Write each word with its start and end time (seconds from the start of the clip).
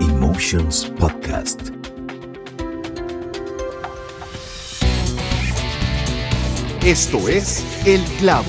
Emotions 0.00 0.92
Podcast. 0.98 1.70
Esto 6.84 7.28
es 7.28 7.64
El 7.86 8.02
Clavo. 8.18 8.44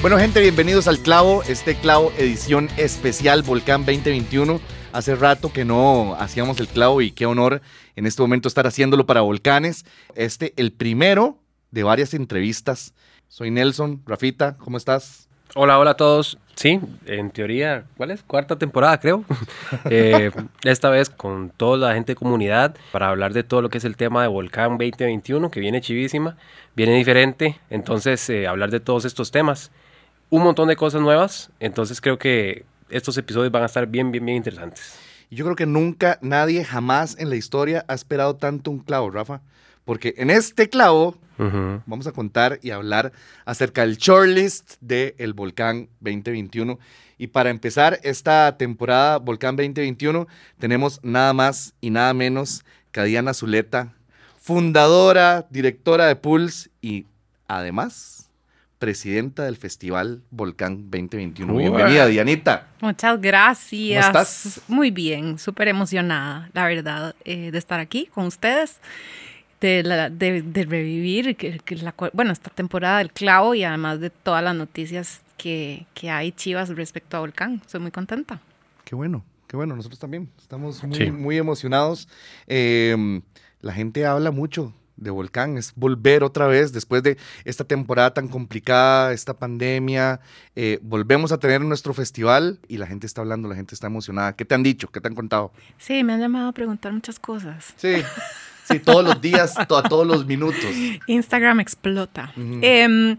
Bueno, 0.00 0.18
gente, 0.18 0.40
bienvenidos 0.40 0.88
al 0.88 0.98
Clavo, 1.00 1.42
este 1.42 1.74
Clavo 1.74 2.12
edición 2.16 2.70
especial 2.78 3.42
Volcán 3.42 3.82
2021. 3.84 4.60
Hace 4.92 5.14
rato 5.14 5.52
que 5.52 5.64
no 5.66 6.14
hacíamos 6.18 6.60
el 6.60 6.68
clavo 6.68 7.02
y 7.02 7.10
qué 7.10 7.26
honor 7.26 7.60
en 7.96 8.06
este 8.06 8.22
momento 8.22 8.48
estar 8.48 8.66
haciéndolo 8.66 9.04
para 9.04 9.20
Volcanes. 9.20 9.84
Este, 10.14 10.54
el 10.56 10.72
primero 10.72 11.38
de 11.70 11.82
varias 11.82 12.14
entrevistas. 12.14 12.94
Soy 13.28 13.50
Nelson, 13.50 14.02
Rafita, 14.06 14.56
¿cómo 14.56 14.78
estás? 14.78 15.28
Hola, 15.54 15.78
hola 15.78 15.90
a 15.90 15.96
todos. 15.96 16.38
Sí, 16.56 16.80
en 17.06 17.30
teoría, 17.30 17.84
¿cuál 17.96 18.10
es? 18.12 18.22
Cuarta 18.22 18.56
temporada, 18.56 18.98
creo. 18.98 19.24
Eh, 19.90 20.30
esta 20.62 20.88
vez 20.88 21.10
con 21.10 21.50
toda 21.50 21.88
la 21.88 21.94
gente 21.94 22.12
de 22.12 22.16
comunidad 22.16 22.76
para 22.92 23.08
hablar 23.08 23.32
de 23.32 23.42
todo 23.42 23.60
lo 23.60 23.68
que 23.68 23.78
es 23.78 23.84
el 23.84 23.96
tema 23.96 24.22
de 24.22 24.28
Volcán 24.28 24.78
2021, 24.78 25.50
que 25.50 25.60
viene 25.60 25.80
chivísima, 25.80 26.36
viene 26.74 26.96
diferente. 26.96 27.58
Entonces, 27.70 28.28
eh, 28.30 28.46
hablar 28.46 28.70
de 28.70 28.80
todos 28.80 29.04
estos 29.04 29.30
temas. 29.30 29.70
Un 30.30 30.42
montón 30.42 30.68
de 30.68 30.76
cosas 30.76 31.02
nuevas. 31.02 31.50
Entonces, 31.60 32.00
creo 32.00 32.18
que 32.18 32.64
estos 32.88 33.18
episodios 33.18 33.52
van 33.52 33.64
a 33.64 33.66
estar 33.66 33.86
bien, 33.86 34.10
bien, 34.10 34.24
bien 34.24 34.36
interesantes. 34.36 34.98
Yo 35.30 35.44
creo 35.44 35.56
que 35.56 35.66
nunca, 35.66 36.18
nadie, 36.22 36.64
jamás 36.64 37.16
en 37.18 37.30
la 37.30 37.36
historia 37.36 37.84
ha 37.88 37.94
esperado 37.94 38.36
tanto 38.36 38.70
un 38.70 38.78
clavo, 38.78 39.10
Rafa. 39.10 39.40
Porque 39.84 40.14
en 40.16 40.30
este 40.30 40.68
clavo 40.68 41.16
vamos 41.86 42.06
a 42.06 42.12
contar 42.12 42.60
y 42.62 42.70
hablar 42.70 43.12
acerca 43.44 43.82
del 43.82 43.96
shortlist 43.96 44.74
del 44.80 45.14
el 45.18 45.32
Volcán 45.32 45.88
2021. 46.00 46.78
Y 47.18 47.28
para 47.28 47.50
empezar 47.50 48.00
esta 48.02 48.56
temporada 48.56 49.18
Volcán 49.18 49.56
2021 49.56 50.26
tenemos 50.58 51.00
nada 51.02 51.32
más 51.32 51.74
y 51.80 51.90
nada 51.90 52.12
menos 52.14 52.64
que 52.92 53.00
a 53.00 53.04
Diana 53.04 53.34
Zuleta, 53.34 53.92
fundadora, 54.38 55.46
directora 55.50 56.06
de 56.06 56.16
Pulse 56.16 56.70
y 56.80 57.06
además 57.48 58.14
presidenta 58.78 59.44
del 59.44 59.56
Festival 59.56 60.22
Volcán 60.30 60.90
2021. 60.90 61.56
Bienvenida, 61.56 62.06
Dianita. 62.06 62.66
Muchas 62.80 63.18
gracias. 63.20 64.06
¿Cómo 64.06 64.18
estás? 64.18 64.60
Muy 64.68 64.90
bien, 64.90 65.38
súper 65.38 65.68
emocionada, 65.68 66.50
la 66.52 66.66
verdad, 66.66 67.14
eh, 67.24 67.50
de 67.50 67.58
estar 67.58 67.80
aquí 67.80 68.10
con 68.12 68.26
ustedes 68.26 68.80
de, 69.66 70.66
revivir, 70.68 71.36
que, 71.36 71.60
la, 71.76 71.94
bueno, 72.12 72.32
esta 72.32 72.50
temporada 72.50 72.98
del 72.98 73.10
clavo 73.10 73.54
y 73.54 73.64
además 73.64 74.00
de 74.00 74.10
todas 74.10 74.44
las 74.44 74.54
noticias 74.54 75.22
que, 75.36 75.86
hay 76.02 76.32
chivas 76.32 76.68
respecto 76.70 77.16
a 77.16 77.20
Volcán. 77.20 77.62
Soy 77.66 77.80
muy 77.80 77.90
contenta. 77.90 78.40
Qué 78.84 78.94
bueno, 78.94 79.24
qué 79.46 79.56
bueno, 79.56 79.74
nosotros 79.74 79.98
también 79.98 80.28
estamos 80.38 80.82
muy, 80.84 81.10
muy 81.10 81.38
emocionados. 81.38 82.08
Em, 82.46 83.22
la 83.60 83.72
gente 83.72 84.04
habla 84.04 84.30
mucho 84.30 84.74
de 84.96 85.10
Volcán, 85.10 85.56
es 85.56 85.72
volver 85.74 86.22
otra 86.22 86.46
vez 86.46 86.72
después 86.72 87.02
de 87.02 87.16
esta 87.44 87.64
temporada 87.64 88.14
tan 88.14 88.28
complicada, 88.28 89.12
esta 89.12 89.34
pandemia, 89.34 90.20
eh, 90.54 90.78
volvemos 90.82 91.32
a 91.32 91.38
tener 91.38 91.62
nuestro 91.62 91.94
festival 91.94 92.60
y 92.68 92.76
la 92.76 92.86
gente 92.86 93.06
está 93.06 93.22
hablando, 93.22 93.48
la 93.48 93.56
gente 93.56 93.74
está 93.74 93.88
emocionada. 93.88 94.36
¿Qué 94.36 94.44
te 94.44 94.54
han 94.54 94.62
dicho? 94.62 94.88
¿Qué 94.88 95.00
te 95.00 95.08
han 95.08 95.14
contado? 95.14 95.52
Sí, 95.78 96.04
me 96.04 96.12
han 96.12 96.20
llamado 96.20 96.50
a 96.50 96.52
preguntar 96.52 96.92
muchas 96.92 97.18
cosas. 97.18 97.72
Sí. 97.76 97.96
Sí, 98.64 98.78
todos 98.78 99.04
los 99.04 99.20
días, 99.20 99.58
a 99.58 99.66
todos 99.66 100.06
los 100.06 100.26
minutos. 100.26 100.64
Instagram 101.06 101.60
explota. 101.60 102.32
Em, 102.36 103.16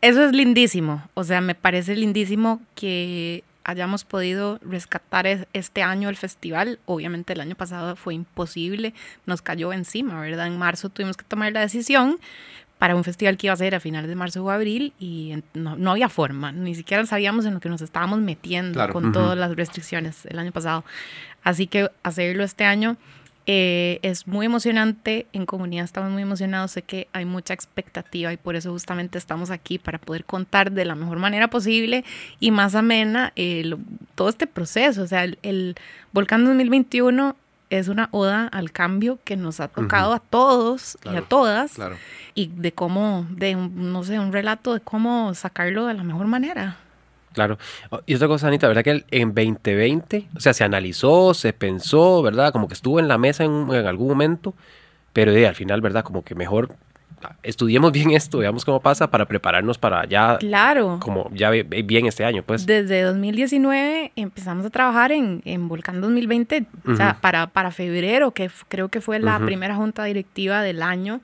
eso 0.00 0.24
es 0.24 0.32
lindísimo. 0.32 1.08
O 1.14 1.24
sea, 1.24 1.40
me 1.40 1.54
parece 1.54 1.96
lindísimo 1.96 2.60
que 2.74 3.44
hayamos 3.64 4.04
podido 4.04 4.58
rescatar 4.62 5.26
este 5.52 5.82
año 5.82 6.08
el 6.08 6.16
festival. 6.16 6.78
Obviamente 6.86 7.32
el 7.32 7.40
año 7.40 7.56
pasado 7.56 7.96
fue 7.96 8.14
imposible, 8.14 8.94
nos 9.26 9.42
cayó 9.42 9.72
encima, 9.72 10.20
¿verdad? 10.20 10.46
En 10.46 10.58
marzo 10.58 10.90
tuvimos 10.90 11.16
que 11.16 11.24
tomar 11.24 11.52
la 11.52 11.60
decisión 11.60 12.18
para 12.78 12.96
un 12.96 13.04
festival 13.04 13.36
que 13.36 13.46
iba 13.46 13.54
a 13.54 13.56
ser 13.56 13.74
a 13.74 13.80
finales 13.80 14.08
de 14.08 14.16
marzo 14.16 14.44
o 14.44 14.50
abril 14.50 14.92
y 14.98 15.36
no, 15.54 15.90
había 15.90 16.08
forma, 16.08 16.52
ni 16.52 16.74
siquiera 16.74 17.06
sabíamos 17.06 17.46
en 17.46 17.54
lo 17.54 17.60
que 17.60 17.68
nos 17.68 17.80
estábamos 17.80 18.20
metiendo 18.20 18.86
con 18.90 19.12
todas 19.12 19.38
las 19.38 19.56
restricciones 19.56 20.26
el 20.26 20.38
año 20.38 20.52
pasado. 20.52 20.84
Así 21.42 21.66
que 21.66 21.90
hacerlo 22.02 22.44
este 22.44 22.64
año 22.64 22.98
eh, 23.46 23.98
es 24.02 24.26
muy 24.26 24.46
emocionante, 24.46 25.26
en 25.34 25.44
comunidad 25.44 25.84
estamos 25.84 26.10
muy 26.10 26.22
emocionados, 26.22 26.70
sé 26.70 26.82
que 26.82 27.08
hay 27.12 27.26
mucha 27.26 27.52
expectativa 27.52 28.32
y 28.32 28.38
por 28.38 28.56
eso 28.56 28.70
justamente 28.70 29.18
estamos 29.18 29.50
aquí 29.50 29.78
para 29.78 29.98
poder 29.98 30.24
contar 30.24 30.72
de 30.72 30.86
la 30.86 30.94
mejor 30.94 31.18
manera 31.18 31.48
posible 31.48 32.04
y 32.40 32.50
más 32.50 32.74
amena 32.74 33.32
todo 34.14 34.30
este 34.30 34.46
proceso. 34.46 35.02
O 35.02 35.06
sea, 35.06 35.24
el, 35.24 35.76
Volcán 36.12 36.44
2021 36.44 37.36
es 37.68 37.88
una 37.88 38.08
oda 38.12 38.46
al 38.46 38.72
cambio 38.72 39.18
que 39.24 39.36
nos 39.36 39.60
ha 39.60 39.68
tocado 39.68 40.14
a 40.14 40.20
todos 40.20 40.96
y 41.04 41.16
a 41.16 41.22
todas 41.22 41.76
y 42.34 42.46
de 42.48 42.72
cómo, 42.72 43.26
de 43.30 43.56
no 43.56 44.04
sé, 44.04 44.18
un 44.18 44.32
relato 44.32 44.72
de 44.72 44.80
cómo 44.80 45.34
sacarlo 45.34 45.86
de 45.86 45.94
la 45.94 46.04
mejor 46.04 46.26
manera. 46.26 46.78
Claro. 47.34 47.58
Oh, 47.90 48.00
y 48.06 48.14
otra 48.14 48.28
cosa, 48.28 48.48
Anita, 48.48 48.68
¿verdad 48.68 48.84
que 48.84 49.04
en 49.10 49.34
2020, 49.34 50.28
o 50.36 50.40
sea, 50.40 50.54
se 50.54 50.64
analizó, 50.64 51.34
se 51.34 51.52
pensó, 51.52 52.22
¿verdad? 52.22 52.52
Como 52.52 52.68
que 52.68 52.74
estuvo 52.74 53.00
en 53.00 53.08
la 53.08 53.18
mesa 53.18 53.44
en, 53.44 53.70
algún 53.72 54.08
momento, 54.08 54.54
pero 55.12 55.32
de, 55.32 55.46
al 55.46 55.56
final, 55.56 55.80
¿verdad? 55.80 56.04
Como 56.04 56.22
que 56.22 56.36
mejor 56.36 56.76
ah, 57.22 57.34
estudiemos 57.42 57.90
bien 57.92 58.12
esto, 58.12 58.38
veamos 58.38 58.64
cómo 58.64 58.80
pasa 58.80 59.10
para 59.10 59.26
prepararnos 59.26 59.78
para 59.78 60.06
ya. 60.06 60.38
Claro. 60.38 61.00
Como 61.02 61.28
ya 61.34 61.50
bien 61.50 62.06
este 62.06 62.24
año, 62.24 62.44
pues. 62.44 62.66
Desde 62.66 63.02
2019 63.02 64.12
empezamos 64.14 64.64
a 64.64 64.70
trabajar 64.70 65.10
en, 65.10 65.42
en 65.44 65.66
Volcán 65.66 66.00
2020, 66.00 66.66
o 66.86 66.94
sea, 66.94 67.18
para, 67.20 67.48
para 67.48 67.72
febrero, 67.72 68.30
que 68.30 68.48
creo 68.68 68.88
que 68.88 69.00
fue 69.00 69.18
la 69.18 69.40
primera 69.40 69.74
junta 69.74 70.04
directiva 70.04 70.62
del 70.62 70.82
año. 70.82 71.20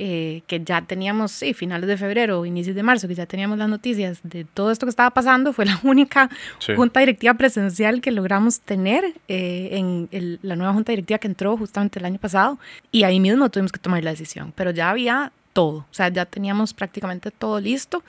Eh, 0.00 0.42
que 0.46 0.62
ya 0.62 0.80
teníamos, 0.82 1.32
sí, 1.32 1.54
finales 1.54 1.88
de 1.88 1.96
febrero, 1.96 2.46
inicios 2.46 2.76
de 2.76 2.84
marzo, 2.84 3.08
que 3.08 3.16
ya 3.16 3.26
teníamos 3.26 3.58
las 3.58 3.68
noticias 3.68 4.20
de 4.22 4.44
todo 4.44 4.70
esto 4.70 4.86
que 4.86 4.90
estaba 4.90 5.10
pasando, 5.10 5.52
fue 5.52 5.66
la 5.66 5.76
única 5.82 6.30
junta 6.76 7.00
directiva 7.00 7.34
presencial 7.34 8.00
que 8.00 8.12
logramos 8.12 8.60
tener 8.60 9.12
eh, 9.26 9.70
en 9.72 10.38
la 10.42 10.54
nueva 10.54 10.72
junta 10.72 10.92
directiva 10.92 11.18
que 11.18 11.26
entró 11.26 11.56
justamente 11.56 11.98
el 11.98 12.04
año 12.04 12.20
pasado 12.20 12.60
y 12.92 13.02
ahí 13.02 13.18
mismo 13.18 13.48
tuvimos 13.48 13.72
que 13.72 13.80
tomar 13.80 14.04
la 14.04 14.10
decisión, 14.10 14.52
pero 14.54 14.70
ya 14.70 14.88
había 14.88 15.32
todo, 15.52 15.78
o 15.78 15.86
sea, 15.90 16.10
ya 16.10 16.26
teníamos 16.26 16.74
prácticamente 16.74 17.32
todo 17.32 17.58
listo 17.58 18.04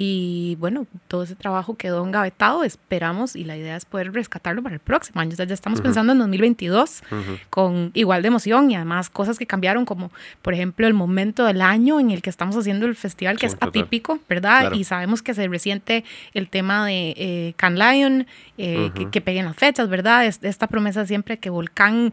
y 0.00 0.56
bueno, 0.60 0.86
todo 1.08 1.24
ese 1.24 1.34
trabajo 1.34 1.76
quedó 1.76 2.06
engavetado, 2.06 2.62
esperamos 2.62 3.34
y 3.34 3.42
la 3.42 3.56
idea 3.56 3.74
es 3.74 3.84
poder 3.84 4.12
rescatarlo 4.12 4.62
para 4.62 4.76
el 4.76 4.80
próximo 4.80 5.20
año. 5.20 5.32
O 5.32 5.36
sea, 5.36 5.44
ya 5.44 5.54
estamos 5.54 5.80
pensando 5.80 6.12
en 6.12 6.20
2022 6.20 7.02
con 7.50 7.90
igual 7.94 8.22
de 8.22 8.28
emoción 8.28 8.70
y 8.70 8.76
además 8.76 9.10
cosas 9.10 9.40
que 9.40 9.46
cambiaron 9.46 9.84
como, 9.84 10.12
por 10.40 10.54
ejemplo, 10.54 10.86
el 10.86 10.94
momento 10.94 11.44
del 11.44 11.60
año 11.60 11.98
en 11.98 12.12
el 12.12 12.22
que 12.22 12.30
estamos 12.30 12.56
haciendo 12.56 12.86
el 12.86 12.94
festival, 12.94 13.38
que 13.38 13.46
es 13.46 13.56
atípico, 13.60 14.20
¿verdad? 14.28 14.72
Y 14.72 14.84
sabemos 14.84 15.20
que 15.20 15.34
se 15.34 15.48
resiente 15.48 16.04
el 16.32 16.48
tema 16.48 16.86
de 16.86 17.14
eh, 17.16 17.54
Can 17.56 17.76
Lion, 17.76 18.28
eh, 18.56 18.92
que, 18.94 19.10
que, 19.10 19.20
peguen 19.20 19.46
las 19.46 19.56
fechas, 19.56 19.88
¿verdad? 19.88 20.26
esta 20.26 20.68
promesa 20.68 21.06
siempre 21.06 21.38
que 21.38 21.50
Volcán 21.50 22.12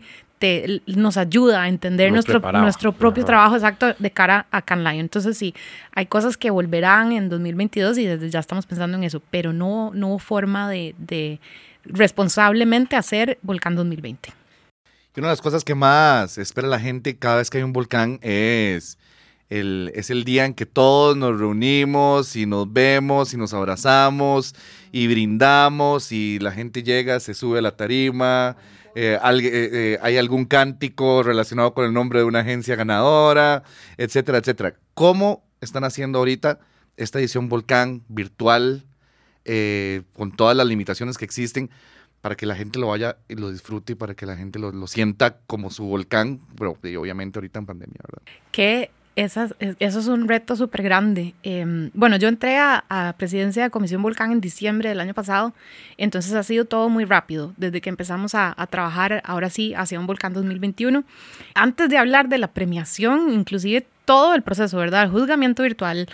nos 0.87 1.17
ayuda 1.17 1.63
a 1.63 1.67
entender 1.67 2.11
nuestro, 2.11 2.39
nuestro 2.39 2.91
propio 2.91 3.25
trabajo 3.25 3.55
exacto 3.55 3.93
de 3.97 4.11
cara 4.11 4.47
a 4.51 4.61
Can 4.61 4.83
Lion. 4.83 4.99
Entonces 4.99 5.37
sí, 5.37 5.53
hay 5.93 6.05
cosas 6.05 6.37
que 6.37 6.49
volverán 6.49 7.11
en 7.11 7.29
2022 7.29 7.97
y 7.97 8.05
desde 8.05 8.29
ya 8.29 8.39
estamos 8.39 8.65
pensando 8.65 8.97
en 8.97 9.03
eso, 9.03 9.21
pero 9.31 9.53
no, 9.53 9.91
no 9.93 10.09
hubo 10.09 10.19
forma 10.19 10.69
de, 10.69 10.95
de 10.97 11.39
responsablemente 11.83 12.95
hacer 12.95 13.39
Volcán 13.41 13.75
2020. 13.75 14.29
Y 15.15 15.19
una 15.19 15.29
de 15.29 15.31
las 15.31 15.41
cosas 15.41 15.63
que 15.63 15.75
más 15.75 16.37
espera 16.37 16.67
la 16.67 16.79
gente 16.79 17.17
cada 17.17 17.37
vez 17.37 17.49
que 17.49 17.59
hay 17.59 17.63
un 17.63 17.71
volcán 17.71 18.19
es 18.21 18.97
el, 19.49 19.91
es 19.95 20.09
el 20.09 20.25
día 20.25 20.45
en 20.45 20.53
que 20.53 20.65
todos 20.65 21.15
nos 21.15 21.39
reunimos 21.39 22.35
y 22.35 22.45
nos 22.45 22.71
vemos 22.71 23.33
y 23.33 23.37
nos 23.37 23.53
abrazamos 23.53 24.55
y 24.91 25.07
brindamos 25.07 26.11
y 26.11 26.39
la 26.39 26.51
gente 26.51 26.83
llega, 26.83 27.19
se 27.19 27.33
sube 27.33 27.59
a 27.59 27.61
la 27.61 27.77
tarima 27.77 28.57
eh, 28.95 29.19
eh, 29.21 29.39
eh, 29.43 29.99
hay 30.01 30.17
algún 30.17 30.45
cántico 30.45 31.21
relacionado 31.21 31.73
con 31.73 31.85
el 31.85 31.93
nombre 31.93 32.19
de 32.19 32.25
una 32.25 32.39
agencia 32.39 32.75
ganadora, 32.75 33.63
etcétera, 33.97 34.37
etcétera. 34.37 34.75
¿Cómo 34.93 35.43
están 35.59 35.83
haciendo 35.83 36.19
ahorita 36.19 36.59
esta 36.95 37.19
edición 37.19 37.49
Volcán 37.49 38.03
virtual 38.07 38.85
con 40.13 40.31
todas 40.35 40.57
las 40.57 40.65
limitaciones 40.65 41.19
que 41.19 41.25
existen 41.25 41.69
para 42.21 42.35
que 42.35 42.47
la 42.47 42.55
gente 42.55 42.79
lo 42.79 42.87
vaya 42.87 43.17
y 43.27 43.35
lo 43.35 43.51
disfrute 43.51 43.93
y 43.93 43.95
para 43.95 44.15
que 44.15 44.25
la 44.25 44.35
gente 44.35 44.57
lo, 44.57 44.71
lo 44.71 44.87
sienta 44.87 45.37
como 45.45 45.69
su 45.69 45.85
volcán, 45.85 46.41
pero 46.57 46.71
obviamente 46.99 47.37
ahorita 47.37 47.59
en 47.59 47.65
pandemia, 47.67 47.99
¿verdad? 48.01 48.23
Que 49.15 49.23
eso 49.23 49.99
es 49.99 50.07
un 50.07 50.27
reto 50.27 50.57
súper 50.57 50.83
grande. 50.83 51.33
Em, 51.41 51.89
bueno, 51.93 52.17
yo 52.17 52.27
entré 52.27 52.57
a, 52.57 53.15
presidencia 53.17 53.63
de 53.63 53.69
Comisión 53.69 54.01
Volcán 54.01 54.33
en 54.33 54.41
diciembre 54.41 54.89
del 54.89 54.99
año 54.99 55.13
pasado, 55.13 55.53
entonces 55.97 56.33
ha 56.33 56.43
sido 56.43 56.65
todo 56.65 56.89
muy 56.89 57.05
rápido, 57.05 57.53
desde 57.55 57.79
que 57.79 57.89
empezamos 57.89 58.35
a, 58.35 58.53
trabajar 58.69 59.21
ahora 59.25 59.49
sí 59.49 59.73
hacia 59.73 59.99
un 59.99 60.07
Volcán 60.07 60.33
2021. 60.33 61.05
Antes 61.53 61.89
de 61.89 61.97
hablar 61.97 62.27
de 62.27 62.39
la 62.39 62.49
premiación, 62.49 63.31
inclusive 63.31 63.87
todo 64.03 64.35
el 64.35 64.41
proceso, 64.41 64.77
¿verdad? 64.77 65.03
El 65.03 65.11
juzgamiento 65.11 65.63
virtual, 65.63 66.09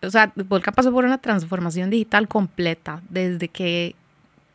o 0.00 0.10
sea, 0.10 0.32
Volcán 0.36 0.74
pasó 0.74 0.92
por 0.92 1.04
una 1.04 1.18
transformación 1.18 1.90
digital 1.90 2.28
completa, 2.28 3.02
desde 3.08 3.48
que 3.48 3.96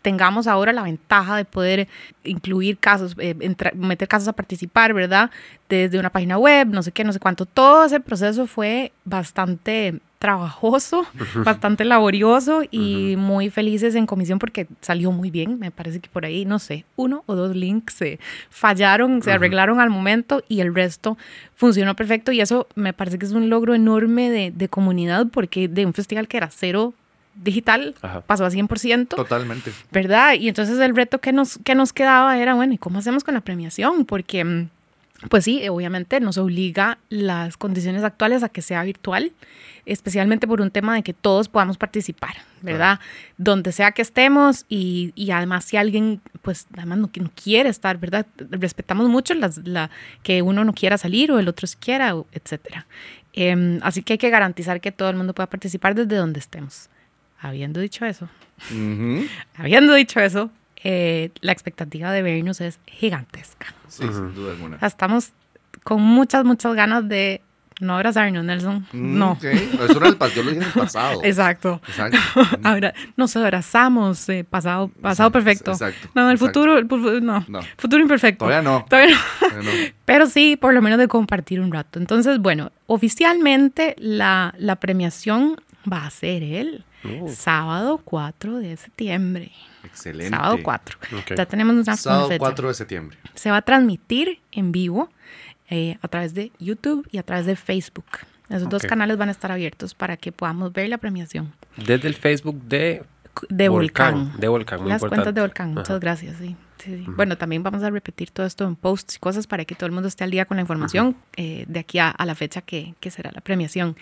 tengamos 0.03 0.47
ahora 0.47 0.73
la 0.73 0.83
ventaja 0.83 1.35
de 1.37 1.45
poder 1.45 1.87
incluir 2.23 2.77
casos, 2.77 3.15
eh, 3.17 3.33
meter 3.73 4.07
casos 4.07 4.27
a 4.27 4.33
participar, 4.33 4.93
¿verdad? 4.93 5.31
Desde 5.69 5.97
una 5.97 6.11
página 6.11 6.37
web, 6.37 6.67
no 6.67 6.83
sé 6.83 6.91
qué, 6.91 7.03
no 7.03 7.13
sé 7.13 7.19
cuánto. 7.19 7.45
Todo 7.47 7.85
ese 7.85 7.99
proceso 7.99 8.45
fue 8.45 8.91
bastante 9.05 9.99
trabajoso, 10.19 11.05
bastante 11.43 11.83
laborioso 11.83 12.63
y 12.69 13.15
muy 13.17 13.49
felices 13.49 13.95
en 13.95 14.05
comisión 14.05 14.39
porque 14.39 14.67
salió 14.81 15.11
muy 15.11 15.31
bien. 15.31 15.57
Me 15.57 15.71
parece 15.71 15.99
que 15.99 16.09
por 16.09 16.25
ahí, 16.25 16.45
no 16.45 16.59
sé, 16.59 16.85
uno 16.97 17.23
o 17.25 17.35
dos 17.35 17.55
links 17.55 17.93
se 17.93 18.19
fallaron, 18.49 19.21
se 19.21 19.31
arreglaron 19.31 19.79
al 19.79 19.89
momento 19.89 20.43
y 20.49 20.59
el 20.59 20.75
resto 20.75 21.17
funcionó 21.55 21.95
perfecto 21.95 22.31
y 22.33 22.41
eso 22.41 22.67
me 22.75 22.93
parece 22.93 23.17
que 23.17 23.25
es 23.25 23.31
un 23.31 23.49
logro 23.49 23.73
enorme 23.73 24.29
de, 24.29 24.51
de 24.51 24.67
comunidad 24.69 25.27
porque 25.31 25.67
de 25.67 25.85
un 25.85 25.93
festival 25.93 26.27
que 26.27 26.37
era 26.37 26.49
cero 26.49 26.93
digital 27.35 27.95
pasó 28.27 28.45
a 28.45 28.49
100%. 28.49 29.07
Totalmente. 29.09 29.71
¿Verdad? 29.91 30.33
Y 30.33 30.47
entonces 30.47 30.79
el 30.79 30.95
reto 30.95 31.19
que 31.19 31.33
nos, 31.33 31.59
que 31.63 31.75
nos 31.75 31.93
quedaba 31.93 32.37
era, 32.37 32.53
bueno, 32.53 32.73
¿y 32.73 32.77
cómo 32.77 32.99
hacemos 32.99 33.23
con 33.23 33.33
la 33.33 33.41
premiación? 33.41 34.05
Porque, 34.05 34.43
mm, 34.43 34.69
pues 35.29 35.45
sí, 35.45 35.67
obviamente 35.69 36.19
nos 36.19 36.37
obliga 36.37 36.97
las 37.09 37.57
condiciones 37.57 38.03
actuales 38.03 38.43
a 38.43 38.49
que 38.49 38.61
sea 38.61 38.83
virtual, 38.83 39.31
especialmente 39.85 40.47
por 40.47 40.61
un 40.61 40.71
tema 40.71 40.95
de 40.95 41.03
que 41.03 41.13
todos 41.13 41.49
podamos 41.49 41.77
participar, 41.77 42.35
¿verdad? 42.61 42.99
Donde 43.37 43.71
sea 43.71 43.91
que 43.91 44.01
estemos 44.01 44.65
y, 44.69 45.11
y, 45.15 45.31
además 45.31 45.65
si 45.65 45.77
alguien, 45.77 46.21
pues 46.41 46.67
además 46.73 46.97
no, 46.99 47.09
no 47.13 47.31
quiere 47.41 47.69
estar, 47.69 47.97
¿verdad? 47.97 48.25
Respetamos 48.37 49.09
mucho 49.09 49.33
las, 49.33 49.59
la, 49.59 49.89
que 50.23 50.41
uno 50.41 50.63
no 50.65 50.73
quiera 50.73 50.97
salir 50.97 51.31
o 51.31 51.39
el 51.39 51.47
otro 51.47 51.67
si 51.67 51.77
quiera, 51.77 52.15
etcétera. 52.31 52.85
Em, 53.33 53.79
así 53.81 54.03
que 54.03 54.13
hay 54.13 54.17
que 54.19 54.29
garantizar 54.29 54.79
que 54.79 54.91
todo 54.91 55.09
el 55.09 55.15
mundo 55.15 55.33
pueda 55.33 55.49
participar 55.49 55.95
desde 55.95 56.15
donde 56.15 56.39
estemos. 56.39 56.89
Habiendo 57.43 57.79
dicho 57.81 58.05
eso, 58.05 58.29
habiendo 59.57 59.93
dicho 59.93 60.19
eso, 60.19 60.49
eh, 60.83 61.29
la 61.41 61.51
expectativa 61.51 62.11
de 62.11 62.21
vernos 62.21 62.61
es 62.61 62.79
gigantesca. 62.87 63.67
Sí, 63.87 64.03
sin 64.03 64.33
duda 64.33 64.51
alguna. 64.51 64.77
Estamos 64.81 65.33
con 65.83 66.01
muchas, 66.01 66.45
muchas 66.45 66.73
ganas 66.73 67.07
de 67.07 67.41
no 67.79 67.95
abrazarnos, 67.95 68.43
Nelson. 68.43 68.87
Mm, 68.93 69.17
no. 69.17 69.31
Okay. 69.33 69.71
Eso 69.73 69.97
era 69.97 70.07
el, 70.07 70.17
yo 70.33 70.43
lo 70.43 70.51
dije 70.51 70.61
en 70.61 70.67
el 70.67 70.71
pasado. 70.71 71.19
Exacto. 71.23 71.81
Exacto. 71.87 72.17
Ahora 72.63 72.93
nos 73.17 73.35
abrazamos, 73.35 74.27
eh, 74.29 74.45
pasado, 74.49 74.89
pasado 75.01 75.31
perfecto. 75.31 75.71
Exacto. 75.71 76.07
No, 76.15 76.29
el 76.29 76.35
exacto. 76.35 76.61
futuro, 76.61 76.77
el 77.11 77.25
no. 77.25 77.45
No. 77.47 77.59
Futuro 77.77 78.01
imperfecto. 78.01 78.45
Todavía 78.45 78.61
no. 78.61 78.85
Todavía 78.89 79.15
no. 79.15 79.49
Todavía 79.49 79.71
no. 79.71 79.93
Pero 80.05 80.27
sí, 80.27 80.55
por 80.55 80.73
lo 80.73 80.81
menos 80.81 80.99
de 80.99 81.07
compartir 81.07 81.59
un 81.59 81.71
rato. 81.71 81.99
Entonces, 81.99 82.39
bueno, 82.39 82.71
oficialmente 82.87 83.95
la, 83.97 84.53
la 84.57 84.77
premiación 84.77 85.59
va 85.91 86.05
a 86.05 86.09
ser 86.09 86.43
el 86.43 86.85
Oh. 87.05 87.27
sábado 87.27 87.99
4 88.03 88.59
de 88.59 88.77
septiembre. 88.77 89.51
Excelente. 89.83 90.29
Sábado 90.35 90.57
4. 90.63 90.97
Ok. 91.19 91.33
Ya 91.35 91.45
tenemos 91.45 91.75
una, 91.75 91.97
Sábado 91.97 92.27
fecha. 92.29 92.39
4 92.39 92.67
de 92.69 92.73
septiembre. 92.73 93.17
Se 93.35 93.51
va 93.51 93.57
a 93.57 93.61
transmitir 93.61 94.39
en 94.53 94.71
vivo 94.71 95.09
eh, 95.69 95.97
a 96.01 96.07
través 96.07 96.33
de 96.33 96.51
YouTube 96.59 97.07
y 97.11 97.17
a 97.17 97.23
través 97.23 97.45
de 97.45 97.55
Facebook. 97.57 98.05
Esos 98.49 98.69
dos 98.69 98.83
Ok. 98.83 98.89
canales 98.89 99.17
van 99.17 99.27
a 99.29 99.31
estar 99.31 99.51
abiertos 99.51 99.95
para 99.95 100.15
que 100.17 100.31
podamos 100.31 100.71
ver 100.73 100.87
la 100.89 100.97
premiación 100.97 101.53
Desde 101.77 102.07
el 102.07 102.13
Facebook 102.15 102.61
de 102.63 103.03
de 103.49 103.67
Volcán. 103.67 104.31
De 104.37 104.47
Volcán, 104.47 104.81
muy 104.81 104.89
Las 104.89 104.97
importante. 105.01 105.23
cuentas 105.23 105.33
de 105.35 105.41
Volcán, 105.41 105.69
muchas 105.73 105.89
Ajá. 105.89 105.99
gracias. 105.99 106.37
Sí, 106.37 106.55
sí, 106.77 106.97
sí. 106.99 107.05
Bueno, 107.07 107.35
también 107.35 107.63
vamos 107.63 107.81
a 107.81 107.89
repetir 107.89 108.29
todo 108.29 108.45
esto 108.45 108.63
en 108.67 108.75
posts 108.75 109.15
y 109.15 109.19
cosas 109.19 109.47
para 109.47 109.65
que 109.65 109.73
todo 109.73 109.87
el 109.87 109.91
mundo 109.91 110.07
esté 110.07 110.23
al 110.23 110.29
día 110.29 110.45
con 110.45 110.57
la 110.57 110.61
información 110.61 111.15
eh, 111.35 111.65
de 111.67 111.79
aquí 111.79 111.97
a, 111.97 112.09
a 112.11 112.25
la 112.27 112.35
fecha 112.35 112.61
que, 112.61 112.93
que 112.99 113.09
será 113.09 113.31
la 113.33 113.41
premiación. 113.41 113.95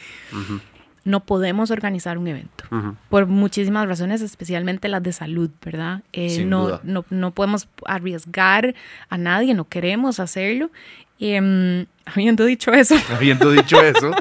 No 1.03 1.21
podemos 1.21 1.71
organizar 1.71 2.18
un 2.18 2.27
evento 2.27 2.63
por 3.09 3.25
muchísimas 3.25 3.88
razones, 3.88 4.21
especialmente 4.21 4.88
las 4.88 5.01
de 5.01 5.13
salud, 5.13 5.50
¿verdad? 5.63 6.01
Eh, 6.13 6.45
no, 6.45 6.80
no, 6.83 7.06
no 7.09 7.31
podemos 7.31 7.68
arriesgar 7.86 8.75
a 9.09 9.18
nadie, 9.18 9.53
no 9.53 9.68
queremos 9.68 10.19
hacerlo. 10.19 10.69
Em, 11.19 11.86
habiendo 12.06 12.45
dicho 12.45 12.74
eso, 12.74 12.95
Habiendo 13.09 13.51
dicho 13.51 13.80
eso, 13.81 14.12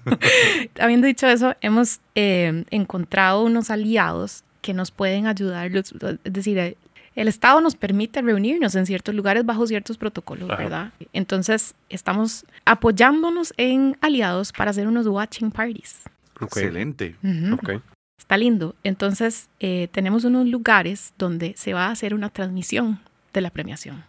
habiendo 0.80 1.06
dicho 1.06 1.26
eso, 1.26 1.54
hemos 1.60 2.00
eh, 2.14 2.64
encontrado 2.70 3.42
unos 3.42 3.70
aliados 3.70 4.44
que 4.62 4.74
nos 4.74 4.90
pueden 4.90 5.26
ayudar. 5.26 5.70
Es 5.74 5.92
decir, 6.22 6.58
eh, 6.58 6.76
el 7.20 7.28
Estado 7.28 7.60
nos 7.60 7.76
permite 7.76 8.22
reunirnos 8.22 8.74
en 8.76 8.86
ciertos 8.86 9.14
lugares 9.14 9.44
bajo 9.44 9.66
ciertos 9.66 9.98
protocolos, 9.98 10.48
Ajá. 10.48 10.62
¿verdad? 10.62 10.92
Entonces, 11.12 11.74
estamos 11.90 12.46
apoyándonos 12.64 13.52
en 13.58 13.98
aliados 14.00 14.52
para 14.52 14.70
hacer 14.70 14.88
unos 14.88 15.06
watching 15.06 15.50
parties. 15.50 16.00
Ok, 16.36 16.56
excelente. 16.56 17.16
Ujú. 17.22 17.54
ok. 17.56 17.82
Está 18.18 18.38
lindo. 18.38 18.74
Entonces, 18.84 19.50
eh, 19.60 19.88
tenemos 19.92 20.24
unos 20.24 20.46
lugares 20.46 21.12
donde 21.18 21.52
se 21.58 21.74
va 21.74 21.88
a 21.88 21.90
hacer 21.90 22.14
una 22.14 22.30
transmisión 22.30 23.00
de 23.34 23.42
la 23.42 23.50
premiación 23.50 24.02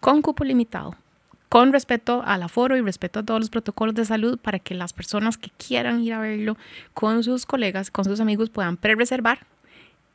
con 0.00 0.20
cupo 0.20 0.44
limitado, 0.44 0.96
con 1.48 1.72
respeto 1.72 2.22
al 2.26 2.42
aforo 2.42 2.76
y 2.76 2.82
respeto 2.82 3.20
a 3.20 3.22
todos 3.22 3.40
los 3.40 3.48
protocolos 3.48 3.94
de 3.94 4.04
salud 4.04 4.38
para 4.38 4.58
que 4.58 4.74
las 4.74 4.92
personas 4.92 5.38
que 5.38 5.48
quieran 5.56 6.02
ir 6.02 6.12
a 6.12 6.20
verlo 6.20 6.58
con 6.92 7.24
sus 7.24 7.46
colegas, 7.46 7.90
con 7.90 8.04
sus 8.04 8.20
amigos, 8.20 8.50
puedan 8.50 8.76
pre-reservar 8.76 9.46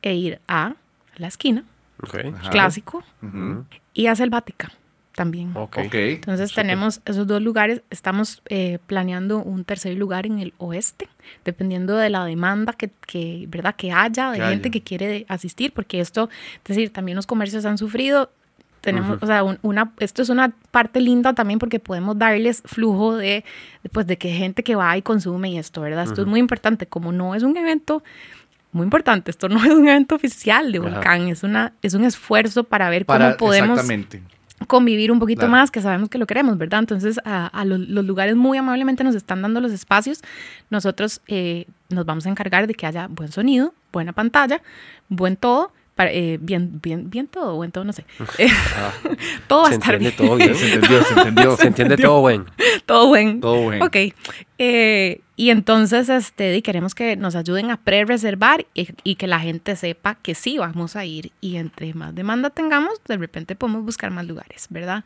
e 0.02 0.14
ir 0.14 0.40
a 0.46 0.76
la 1.16 1.26
esquina, 1.26 1.64
Ok. 2.02 2.34
Ajá. 2.38 2.50
clásico, 2.50 3.02
Ujú. 3.22 3.64
y 3.94 4.06
a 4.06 4.14
Selvática 4.16 4.70
también. 5.14 5.50
Ok. 5.54 5.78
Ok. 5.86 5.94
Entonces 5.94 6.50
Súper. 6.50 6.62
tenemos 6.64 7.00
esos 7.04 7.26
dos 7.26 7.42
lugares. 7.42 7.82
Estamos 7.90 8.42
eh, 8.48 8.78
planeando 8.86 9.38
un 9.42 9.64
tercer 9.64 9.96
lugar 9.98 10.24
en 10.24 10.38
el 10.38 10.54
oeste, 10.58 11.08
dependiendo 11.44 11.96
de 11.96 12.08
la 12.10 12.24
demanda 12.24 12.72
que, 12.72 12.90
que, 13.06 13.44
¿verdad? 13.48 13.74
que 13.76 13.92
haya 13.92 14.30
de 14.30 14.38
Que 14.38 14.44
gente 14.46 14.68
haya. 14.68 14.72
que 14.72 14.82
quiere 14.82 15.26
asistir, 15.28 15.72
porque 15.72 16.00
esto, 16.00 16.30
es 16.58 16.64
decir, 16.64 16.90
también 16.92 17.16
los 17.16 17.26
comercios 17.26 17.64
han 17.66 17.76
sufrido. 17.76 18.30
Tenemos, 18.80 19.16
Ujú. 19.16 19.24
o 19.24 19.26
sea, 19.26 19.44
un- 19.44 19.58
una, 19.60 19.92
esto 19.98 20.22
es 20.22 20.30
una 20.30 20.54
parte 20.70 21.00
linda 21.02 21.34
también 21.34 21.58
porque 21.58 21.80
podemos 21.80 22.16
darles 22.18 22.62
flujo 22.64 23.14
de, 23.14 23.44
de, 23.82 23.90
pues, 23.92 24.06
de 24.06 24.16
que 24.16 24.30
gente 24.32 24.62
que 24.62 24.74
va 24.74 24.96
y 24.96 25.02
consume 25.02 25.50
y 25.50 25.58
esto, 25.58 25.82
¿verdad? 25.82 26.04
Esto 26.04 26.22
es 26.22 26.26
muy 26.26 26.40
importante. 26.40 26.86
Como 26.86 27.12
no 27.12 27.34
es 27.34 27.42
un 27.42 27.54
evento 27.58 28.02
muy 28.72 28.84
importante, 28.84 29.30
esto 29.30 29.48
no 29.48 29.56
es 29.64 29.70
un 29.70 29.88
evento 29.88 30.14
oficial 30.14 30.72
de. 30.72 30.78
Volcán, 30.78 31.28
es, 31.28 31.42
una, 31.42 31.72
es 31.82 31.94
un 31.94 32.04
esfuerzo 32.04 32.64
para 32.64 32.88
ver 32.90 33.06
Para, 33.06 33.36
cómo 33.36 33.50
podemos 33.50 33.80
convivir 34.66 35.10
un 35.10 35.18
poquito 35.18 35.40
Claro. 35.40 35.52
más, 35.52 35.70
que 35.70 35.80
sabemos 35.80 36.10
que 36.10 36.18
lo 36.18 36.26
queremos, 36.26 36.58
¿verdad? 36.58 36.80
Entonces, 36.80 37.18
a, 37.24 37.46
a 37.46 37.64
los, 37.64 37.80
los 37.80 38.04
lugares 38.04 38.36
muy 38.36 38.58
amablemente 38.58 39.02
nos 39.04 39.14
están 39.14 39.42
dando 39.42 39.60
los 39.60 39.72
espacios. 39.72 40.20
Nosotros 40.68 41.22
eh, 41.28 41.66
nos 41.88 42.04
vamos 42.04 42.26
a 42.26 42.28
encargar 42.28 42.66
de 42.66 42.74
que 42.74 42.86
haya 42.86 43.06
buen 43.08 43.32
sonido, 43.32 43.74
buena 43.92 44.12
pantalla, 44.12 44.60
buen 45.08 45.36
todo. 45.36 45.72
Para- 45.94 46.12
eh, 46.12 46.38
bien, 46.40 46.80
bien, 46.82 47.10
bien 47.10 47.26
todo, 47.26 47.56
buen 47.56 47.70
todo, 47.72 47.84
no 47.84 47.92
sé. 47.92 48.04
Eh, 48.38 48.48
todo 49.48 49.62
va 49.64 49.68
a 49.68 49.72
estar 49.72 49.94
entiende 49.94 50.16
bien. 50.16 50.28
todo 50.28 50.36
bien. 50.36 50.54
Se 50.54 50.74
entendió, 50.74 51.02
se 51.04 51.14
entendió. 51.14 51.56
Se 51.60 51.66
entiende 51.66 51.96
todo 51.96 52.26
bien. 52.26 52.44
todo 52.86 53.08
buen. 53.08 53.40
Todo 53.40 53.62
bueno. 53.62 53.84
Ok. 53.84 53.96
Eh, 54.58 55.20
y 55.36 55.50
entonces, 55.50 56.08
este, 56.08 56.56
y 56.56 56.62
queremos 56.62 56.94
que 56.94 57.16
nos 57.16 57.34
ayuden 57.34 57.70
a 57.70 57.78
pre-reservar 57.78 58.66
y, 58.74 58.88
y 59.04 59.14
que 59.14 59.26
la 59.26 59.40
gente 59.40 59.74
sepa 59.76 60.16
que 60.16 60.34
sí 60.34 60.58
vamos 60.58 60.96
a 60.96 61.04
ir. 61.04 61.32
Y 61.40 61.56
entre 61.56 61.94
más 61.94 62.14
demanda 62.14 62.50
tengamos, 62.50 62.92
de 63.08 63.16
repente 63.16 63.56
podemos 63.56 63.84
buscar 63.84 64.10
más 64.10 64.26
lugares, 64.26 64.66
¿verdad? 64.70 65.04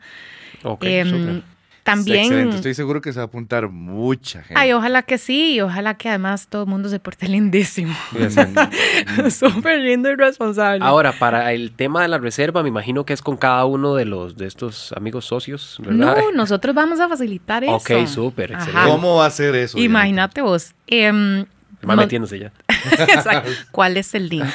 Ok, 0.63 0.83
súper. 1.05 1.41
También. 1.85 2.23
Excelente. 2.25 2.55
Estoy 2.57 2.73
seguro 2.73 2.99
que 2.99 3.13
se 3.13 3.19
va 3.19 3.23
a 3.23 3.27
apuntar 3.27 3.69
mucha 3.69 4.39
gente. 4.41 4.55
Ay, 4.59 4.73
ojalá 4.73 5.03
que 5.03 5.17
sí, 5.17 5.53
y 5.53 5.61
ojalá 5.61 5.93
que 5.93 6.09
además 6.09 6.47
todo 6.49 6.63
el 6.63 6.67
mundo 6.69 6.89
se 6.89 6.99
porte 6.99 7.27
lindísimo. 7.29 7.95
Súper 9.29 9.79
lindo 9.79 10.09
y 10.09 10.15
responsable. 10.15 10.83
Ahora, 10.83 11.13
para 11.13 11.53
el 11.53 11.71
tema 11.71 12.01
de 12.01 12.07
la 12.07 12.17
reserva, 12.17 12.63
me 12.63 12.69
imagino 12.69 13.05
que 13.05 13.13
es 13.13 13.21
con 13.21 13.37
cada 13.37 13.65
uno 13.65 13.95
de 13.95 14.05
los 14.05 14.35
de 14.35 14.47
estos 14.47 14.91
amigos 14.93 15.25
socios, 15.25 15.77
¿verdad? 15.79 16.17
no, 16.17 16.31
nosotros 16.33 16.73
vamos 16.75 16.99
a 16.99 17.07
facilitar 17.07 17.63
eso. 17.63 17.73
Ok, 17.75 18.07
súper, 18.07 18.51
excelente. 18.53 18.89
¿Cómo 18.89 19.17
va 19.17 19.27
a 19.27 19.29
ser 19.31 19.55
eso? 19.55 19.77
Imagínate 19.77 20.41
vos. 20.41 20.73
em, 20.87 21.45
Va 21.87 21.95
no- 21.95 22.01
metiéndose 22.01 22.39
ya. 22.39 22.51
Exacto. 22.99 23.51
¿Cuál 23.71 23.97
es 23.97 24.13
el 24.15 24.29
link? 24.29 24.45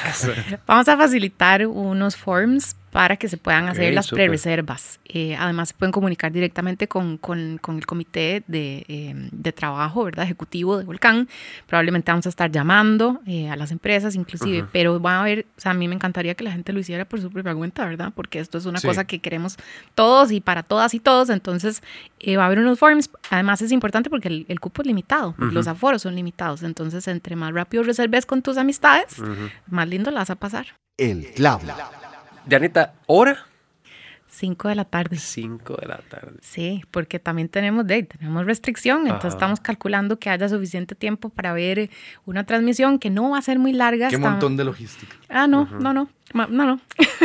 Vamos 0.67 0.87
a 0.89 0.97
facilitar 0.97 1.65
unos 1.65 2.15
forms 2.17 2.75
para 2.91 3.15
que 3.17 3.29
se 3.29 3.37
puedan 3.37 3.69
hacer 3.69 3.93
las 3.93 4.09
pre-reservas. 4.09 4.99
Eh, 5.05 5.35
además, 5.39 5.69
se 5.69 5.75
pueden 5.75 5.91
comunicar 5.93 6.31
directamente 6.31 6.87
con, 6.87 7.17
con- 7.17 7.57
con 7.61 7.77
el 7.77 7.85
comité 7.85 8.43
de, 8.47 8.85
eh, 8.87 9.13
de 9.31 9.51
trabajo, 9.53 10.03
¿verdad? 10.03 10.25
Ejecutivo 10.25 10.77
de 10.77 10.83
Volcán. 10.83 11.29
Probablemente 11.67 12.11
vamos 12.11 12.25
a 12.25 12.29
estar 12.29 12.51
llamando 12.51 13.21
eh, 13.25 13.49
a 13.49 13.55
las 13.55 13.71
empresas, 13.71 14.15
inclusive, 14.15 14.65
pero 14.71 14.99
van 14.99 15.15
a 15.21 15.23
ver, 15.23 15.45
o 15.57 15.61
sea, 15.61 15.71
a 15.71 15.73
mí 15.73 15.87
me 15.87 15.95
encantaría 15.95 16.35
que 16.35 16.43
la 16.43 16.51
gente 16.51 16.73
lo 16.73 16.79
hiciera 16.79 17.05
por 17.05 17.21
su 17.21 17.31
propia 17.31 17.55
cuenta, 17.55 17.85
¿verdad? 17.85 18.11
Porque 18.15 18.39
esto 18.39 18.57
es 18.57 18.65
una 18.65 18.79
Sí. 18.79 18.87
cosa 18.87 19.05
que 19.05 19.19
queremos 19.19 19.57
todos 19.95 20.31
y 20.31 20.41
para 20.41 20.63
todas 20.63 20.93
y 20.93 20.99
todos. 20.99 21.29
Entonces, 21.29 21.81
eh, 22.19 22.35
va 22.37 22.43
a 22.43 22.45
haber 22.47 22.59
unos 22.59 22.77
forms. 22.77 23.09
Además, 23.29 23.61
es 23.61 23.71
importante 23.71 24.09
porque 24.09 24.27
el, 24.27 24.45
el 24.49 24.59
cupo 24.59 24.81
es 24.81 24.87
limitado, 24.87 25.33
los 25.37 25.67
aforos 25.67 26.01
son 26.01 26.15
limitados. 26.15 26.61
Entonces, 26.63 27.07
entre 27.07 27.35
más 27.37 27.53
rápido 27.53 27.83
reserves 27.83 28.25
con 28.25 28.41
tus 28.41 28.57
amistades, 28.57 29.15
más 29.69 29.87
lindo 29.87 30.11
la 30.11 30.19
vas 30.19 30.29
a 30.29 30.35
pasar. 30.35 30.67
El 30.97 31.25
clavo. 31.33 31.61
Dianita, 32.45 32.93
¿hora? 33.07 33.45
5 34.33 34.69
de 34.69 34.75
la 34.75 34.85
tarde. 34.85 35.17
5 35.17 35.75
de 35.81 35.87
la 35.87 35.97
tarde. 35.97 36.37
Sí, 36.41 36.83
porque 36.89 37.19
también 37.19 37.49
tenemos, 37.49 37.85
de, 37.85 38.03
tenemos 38.03 38.45
restricción, 38.45 39.01
entonces 39.01 39.25
Ajá. 39.31 39.35
estamos 39.37 39.59
calculando 39.59 40.19
que 40.19 40.29
haya 40.29 40.47
suficiente 40.47 40.95
tiempo 40.95 41.29
para 41.29 41.51
ver 41.53 41.79
eh, 41.79 41.89
una 42.25 42.45
transmisión 42.45 42.97
que 42.97 43.09
no 43.09 43.29
va 43.31 43.37
a 43.39 43.41
ser 43.41 43.59
muy 43.59 43.73
larga. 43.73 44.07
Qué 44.07 44.17
montón 44.17 44.55
de 44.55 44.63
logística. 44.63 45.13
Ah, 45.27 45.47
no, 45.47 45.65
no, 45.79 45.93
no, 45.93 46.09
ma- 46.33 46.47
no, 46.47 46.65
no. 46.65 46.79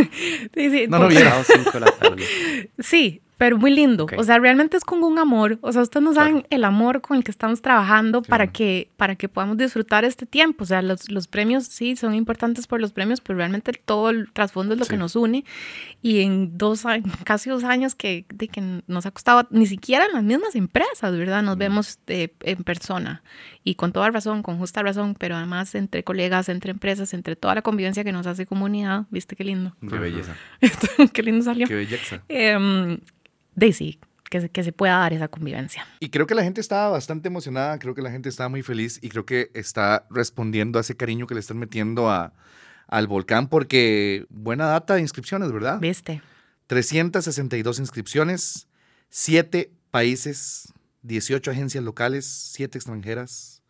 sí, 0.55 0.71
sí, 0.71 0.87
No, 0.89 0.99
no, 0.99 1.05
porque- 1.05 1.15
bien. 1.15 1.29
Sábado 1.29 1.45
5 1.47 1.71
de 1.71 1.81
la 1.81 1.93
tarde. 1.93 2.71
Sí, 2.81 3.23
pero 3.39 3.59
muy 3.59 3.71
lindo. 3.71 4.05
Ok. 4.05 4.15
O 4.19 4.23
sea, 4.25 4.39
realmente 4.39 4.77
es 4.77 4.85
con 4.85 5.03
un 5.03 5.19
amor. 5.19 5.59
O 5.61 5.73
sea, 5.73 5.83
ustedes 5.83 6.03
no 6.05 6.15
saben 6.15 6.47
el 6.51 6.65
amor 6.65 7.01
con 7.03 7.17
el 7.17 7.25
que 7.25 7.31
estamos 7.31 7.61
trabajando 7.61 8.23
para 8.23 8.47
que, 8.47 8.91
para 8.97 9.17
que 9.17 9.29
podamos 9.29 9.57
disfrutar 9.59 10.05
este 10.05 10.25
tiempo. 10.27 10.65
O 10.65 10.67
sea, 10.67 10.81
los, 10.83 11.11
los 11.11 11.29
premios 11.29 11.65
sí 11.67 11.97
son 11.97 12.15
importantes 12.15 12.67
por 12.67 12.81
los 12.81 12.93
premios, 12.93 13.21
pero 13.21 13.37
realmente 13.39 13.73
todo 13.73 14.11
el 14.11 14.33
trasfondo 14.33 14.75
es 14.75 14.81
lo 14.81 14.87
que 14.87 14.95
Sí. 14.95 14.99
nos 14.99 15.17
une. 15.17 15.45
Y 16.03 16.21
en 16.21 16.57
dos 16.57 16.85
casi 17.25 17.51
dos 17.51 17.65
años 17.65 17.95
que, 17.95 18.25
de 18.33 18.49
que 18.49 18.81
nos 18.87 19.05
ha 19.07 19.11
costado, 19.11 19.47
ni 19.51 19.67
siquiera 19.67 20.07
en 20.07 20.13
las 20.13 20.23
mismas 20.23 20.55
empresas, 20.55 21.17
¿verdad? 21.17 21.43
Nos 21.43 21.59
vemos 21.59 21.99
eh, 22.07 22.33
en 22.41 22.65
persona. 22.65 23.23
Y 23.65 23.75
con 23.75 23.93
toda 23.93 24.11
razón, 24.11 24.43
con 24.43 24.59
justa 24.59 24.83
razón, 24.83 25.15
pero 25.19 25.37
además 25.37 25.75
entre 25.75 26.05
colegas, 26.05 26.49
entre 26.49 26.71
empresas, 26.71 27.13
entre 27.15 27.37
toda 27.37 27.55
la 27.55 27.63
convivencia 27.63 28.05
que 28.05 28.13
nos 28.13 28.27
hace 28.27 28.47
comunidad. 28.47 29.05
¿Viste 29.11 29.37
qué 29.37 29.45
lindo? 29.45 29.75
Qué 29.81 29.99
belleza. 29.99 30.37
qué 31.13 31.23
lindo 31.23 31.45
salió. 31.45 31.67
Qué 31.67 31.75
belleza. 31.75 32.23
Em, 33.57 33.61
Daisy, 33.61 33.99
que, 34.31 34.41
se- 34.41 34.49
que 34.51 34.63
se 34.63 34.73
pueda 34.73 34.99
dar 34.99 35.13
esa 35.13 35.29
convivencia. 35.29 35.87
Y 36.01 36.11
creo 36.11 36.27
que 36.27 36.35
la 36.35 36.43
gente 36.45 36.61
estaba 36.61 36.91
bastante 36.91 37.29
emocionada, 37.29 37.79
creo 37.79 37.95
que 37.95 38.03
la 38.03 38.11
gente 38.11 38.29
estaba 38.29 38.49
muy 38.49 38.63
feliz 38.63 38.99
y 39.03 39.09
creo 39.09 39.25
que 39.25 39.51
está 39.55 40.07
respondiendo 40.11 40.79
a 40.79 40.83
ese 40.83 40.97
cariño 40.97 41.27
que 41.27 41.35
le 41.35 41.41
están 41.41 41.59
metiendo 41.59 42.11
a, 42.11 42.33
al 42.87 43.07
volcán 43.09 43.49
porque 43.49 44.27
buena 44.31 44.67
data 44.67 44.95
de 44.95 45.01
inscripciones, 45.01 45.53
¿verdad? 45.53 45.81
¿Viste? 45.81 46.23
362 46.67 47.79
inscripciones, 47.79 48.67
7 49.09 49.71
países, 49.91 50.73
18 51.03 51.51
agencias 51.51 51.83
locales, 51.85 52.27
7 52.27 52.79
extranjeras, 52.79 53.63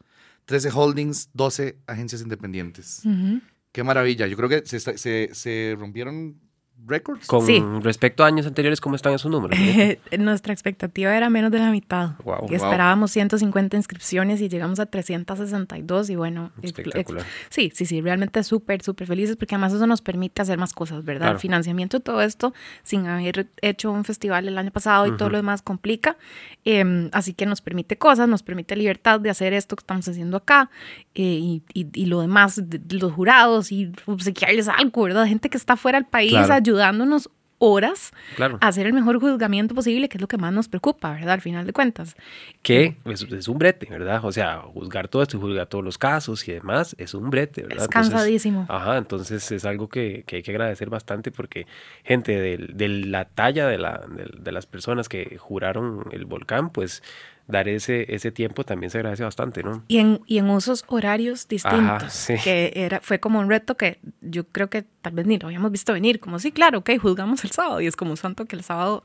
13 0.47 0.71
holdings, 0.71 1.29
12 1.35 1.77
agencias 1.87 2.23
independientes. 2.23 3.03
Ujú. 3.05 3.41
Qué 3.73 3.85
maravilla. 3.85 4.27
Yo 4.27 4.37
creo 4.37 4.49
que 4.49 4.63
se, 4.65 4.81
se, 4.81 5.31
se 5.33 5.77
rompieron 5.79 6.41
récords. 6.87 7.27
Con 7.27 7.45
Sí. 7.47 7.63
respecto 7.83 8.25
a 8.25 8.27
años 8.29 8.47
anteriores, 8.47 8.81
¿cómo 8.81 8.97
están 8.97 9.13
esos 9.15 9.31
números? 9.31 9.59
Nuestra 10.19 10.53
expectativa 10.53 11.17
era 11.17 11.29
menos 11.31 11.51
de 11.51 11.59
la 11.59 11.71
mitad. 11.71 12.13
Wow. 12.25 12.47
Y 12.51 12.55
esperábamos 12.55 13.11
150 13.11 13.77
inscripciones 13.77 14.41
y 14.41 14.49
llegamos 14.49 14.81
a 14.81 14.87
362 14.87 16.11
y 16.11 16.17
bueno, 16.17 16.53
Espectacular. 16.63 17.25
sí, 17.51 17.71
sí, 17.75 17.87
sí, 17.87 18.01
realmente 18.01 18.43
súper, 18.45 18.83
súper 18.83 19.07
felices 19.07 19.37
porque 19.37 19.55
además 19.55 19.73
eso 19.73 19.87
nos 19.87 20.03
permite 20.03 20.43
hacer 20.43 20.59
más 20.59 20.73
cosas, 20.73 21.05
¿verdad? 21.05 21.27
Claro. 21.27 21.35
El 21.37 21.41
financiamiento 21.41 21.99
de 21.99 22.05
todo 22.05 22.23
esto, 22.23 22.55
sin 22.83 23.07
haber 23.07 23.49
hecho 23.63 23.91
un 23.93 24.05
festival 24.05 24.49
el 24.49 24.59
año 24.59 24.71
pasado 24.71 25.07
y 25.07 25.11
todo 25.17 25.27
Ujú. 25.27 25.33
lo 25.33 25.37
demás 25.39 25.63
complica, 25.63 26.17
Em, 26.65 27.11
así 27.13 27.33
que 27.33 27.47
nos 27.47 27.61
permite 27.61 27.97
cosas, 27.97 28.29
nos 28.29 28.43
permite 28.43 28.75
libertad 28.75 29.21
de 29.21 29.31
hacer 29.31 29.53
esto 29.53 29.77
que 29.77 29.83
estamos 29.83 30.09
haciendo 30.09 30.37
acá 30.37 30.69
eh, 31.15 31.23
y, 31.23 31.63
y- 31.75 31.87
y 31.95 32.07
lo 32.07 32.21
demás, 32.21 32.61
de, 32.69 32.81
los 32.99 33.13
jurados 33.13 33.71
y 33.71 33.93
obsequiarles 34.07 34.67
algo, 34.69 35.05
¿verdad? 35.05 35.27
Gente 35.27 35.49
que 35.49 35.57
está 35.59 35.77
fuera 35.77 35.99
del 36.01 36.09
país 36.09 36.33
Claro. 36.33 36.47
Ayudándonos 36.77 37.31
horas 37.59 38.13
Claro. 38.37 38.59
a 38.61 38.69
hacer 38.69 38.87
el 38.87 38.93
mejor 38.93 39.19
juzgamiento 39.19 39.75
posible, 39.75 40.11
que 40.11 40.19
es 40.19 40.21
lo 40.21 40.29
que 40.29 40.37
más 40.37 40.53
nos 40.53 40.69
preocupa, 40.69 41.13
¿verdad? 41.13 41.31
Al 41.31 41.41
final 41.41 41.67
de 41.67 41.73
cuentas. 41.73 42.15
Que 42.61 42.99
es, 43.07 43.23
es 43.23 43.49
un 43.49 43.57
brete, 43.59 43.87
¿verdad? 43.89 44.21
O 44.25 44.31
sea, 44.31 44.59
juzgar 44.61 45.09
todo 45.09 45.23
esto 45.23 45.39
y 45.39 45.41
juzgar 45.41 45.67
todos 45.67 45.83
los 45.83 45.97
casos 45.97 46.47
y 46.47 46.53
demás 46.53 46.95
es 46.99 47.15
un 47.15 47.31
brete, 47.31 47.63
¿verdad? 47.63 47.79
Es 47.79 47.85
Entonces, 47.85 48.11
cansadísimo. 48.13 48.67
Ajá, 48.69 48.99
entonces 48.99 49.51
es 49.51 49.65
algo 49.65 49.89
que, 49.89 50.25
que 50.27 50.37
hay 50.37 50.43
que 50.43 50.51
agradecer 50.51 50.91
bastante 50.91 51.31
porque 51.33 51.67
gente 52.05 52.39
de, 52.39 52.89
la 53.07 53.25
talla 53.25 53.67
de, 53.67 53.79
la, 53.79 54.05
de, 54.07 54.29
de 54.39 54.53
las 54.53 54.67
personas 54.67 55.09
que 55.09 55.39
juraron 55.39 56.05
el 56.13 56.27
volcán, 56.27 56.69
pues 56.69 57.03
dar 57.49 57.69
ese, 57.69 58.13
ese 58.13 58.33
tiempo 58.33 58.65
también 58.65 58.91
se 58.91 58.99
agradece 58.99 59.23
bastante, 59.23 59.63
¿no? 59.63 59.85
Y 59.87 59.99
en, 59.99 60.21
y 60.27 60.39
en 60.39 60.51
usos 60.51 60.85
horarios 60.89 61.47
distintos, 61.47 62.13
sí. 62.13 62.35
que 62.43 62.73
era, 62.75 63.01
fue 63.01 63.21
como 63.21 63.39
un 63.39 63.49
reto 63.49 63.77
que 63.77 64.01
yo 64.21 64.45
creo 64.49 64.69
que 64.69 64.83
tal 65.03 65.13
vez 65.13 65.27
ni 65.27 65.39
lo 65.39 65.47
habíamos 65.47 65.71
visto 65.71 65.93
venir, 65.93 66.19
como 66.19 66.41
sí, 66.41 66.51
claro, 66.51 66.79
ok, 66.79 66.91
juzgamos 67.01 67.45
el 67.45 67.53
sábado 67.53 67.81
y 67.81 67.87
es 67.87 67.95
como 67.95 68.17
santo 68.17 68.47
que 68.47 68.57
el 68.57 68.65
sábado, 68.65 69.05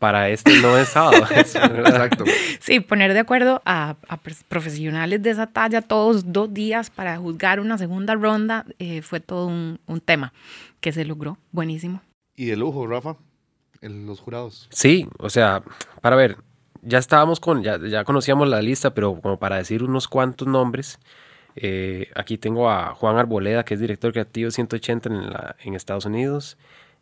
Para 0.00 0.28
este 0.28 0.60
no 0.60 0.76
es 0.76 0.88
sábado. 0.88 1.24
Exacto. 1.30 2.24
sí, 2.60 2.80
poner 2.80 3.12
de 3.14 3.20
acuerdo 3.20 3.62
a, 3.64 3.94
a 4.08 4.16
profesionales 4.48 5.22
de 5.22 5.30
esa 5.30 5.46
talla 5.46 5.80
todos 5.82 6.32
dos 6.32 6.52
días 6.52 6.90
para 6.90 7.16
juzgar 7.16 7.60
una 7.60 7.78
segunda 7.78 8.14
ronda, 8.16 8.66
eh, 8.80 9.02
fue 9.02 9.20
todo 9.20 9.46
un, 9.46 9.78
un 9.86 10.00
tema 10.00 10.32
que 10.80 10.90
se 10.92 11.04
logró, 11.04 11.38
buenísimo. 11.52 12.02
Y 12.34 12.46
de 12.46 12.56
lujo, 12.56 12.86
Rafa, 12.86 13.16
el- 13.80 14.06
los 14.06 14.20
jurados. 14.20 14.68
Sí, 14.70 15.06
o 15.18 15.30
sea, 15.30 15.62
para 16.00 16.16
ver, 16.16 16.38
ya 16.82 16.98
estábamos 16.98 17.40
con, 17.40 17.62
ya, 17.62 17.78
ya 17.78 18.04
conocíamos 18.04 18.48
la 18.48 18.62
lista, 18.62 18.94
pero 18.94 19.20
como 19.20 19.38
para 19.38 19.56
decir 19.56 19.82
unos 19.82 20.08
cuantos 20.08 20.46
nombres, 20.48 20.98
eh, 21.56 22.08
aquí 22.14 22.38
tengo 22.38 22.70
a 22.70 22.94
Juan 22.94 23.16
Arboleda, 23.16 23.64
que 23.64 23.74
es 23.74 23.80
director 23.80 24.12
creativo 24.12 24.50
180 24.50 25.08
en, 25.08 25.30
la, 25.30 25.56
en 25.64 25.74
Estados 25.74 26.06
Unidos, 26.06 26.56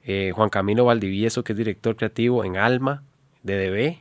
eh, 0.04 0.33
Juan 0.35 0.49
Camilo 0.49 0.85
Valdivieso, 0.85 1.45
que 1.45 1.52
es 1.52 1.59
director 1.59 1.97
creativo 1.97 2.45
en 2.45 2.56
Alma, 2.56 3.02
DDB, 3.42 3.99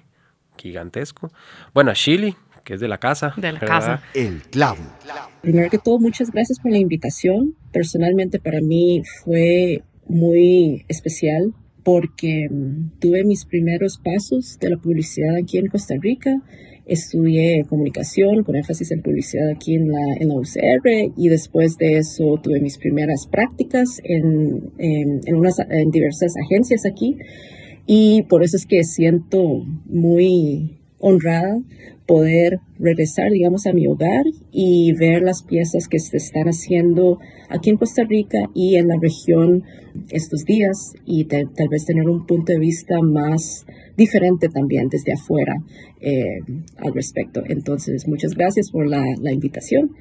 gigantesco. 0.57 1.31
Bueno, 1.73 1.91
a 1.91 1.93
Chili, 1.93 2.35
que 2.63 2.75
es 2.75 2.79
de 2.79 2.87
la 2.87 2.97
casa. 2.97 3.33
De 3.35 3.51
la 3.51 3.59
¿verdad? 3.59 3.75
casa. 3.75 4.03
El 4.13 4.41
clavo. 4.43 4.83
Primero 5.41 5.69
que 5.69 5.77
todo, 5.77 5.99
muchas 5.99 6.31
gracias 6.31 6.59
por 6.59 6.71
la 6.71 6.77
invitación. 6.77 7.55
Personalmente 7.71 8.39
para 8.39 8.61
mí 8.61 9.03
fue 9.23 9.83
muy 10.07 10.85
especial 10.87 11.53
porque 11.85 12.49
mm, 12.49 12.99
tuve 12.99 13.23
mis 13.23 13.45
primeros 13.45 13.99
pasos 14.03 14.57
de 14.59 14.71
la 14.71 14.77
publicidad 14.77 15.35
aquí 15.41 15.59
en 15.59 15.67
Costa 15.67 15.93
Rica. 16.01 16.31
Estudié 16.87 17.63
comunicación 17.69 18.43
con 18.43 18.55
énfasis 18.55 18.91
en 18.91 19.01
publicidad 19.01 19.49
aquí 19.49 19.75
en 19.75 19.87
la, 19.87 20.15
en 20.19 20.27
la 20.27 20.35
UCR 20.35 21.13
y 21.15 21.29
después 21.29 21.77
de 21.77 21.97
eso 21.97 22.39
tuve 22.43 22.59
mis 22.59 22.77
primeras 22.77 23.27
prácticas 23.31 24.01
en, 24.03 24.71
en, 24.77 25.21
en 25.25 25.35
unas, 25.35 25.57
en 25.59 25.89
diversas 25.91 26.33
agencias 26.43 26.85
aquí 26.85 27.17
y 27.87 28.23
por 28.23 28.43
eso 28.43 28.57
es 28.57 28.65
que 28.65 28.83
siento 28.83 29.63
muy 29.85 30.77
honrada 30.99 31.59
poder 32.05 32.59
regresar, 32.77 33.31
digamos, 33.31 33.65
a 33.65 33.73
mi 33.73 33.87
hogar 33.87 34.23
y 34.51 34.93
ver 34.93 35.23
las 35.23 35.43
piezas 35.43 35.87
que 35.87 35.99
se 35.99 36.17
están 36.17 36.47
haciendo 36.47 37.19
aquí 37.49 37.69
en 37.69 37.77
Costa 37.77 38.03
Rica 38.03 38.49
y 38.53 38.75
en 38.75 38.87
la 38.87 38.97
región 39.01 39.63
estos 40.09 40.43
días 40.45 40.93
y 41.05 41.25
tal 41.25 41.67
vez 41.69 41.85
tener 41.85 42.07
un 42.07 42.25
punto 42.25 42.53
de 42.53 42.59
vista 42.59 43.01
más 43.01 43.65
diferente 43.97 44.49
también 44.49 44.87
desde 44.89 45.13
afuera 45.13 45.55
eh, 46.01 46.39
al 46.77 46.93
respecto. 46.93 47.41
Entonces, 47.47 48.07
muchas 48.07 48.33
gracias 48.35 48.69
por 48.71 48.87
la 48.87 49.31
invitación. 49.31 49.91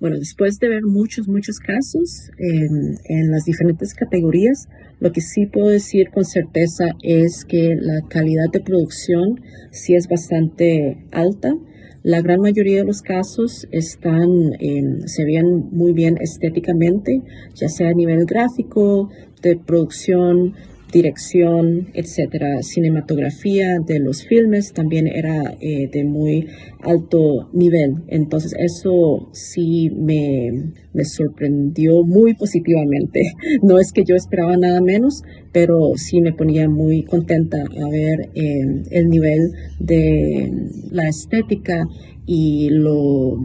Bueno, 0.00 0.16
después 0.18 0.58
de 0.58 0.68
ver 0.70 0.82
muchos, 0.82 1.28
muchos 1.28 1.58
casos 1.58 2.30
en, 2.38 3.30
las 3.30 3.44
diferentes 3.44 3.92
categorías, 3.92 4.66
lo 4.98 5.12
que 5.12 5.20
sí 5.20 5.44
puedo 5.44 5.68
decir 5.68 6.08
con 6.10 6.24
certeza 6.24 6.96
es 7.02 7.44
que 7.44 7.76
la 7.78 8.00
calidad 8.08 8.46
de 8.50 8.60
producción 8.60 9.42
sí 9.70 9.94
es 9.94 10.08
bastante 10.08 11.06
alta. 11.12 11.54
La 12.02 12.22
gran 12.22 12.40
mayoría 12.40 12.78
de 12.78 12.86
los 12.86 13.02
casos 13.02 13.68
están, 13.72 14.54
eh, 14.58 14.80
se 15.04 15.24
ven 15.26 15.68
muy 15.70 15.92
bien 15.92 16.16
estéticamente, 16.18 17.20
ya 17.54 17.68
sea 17.68 17.90
a 17.90 17.94
nivel 17.94 18.24
gráfico, 18.24 19.10
de 19.42 19.56
producción, 19.56 20.54
dirección, 20.90 21.88
etcétera. 21.94 22.62
Cinematografía 22.62 23.78
de 23.84 23.98
los 24.00 24.26
filmes 24.26 24.72
también 24.72 25.06
era 25.06 25.54
eh, 25.60 25.88
de 25.92 26.04
muy 26.04 26.46
alto 26.82 27.48
nivel. 27.52 28.02
Entonces 28.08 28.54
eso 28.58 29.28
sí 29.32 29.90
me, 29.90 30.72
me 30.92 31.04
sorprendió 31.04 32.02
muy 32.04 32.34
positivamente. 32.34 33.22
No 33.62 33.78
es 33.78 33.92
que 33.92 34.04
yo 34.04 34.16
esperaba 34.16 34.56
nada 34.56 34.80
menos, 34.80 35.22
pero 35.52 35.92
sí 35.96 36.20
me 36.20 36.32
ponía 36.32 36.68
muy 36.68 37.02
contenta 37.02 37.58
a 37.58 37.88
ver 37.90 38.30
eh, 38.34 38.82
el 38.90 39.08
nivel 39.08 39.52
de 39.78 40.50
la 40.90 41.08
estética 41.08 41.86
y 42.26 42.68
lo 42.70 43.38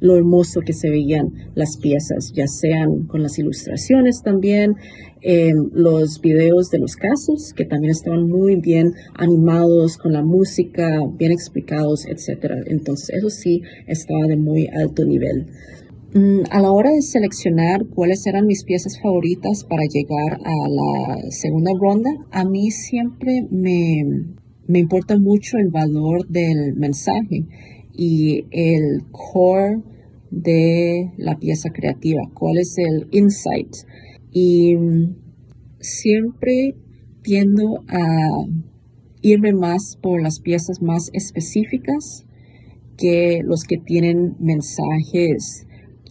lo 0.00 0.16
hermoso 0.16 0.60
que 0.60 0.72
se 0.72 0.90
veían 0.90 1.28
las 1.54 1.76
piezas, 1.76 2.32
ya 2.34 2.46
sean 2.46 3.04
con 3.06 3.22
las 3.22 3.38
ilustraciones 3.38 4.22
también, 4.22 4.74
eh, 5.22 5.52
los 5.72 6.20
videos 6.20 6.70
de 6.70 6.78
los 6.78 6.96
casos, 6.96 7.52
que 7.54 7.66
también 7.66 7.90
estaban 7.90 8.26
muy 8.26 8.56
bien 8.56 8.94
animados, 9.14 9.98
con 9.98 10.14
la 10.14 10.22
música, 10.22 11.00
bien 11.18 11.30
explicados, 11.32 12.06
etc. 12.06 12.52
Entonces, 12.66 13.10
eso 13.10 13.28
sí 13.28 13.62
estaba 13.86 14.26
de 14.26 14.36
muy 14.36 14.66
alto 14.68 15.04
nivel. 15.04 15.46
Mm, 16.14 16.40
A 16.50 16.60
la 16.60 16.72
hora 16.72 16.90
de 16.90 17.02
seleccionar 17.02 17.86
cuáles 17.86 18.26
eran 18.26 18.46
mis 18.46 18.64
piezas 18.64 18.98
favoritas 19.00 19.64
para 19.68 19.82
llegar 19.84 20.40
a 20.44 20.68
la 20.68 21.30
segunda 21.30 21.70
ronda, 21.78 22.10
a 22.32 22.44
mí 22.44 22.70
siempre 22.70 23.46
me, 23.50 24.02
me 24.66 24.78
importa 24.78 25.18
mucho 25.18 25.58
el 25.58 25.68
valor 25.68 26.26
del 26.26 26.74
mensaje 26.74 27.44
y 27.92 28.46
el 28.50 29.04
core 29.10 29.80
de 30.30 31.12
la 31.16 31.38
pieza 31.38 31.70
creativa, 31.70 32.22
cuál 32.34 32.58
es 32.58 32.78
el 32.78 33.08
insight. 33.10 33.74
Y 34.32 34.76
mm, 34.76 35.16
siempre 35.80 36.74
tiendo 37.22 37.84
a 37.88 38.46
irme 39.22 39.52
más 39.52 39.98
por 40.00 40.22
las 40.22 40.40
piezas 40.40 40.80
más 40.80 41.10
específicas 41.12 42.24
que 42.96 43.40
los 43.44 43.64
que 43.64 43.78
tienen 43.78 44.36
mensajes 44.38 45.66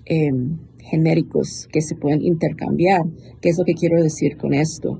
em, 0.06 0.58
genéricos 0.80 1.68
que 1.72 1.82
se 1.82 1.96
pueden 1.96 2.22
intercambiar. 2.24 3.02
¿Qué 3.42 3.50
es 3.50 3.58
lo 3.58 3.66
que 3.66 3.74
quiero 3.74 4.02
decir 4.02 4.38
con 4.38 4.54
esto? 4.54 5.00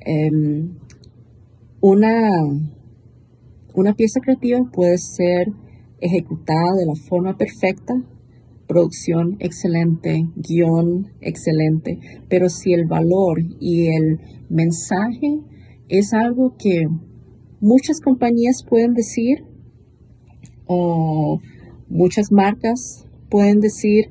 Em, 0.00 0.76
una, 1.80 2.30
una 3.74 3.94
pieza 3.94 4.20
creativa 4.20 4.60
puede 4.72 4.98
ser 4.98 5.48
ejecutada 6.04 6.74
de 6.78 6.86
la 6.86 6.94
forma 7.08 7.36
perfecta, 7.36 7.94
producción 8.68 9.36
excelente, 9.40 10.28
guion 10.36 11.08
excelente, 11.20 11.98
pero 12.28 12.48
si 12.50 12.74
el 12.74 12.86
valor 12.86 13.38
y 13.58 13.86
el 13.86 14.20
mensaje 14.50 15.40
es 15.88 16.12
algo 16.12 16.56
que 16.58 16.86
muchas 17.60 18.00
compañías 18.00 18.64
pueden 18.68 18.92
decir 18.92 19.44
o 20.66 21.40
muchas 21.88 22.30
marcas 22.30 23.06
pueden 23.30 23.60
decir, 23.60 24.04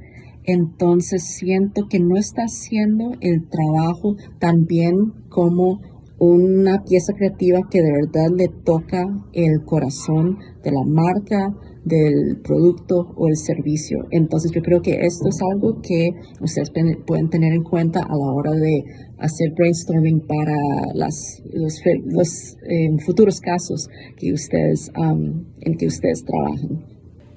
entonces 0.46 1.24
siento 1.24 1.88
que 1.88 2.00
no 2.00 2.18
está 2.18 2.44
haciendo 2.44 3.12
el 3.22 3.48
trabajo 3.48 4.16
tan 4.40 4.66
bien 4.66 5.14
como 5.30 5.80
una 6.18 6.84
pieza 6.84 7.14
creativa 7.14 7.62
que 7.70 7.82
de 7.82 7.92
verdad 7.92 8.30
le 8.36 8.48
toca 8.48 9.06
el 9.34 9.64
corazón 9.66 10.40
de 10.64 10.72
la 10.72 10.84
marca, 10.86 11.54
del 11.86 12.42
producto 12.44 13.14
o 13.16 13.28
el 13.28 13.36
servicio. 13.36 14.06
Entonces 14.12 14.52
yo 14.52 14.62
creo 14.62 14.82
que 14.82 14.92
esto 15.02 15.30
es 15.30 15.40
algo 15.54 15.82
que 15.82 16.10
ustedes 16.42 16.72
pueden 17.06 17.30
tener 17.30 17.54
en 17.54 17.64
cuenta 17.64 18.02
a 18.02 18.16
la 18.16 18.32
hora 18.34 18.52
de 18.52 18.84
hacer 19.18 19.52
brainstorming 19.56 20.22
para 20.22 20.56
las, 20.94 21.42
los, 21.54 22.56
eh, 22.64 22.90
futuros 23.06 23.40
casos 23.40 23.88
que 24.18 24.34
ustedes, 24.34 24.92
en 24.96 25.78
que 25.78 25.88
ustedes 25.88 26.24
trabajan. 26.26 26.94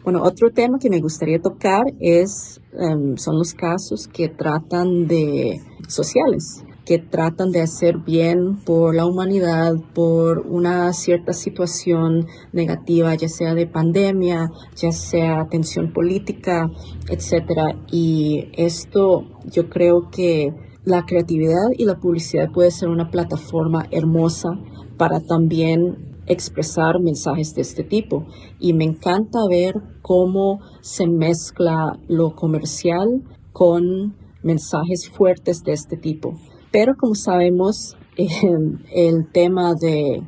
Bueno, 0.07 0.23
otro 0.23 0.53
tema 0.53 0.79
que 0.79 0.89
me 0.89 1.01
gustaría 1.01 1.41
tocar 1.41 1.83
es, 1.99 2.61
em, 2.79 3.17
son 3.17 3.39
los 3.39 3.55
casos 3.55 4.07
que 4.07 4.29
tratan 4.29 5.09
de 5.09 5.59
sociales, 5.89 6.63
que 6.87 6.99
tratan 6.99 7.51
de 7.51 7.61
hacer 7.61 7.99
bien 7.99 8.57
por 8.65 8.95
la 8.95 9.07
humanidad, 9.07 9.75
por 9.93 10.39
una 10.47 10.93
cierta 10.93 11.33
situación 11.33 12.29
negativa, 12.53 13.13
ya 13.17 13.29
sea 13.29 13.55
de 13.55 13.67
pandemia, 13.67 14.53
ya 14.77 14.93
sea 14.93 15.49
tensión 15.51 15.93
política, 15.93 16.71
etc. 17.11 17.77
Y 17.91 18.49
esto 18.53 19.25
yo 19.45 19.69
creo 19.69 20.11
que 20.11 20.55
la 20.85 21.05
creatividad 21.05 21.71
y 21.77 21.85
la 21.87 21.99
publicidad 21.99 22.53
puede 22.53 22.71
ser 22.71 22.89
una 22.89 23.11
plataforma 23.11 23.87
hermosa 23.91 24.51
para 24.97 25.19
también 25.19 26.15
expresar 26.27 27.01
mensajes 27.01 27.53
de 27.57 27.63
este 27.63 27.83
tipo. 27.83 28.27
Y 28.61 28.75
me 28.75 28.85
encanta 28.85 29.41
ver 29.49 29.75
cómo 30.03 30.61
se 30.83 31.09
mezcla 31.09 31.99
lo 32.07 32.37
comercial 32.37 33.25
con 33.53 34.15
mensajes 34.45 35.11
fuertes 35.11 35.65
de 35.65 35.73
este 35.73 35.97
tipo. 35.97 36.35
Pero 36.71 36.95
como 36.97 37.15
sabemos, 37.15 37.97
el 38.17 39.31
tema 39.33 39.75
de 39.75 40.23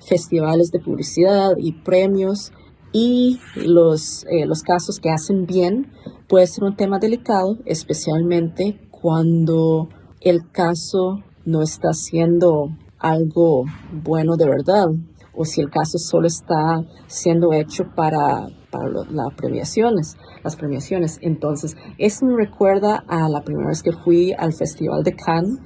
festivales 0.00 0.70
de 0.70 0.80
publicidad 0.80 1.56
y 1.58 1.72
premios 1.72 2.52
y 2.92 3.40
los, 3.56 4.24
eh, 4.30 4.46
los 4.46 4.62
casos 4.62 4.98
que 5.00 5.10
hacen 5.10 5.46
bien 5.46 5.92
puede 6.28 6.46
ser 6.46 6.64
un 6.64 6.76
tema 6.76 6.98
delicado, 6.98 7.58
especialmente 7.64 8.80
cuando 8.90 9.88
el 10.20 10.50
caso 10.50 11.22
no 11.44 11.62
está 11.62 11.88
haciendo 11.88 12.68
algo 12.98 13.64
bueno 14.04 14.36
de 14.36 14.46
verdad 14.46 14.88
o 15.34 15.44
si 15.44 15.60
el 15.60 15.70
caso 15.70 15.98
solo 15.98 16.26
está 16.26 16.84
siendo 17.06 17.52
hecho 17.52 17.84
para, 17.96 18.48
para 18.70 18.88
las 18.88 19.34
premiaciones, 19.34 20.16
las 20.44 20.56
premiaciones. 20.56 21.18
Entonces, 21.22 21.76
eso 21.98 22.26
me 22.26 22.36
recuerda 22.36 23.02
a 23.08 23.28
la 23.28 23.42
primera 23.42 23.68
vez 23.68 23.82
que 23.82 23.92
fui 23.92 24.32
al 24.32 24.52
Festival 24.52 25.02
de 25.02 25.16
Cannes 25.16 25.58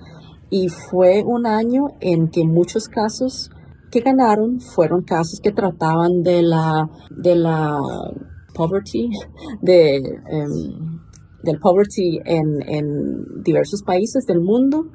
y 0.50 0.68
fue 0.68 1.22
un 1.24 1.46
año 1.46 1.88
en 2.00 2.28
que 2.28 2.44
muchos 2.44 2.88
casos 2.88 3.50
que 3.90 4.00
ganaron 4.00 4.60
fueron 4.60 5.02
casos 5.02 5.40
que 5.40 5.52
trataban 5.52 6.22
de 6.22 6.42
la, 6.42 6.88
de 7.10 7.34
la 7.36 7.78
poverty, 8.54 9.10
de, 9.60 9.96
em, 9.96 11.00
del 11.42 11.58
poverty 11.60 12.20
en, 12.24 12.62
en 12.62 13.42
diversos 13.42 13.82
países 13.82 14.24
del 14.26 14.40
mundo. 14.40 14.86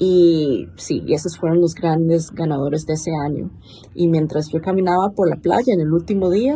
Y 0.00 0.66
sí, 0.76 1.02
esos 1.08 1.36
fueron 1.38 1.60
los 1.60 1.74
grandes 1.74 2.30
ganadores 2.30 2.86
de 2.86 2.94
ese 2.94 3.10
año. 3.10 3.50
Y 3.94 4.08
mientras 4.08 4.48
yo 4.52 4.60
caminaba 4.60 5.10
por 5.14 5.28
la 5.28 5.36
playa 5.36 5.72
en 5.74 5.80
el 5.80 5.92
último 5.92 6.30
día, 6.30 6.54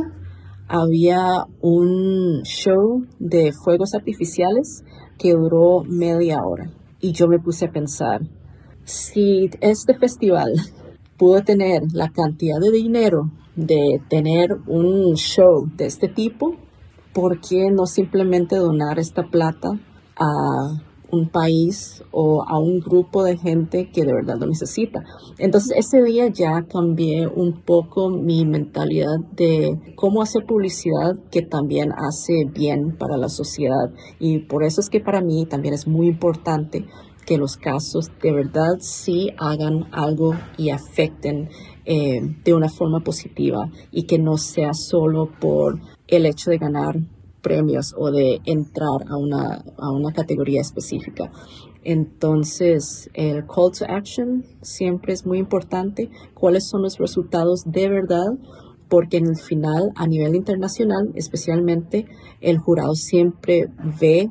había 0.68 1.46
un 1.60 2.42
show 2.44 3.04
de 3.18 3.52
fuegos 3.52 3.94
artificiales 3.94 4.84
que 5.18 5.32
duró 5.32 5.82
media 5.84 6.44
hora. 6.44 6.70
Y 7.00 7.12
yo 7.12 7.26
me 7.26 7.40
puse 7.40 7.66
a 7.66 7.72
pensar, 7.72 8.20
si 8.84 9.50
este 9.60 9.94
festival 9.94 10.52
pudo 11.16 11.42
tener 11.42 11.82
la 11.92 12.10
cantidad 12.10 12.58
de 12.60 12.70
dinero 12.70 13.30
de 13.54 14.00
tener 14.08 14.56
un 14.66 15.14
show 15.14 15.68
de 15.76 15.86
este 15.86 16.08
tipo, 16.08 16.56
¿por 17.12 17.40
qué 17.40 17.70
no 17.70 17.86
simplemente 17.86 18.56
donar 18.56 18.98
esta 18.98 19.24
plata 19.24 19.78
a 20.16 20.82
un 21.12 21.28
país 21.28 22.02
o 22.10 22.42
a 22.42 22.58
un 22.58 22.80
grupo 22.80 23.22
de 23.22 23.36
gente 23.36 23.90
que 23.90 24.04
de 24.04 24.14
verdad 24.14 24.38
lo 24.40 24.46
necesita. 24.46 25.04
Entonces 25.38 25.76
ese 25.76 26.02
día 26.02 26.28
ya 26.28 26.62
cambié 26.62 27.26
un 27.26 27.60
poco 27.60 28.08
mi 28.08 28.46
mentalidad 28.46 29.18
de 29.36 29.78
cómo 29.94 30.22
hacer 30.22 30.44
publicidad 30.46 31.16
que 31.30 31.42
también 31.42 31.92
hace 31.92 32.46
bien 32.52 32.96
para 32.96 33.18
la 33.18 33.28
sociedad. 33.28 33.92
Y 34.18 34.38
por 34.38 34.64
eso 34.64 34.80
es 34.80 34.88
que 34.88 35.00
para 35.00 35.20
mí 35.20 35.44
también 35.44 35.74
es 35.74 35.86
muy 35.86 36.08
importante 36.08 36.86
que 37.24 37.38
los 37.38 37.56
casos 37.56 38.10
de 38.22 38.32
verdad 38.32 38.78
sí 38.80 39.30
hagan 39.38 39.88
algo 39.92 40.34
y 40.56 40.70
afecten 40.70 41.48
eh, 41.84 42.20
de 42.44 42.54
una 42.54 42.68
forma 42.68 43.00
positiva 43.00 43.70
y 43.90 44.04
que 44.04 44.18
no 44.18 44.36
sea 44.38 44.74
solo 44.74 45.30
por 45.40 45.80
el 46.08 46.26
hecho 46.26 46.50
de 46.50 46.58
ganar 46.58 46.96
premios 47.42 47.94
o 47.96 48.10
de 48.10 48.40
entrar 48.44 49.04
a 49.08 49.16
una, 49.16 49.64
a 49.76 49.90
una 49.90 50.12
categoría 50.12 50.60
específica. 50.60 51.30
Entonces, 51.84 53.10
el 53.14 53.44
call 53.46 53.72
to 53.76 53.84
action 53.88 54.44
siempre 54.62 55.12
es 55.12 55.26
muy 55.26 55.38
importante. 55.38 56.08
¿Cuáles 56.34 56.68
son 56.68 56.82
los 56.82 56.98
resultados 56.98 57.64
de 57.66 57.88
verdad? 57.88 58.38
Porque 58.88 59.16
en 59.16 59.26
el 59.26 59.36
final, 59.36 59.90
a 59.96 60.06
nivel 60.06 60.36
internacional, 60.36 61.10
especialmente, 61.14 62.06
el 62.40 62.58
jurado 62.58 62.94
siempre 62.94 63.68
ve 64.00 64.30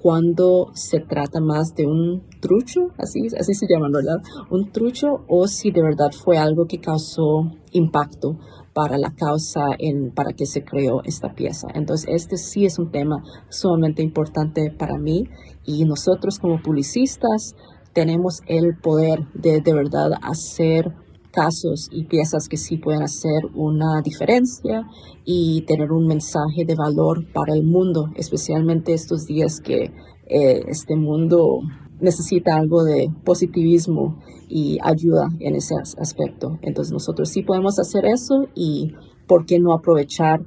cuando 0.00 0.70
se 0.74 1.00
trata 1.00 1.40
más 1.40 1.74
de 1.74 1.84
un 1.84 2.22
trucho, 2.40 2.92
así, 2.98 3.26
así 3.36 3.52
se 3.52 3.66
llama, 3.68 3.88
¿verdad? 3.92 4.22
Un 4.48 4.70
trucho 4.70 5.24
o 5.26 5.48
si 5.48 5.72
de 5.72 5.82
verdad 5.82 6.12
fue 6.12 6.38
algo 6.38 6.66
que 6.66 6.78
causó 6.78 7.50
impacto 7.72 8.38
para 8.72 8.96
la 8.96 9.10
causa 9.10 9.70
en, 9.76 10.12
para 10.12 10.34
que 10.34 10.46
se 10.46 10.62
creó 10.62 11.02
esta 11.02 11.34
pieza. 11.34 11.66
Entonces, 11.74 12.08
este 12.10 12.36
sí 12.36 12.64
es 12.64 12.78
un 12.78 12.92
tema 12.92 13.24
sumamente 13.48 14.00
importante 14.00 14.70
para 14.70 14.98
mí 14.98 15.28
y 15.64 15.84
nosotros 15.84 16.38
como 16.38 16.62
publicistas 16.62 17.56
tenemos 17.92 18.42
el 18.46 18.76
poder 18.76 19.26
de 19.34 19.60
de 19.60 19.74
verdad 19.74 20.12
hacer 20.22 20.94
casos 21.32 21.88
y 21.90 22.04
piezas 22.04 22.48
que 22.48 22.56
sí 22.56 22.76
pueden 22.76 23.02
hacer 23.02 23.44
una 23.54 24.00
diferencia 24.02 24.86
y 25.24 25.62
tener 25.62 25.92
un 25.92 26.06
mensaje 26.06 26.64
de 26.66 26.74
valor 26.74 27.24
para 27.32 27.54
el 27.54 27.64
mundo, 27.64 28.10
especialmente 28.16 28.92
estos 28.92 29.26
días 29.26 29.60
que 29.60 29.92
eh, 30.26 30.62
este 30.68 30.96
mundo 30.96 31.60
necesita 32.00 32.56
algo 32.56 32.84
de 32.84 33.10
positivismo 33.24 34.18
y 34.48 34.78
ayuda 34.82 35.28
en 35.40 35.56
ese 35.56 35.74
aspecto. 35.98 36.58
Entonces 36.62 36.92
nosotros 36.92 37.28
sí 37.28 37.42
podemos 37.42 37.78
hacer 37.78 38.04
eso 38.06 38.46
y 38.54 38.94
¿por 39.26 39.46
qué 39.46 39.58
no 39.58 39.72
aprovechar 39.72 40.40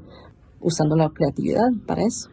usando 0.60 0.96
la 0.96 1.10
creatividad 1.10 1.70
para 1.86 2.04
eso? 2.04 2.30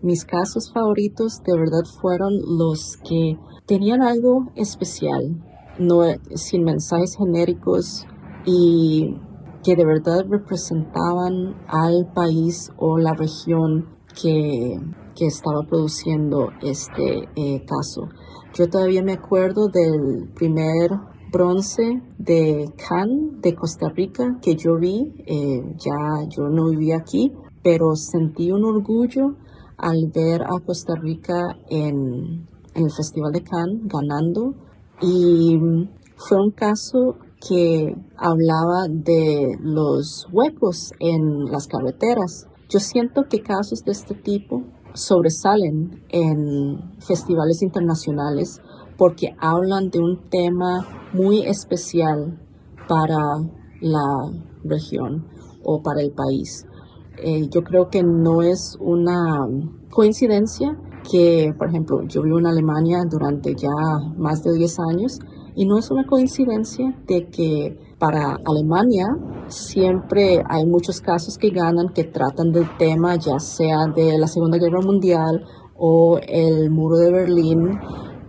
Mis 0.00 0.24
casos 0.24 0.70
favoritos 0.72 1.42
de 1.44 1.58
verdad 1.58 1.84
fueron 2.00 2.34
los 2.58 2.96
que 2.98 3.36
tenían 3.66 4.02
algo 4.02 4.52
especial, 4.54 5.44
no 5.78 6.02
sin 6.34 6.64
mensajes 6.64 7.16
genéricos 7.16 8.06
y 8.44 9.16
que 9.64 9.76
de 9.76 9.84
verdad 9.84 10.24
representaban 10.28 11.56
al 11.66 12.10
país 12.14 12.72
o 12.78 12.98
la 12.98 13.14
región 13.14 13.86
que, 14.20 14.78
estaba 15.20 15.64
produciendo 15.68 16.50
este 16.62 17.28
eh, 17.34 17.64
caso. 17.66 18.08
Yo 18.54 18.68
todavía 18.70 19.02
me 19.02 19.14
acuerdo 19.14 19.66
del 19.66 20.28
primer 20.32 20.92
bronce 21.32 22.02
de 22.18 22.72
Cannes 22.88 23.42
de 23.42 23.56
Costa 23.56 23.88
Rica 23.88 24.38
que 24.40 24.54
yo 24.54 24.78
vi, 24.78 25.12
eh, 25.26 25.74
ya 25.76 26.24
yo 26.28 26.48
no 26.48 26.70
vivía 26.70 26.98
aquí, 26.98 27.32
pero 27.64 27.96
sentí 27.96 28.52
un 28.52 28.64
orgullo 28.64 29.34
al 29.76 30.06
ver 30.14 30.42
a 30.42 30.60
Costa 30.64 30.94
Rica 30.94 31.58
en, 31.68 32.46
en 32.74 32.84
el 32.84 32.92
Festival 32.92 33.32
de 33.32 33.42
Cannes 33.42 33.88
ganando 33.88 34.54
y 35.00 35.58
fue 36.16 36.38
un 36.40 36.50
caso 36.50 37.16
que 37.46 37.94
hablaba 38.16 38.88
de 38.88 39.56
los 39.60 40.26
huecos 40.32 40.92
en 40.98 41.44
las 41.46 41.68
carreteras. 41.68 42.48
Yo 42.68 42.80
siento 42.80 43.28
que 43.28 43.42
casos 43.42 43.84
de 43.84 43.92
este 43.92 44.14
tipo 44.14 44.64
sobresalen 44.94 46.02
en 46.08 46.98
festivales 46.98 47.62
internacionales 47.62 48.60
porque 48.96 49.36
hablan 49.38 49.90
de 49.90 50.00
un 50.00 50.28
tema 50.28 51.08
muy 51.12 51.42
especial 51.42 52.40
para 52.88 53.16
la 53.80 54.32
región 54.64 55.28
o 55.62 55.82
para 55.82 56.00
el 56.00 56.10
país. 56.10 56.66
Eh, 57.18 57.48
yo 57.48 57.62
creo 57.62 57.88
que 57.88 58.02
no 58.02 58.42
es 58.42 58.76
una 58.80 59.46
coincidencia 59.90 60.76
que, 61.10 61.54
por 61.56 61.68
ejemplo, 61.68 62.02
yo 62.06 62.22
vivo 62.22 62.38
en 62.38 62.46
Alemania 62.46 63.00
durante 63.08 63.54
ya 63.54 63.68
más 64.16 64.42
de 64.42 64.52
10 64.54 64.78
años 64.90 65.18
y 65.54 65.66
no 65.66 65.78
es 65.78 65.90
una 65.90 66.06
coincidencia 66.06 66.96
de 67.06 67.28
que 67.28 67.76
para 67.98 68.38
Alemania 68.44 69.06
siempre 69.48 70.42
hay 70.48 70.64
muchos 70.66 71.00
casos 71.00 71.36
que 71.36 71.50
ganan 71.50 71.88
que 71.88 72.04
tratan 72.04 72.52
del 72.52 72.68
tema 72.76 73.16
ya 73.16 73.40
sea 73.40 73.86
de 73.94 74.16
la 74.18 74.28
Segunda 74.28 74.58
Guerra 74.58 74.80
Mundial 74.80 75.44
o 75.76 76.18
el 76.26 76.70
muro 76.70 76.96
de 76.96 77.10
Berlín, 77.12 77.78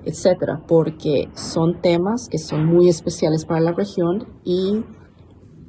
etcétera, 0.05 0.63
porque 0.67 1.29
son 1.33 1.81
temas 1.81 2.29
que 2.29 2.37
son 2.37 2.65
muy 2.65 2.89
especiales 2.89 3.45
para 3.45 3.59
la 3.59 3.73
región 3.73 4.27
y 4.43 4.83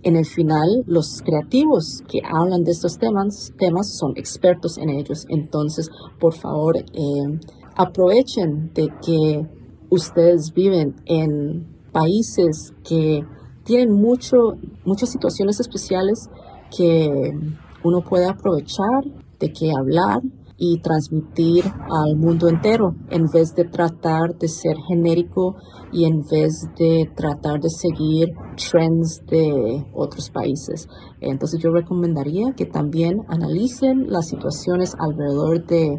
en 0.03 0.17
el 0.17 0.25
final 0.25 0.85
los 0.87 1.23
creativos 1.23 2.03
que 2.09 2.21
hablan 2.25 2.65
de 2.65 2.73
estos 2.73 2.99
temas, 2.99 3.53
temas 3.59 3.97
son 3.99 4.13
expertos 4.17 4.79
en 4.79 4.91
ellos. 4.91 5.27
Entonces, 5.29 5.91
por 6.19 6.35
favor, 6.35 6.77
eh, 6.77 7.41
aprovechen 7.77 8.73
de 8.75 8.89
que 9.05 9.47
ustedes 9.91 10.53
viven 10.55 10.97
en 11.07 11.67
países 11.93 12.73
que 12.85 13.25
tienen 13.65 13.93
mucho, 13.93 14.55
muchas 14.85 15.11
situaciones 15.11 15.61
especiales 15.61 16.29
que 16.77 17.33
uno 17.83 18.03
puede 18.03 18.27
aprovechar 18.27 19.05
de 19.39 19.53
qué 19.53 19.73
hablar 19.73 20.21
y 20.63 20.79
transmitir 20.83 21.65
al 21.89 22.17
mundo 22.17 22.47
entero 22.47 22.95
en 23.09 23.25
vez 23.33 23.55
de 23.55 23.65
tratar 23.65 24.37
de 24.39 24.47
ser 24.47 24.77
genérico 24.87 25.57
y 25.91 26.05
en 26.05 26.21
vez 26.31 26.69
de 26.79 27.11
tratar 27.17 27.61
de 27.61 27.71
seguir 27.71 28.29
trends 28.71 29.23
de 29.27 29.87
otros 29.95 30.29
países. 30.29 30.87
Entonces 31.23 31.61
yo 31.63 31.71
recomendaría 31.71 32.53
que 32.53 32.67
también 32.67 33.23
analicen 33.29 34.11
las 34.11 34.29
situaciones 34.29 34.95
alrededor 34.99 35.65
de, 35.67 35.99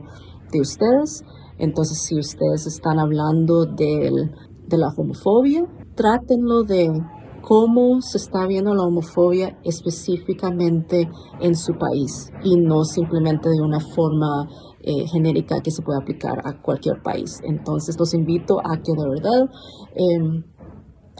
de 0.51 0.61
ustedes. 0.61 1.23
Entonces 1.57 2.03
si 2.03 2.19
ustedes 2.19 2.67
están 2.67 2.99
hablando 2.99 3.65
del, 3.65 4.29
de 4.67 4.77
la 4.77 4.89
homofobia, 4.95 5.65
trátenlo 5.95 6.61
de 6.61 7.01
cómo 7.41 8.01
se 8.01 8.17
está 8.17 8.45
viendo 8.47 8.73
la 8.73 8.83
homofobia 8.83 9.57
específicamente 9.63 11.09
en 11.39 11.55
su 11.55 11.73
país 11.73 12.31
y 12.43 12.55
no 12.57 12.83
simplemente 12.83 13.49
de 13.49 13.61
una 13.61 13.79
forma 13.79 14.47
eh, 14.81 15.07
genérica 15.07 15.61
que 15.61 15.71
se 15.71 15.81
pueda 15.81 15.99
aplicar 15.99 16.41
a 16.43 16.61
cualquier 16.61 17.01
país. 17.01 17.39
Entonces 17.43 17.97
los 17.99 18.13
invito 18.13 18.59
a 18.59 18.77
que 18.77 18.93
de 18.93 19.09
verdad 19.09 19.49
em, 19.95 20.43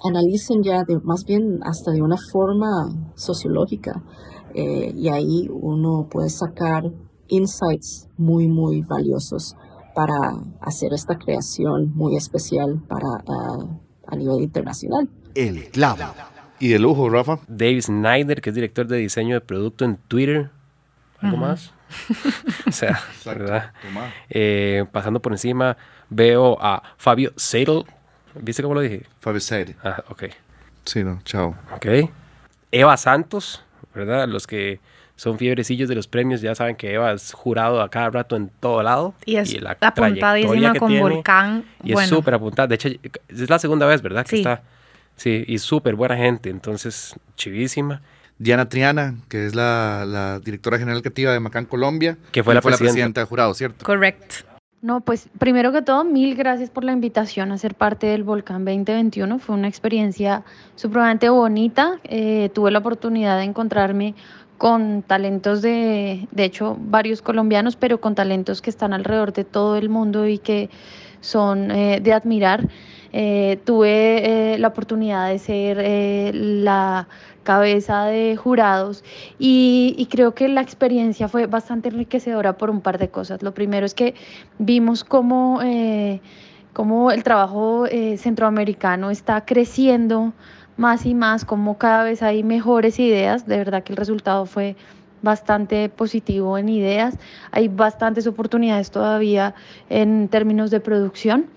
analicen 0.04 0.64
ya 0.64 0.84
de, 0.84 1.00
más 1.04 1.26
bien 1.26 1.60
hasta 1.64 1.92
de 1.92 2.02
una 2.02 2.18
forma 2.32 3.12
sociológica 3.16 4.04
eh, 4.54 4.94
y 4.96 5.10
ahí 5.10 5.48
uno 5.50 6.08
puede 6.10 6.30
sacar 6.30 6.92
insights 7.28 8.10
muy 8.18 8.48
muy 8.48 8.82
valiosos 8.82 9.56
para 9.96 10.16
hacer 10.60 10.94
esta 10.94 11.18
creación 11.18 11.94
muy 11.96 12.16
especial 12.16 12.82
para 12.88 13.08
ah, 13.28 13.80
a 14.08 14.16
nivel 14.16 14.42
internacional. 14.42 15.10
El 15.36 15.70
clavo. 15.70 16.14
Y 16.60 16.70
de 16.70 16.80
lujo, 16.80 17.10
Rafa. 17.10 17.40
Dave 17.48 17.82
Snyder, 17.82 18.42
que 18.42 18.50
es 18.50 18.56
director 18.56 18.88
de 18.88 18.98
diseño 18.98 19.36
de 19.36 19.42
producto 19.42 19.86
en 19.86 19.98
Twitter. 19.98 20.50
¿Algo 21.20 21.38
más? 21.38 21.74
o 22.68 22.72
sea, 22.72 23.02
¿verdad? 23.26 23.74
Eh, 24.30 24.86
pasando 24.92 25.22
por 25.22 25.32
encima, 25.32 25.78
veo 26.10 26.58
a 26.62 26.84
Fabio 26.98 27.34
Seidel. 27.36 27.84
¿Viste 28.36 28.64
cómo 28.64 28.76
lo 28.76 28.82
dije? 28.82 29.04
Fabio 29.20 29.40
Seidel. 29.40 29.76
Ah, 29.84 30.04
ok. 30.10 30.24
Sí, 30.86 31.04
no, 31.04 31.20
chao. 31.26 31.56
Ok. 31.76 32.10
Eva 32.72 32.98
Santos, 32.98 33.64
¿verdad? 33.94 34.28
Los 34.28 34.48
que 34.48 34.80
son 35.16 35.38
fiebrecillos 35.38 35.90
de 35.90 35.96
los 35.96 36.08
premios 36.08 36.42
ya 36.42 36.56
saben 36.56 36.76
que 36.76 36.94
Eva 36.94 37.12
es 37.12 37.34
jurado 37.34 37.82
a 37.82 37.90
cada 37.90 38.10
rato 38.10 38.36
en 38.36 38.50
todo 38.60 38.82
lado. 38.82 39.14
Y 39.26 39.36
es 39.36 39.62
la 39.62 39.78
apuntadísima 39.80 40.74
con 40.76 40.98
Volcán. 40.98 41.66
Y 41.84 41.94
es 41.94 42.08
súper 42.08 42.36
apuntada. 42.36 42.68
De 42.68 42.76
hecho, 42.76 42.90
es 43.28 43.50
la 43.50 43.60
segunda 43.60 43.86
vez, 43.86 44.02
¿verdad? 44.02 44.24
Que 44.24 44.30
sí. 44.30 44.38
está. 44.38 44.64
Sí, 45.22 45.46
y 45.48 45.60
súper 45.60 45.94
buena 45.94 46.18
gente. 46.18 46.50
Entonces, 46.50 47.14
chivísima. 47.36 48.02
Diana 48.40 48.68
Triana, 48.70 49.18
que 49.30 49.46
es 49.46 49.54
la, 49.54 50.04
la 50.08 50.40
directora 50.40 50.80
general 50.80 51.04
creativa 51.04 51.32
de 51.32 51.40
Macán 51.40 51.66
Colombia. 51.66 52.18
Que 52.32 52.44
fue, 52.44 52.56
la, 52.56 52.62
fue 52.64 52.72
presidenta. 52.72 52.86
la 52.90 52.94
presidenta 52.94 53.22
de 53.22 53.28
jurado, 53.28 53.54
¿cierto? 53.54 53.86
Correcto. 53.86 54.38
No, 54.82 55.02
pues 55.02 55.30
primero 55.38 55.72
que 55.72 55.84
todo, 55.84 56.04
mil 56.04 56.34
gracias 56.34 56.72
por 56.72 56.84
la 56.84 56.92
invitación 56.92 57.52
a 57.52 57.60
ser 57.60 57.76
parte 57.76 58.08
del 58.08 58.24
Volcán 58.24 58.66
2021. 58.66 59.38
Fue 59.38 59.54
una 59.54 59.68
experiencia 59.68 60.44
supremamente 60.74 61.30
bonita. 61.30 62.00
Eh, 62.06 62.50
tuve 62.56 62.72
la 62.72 62.80
oportunidad 62.80 63.38
de 63.38 63.44
encontrarme 63.44 64.16
con 64.58 65.04
talentos 65.04 65.62
de, 65.62 66.28
de 66.32 66.44
hecho, 66.46 66.80
varios 66.80 67.22
colombianos, 67.22 67.76
pero 67.76 68.02
con 68.02 68.16
talentos 68.16 68.64
que 68.64 68.72
están 68.72 68.92
alrededor 68.92 69.34
de 69.34 69.44
todo 69.44 69.78
el 69.78 69.88
mundo 69.90 70.28
y 70.28 70.40
que 70.40 70.72
son 71.20 71.70
eh, 71.70 72.00
de 72.02 72.12
admirar. 72.12 72.68
Eh, 73.14 73.60
tuve 73.66 74.54
eh, 74.54 74.58
la 74.58 74.70
oportunidad 74.70 75.30
de 75.30 75.40
ser 75.40 75.78
eh, 75.82 76.32
la 76.34 77.08
cabeza 77.44 78.06
de 78.06 78.38
jurados 78.38 79.04
y, 79.38 79.96
y, 79.98 80.06
creo 80.06 80.34
que 80.34 80.48
la 80.48 80.62
experiencia 80.62 81.28
fue 81.28 81.48
bastante 81.48 81.90
enriquecedora 81.90 82.58
por 82.58 82.70
un 82.70 82.82
par 82.82 83.00
de 83.00 83.10
cosas. 83.10 83.42
Lo 83.42 83.54
primero 83.54 83.86
es 83.86 83.94
que 83.96 84.14
vimos 84.60 85.04
cómo, 85.04 85.60
cómo 86.74 87.12
el 87.12 87.24
trabajo 87.24 87.86
centroamericano 88.18 89.10
está 89.10 89.44
creciendo 89.44 90.34
más 90.78 91.06
y 91.08 91.16
más, 91.16 91.44
como 91.44 91.80
cada 91.80 92.04
vez 92.04 92.22
hay 92.22 92.44
mejores 92.44 93.00
ideas. 93.00 93.48
De 93.48 93.58
verdad 93.58 93.84
que 93.84 93.94
el 93.94 93.98
resultado 93.98 94.46
fue 94.46 94.76
bastante 95.22 95.90
positivo 95.90 96.58
en 96.58 96.70
ideas. 96.70 97.18
Hay 97.52 97.68
bastantes 97.68 98.28
oportunidades 98.28 98.92
todavía 98.92 99.56
en 99.90 100.28
términos 100.28 100.72
de 100.72 100.80
producción, 100.80 101.48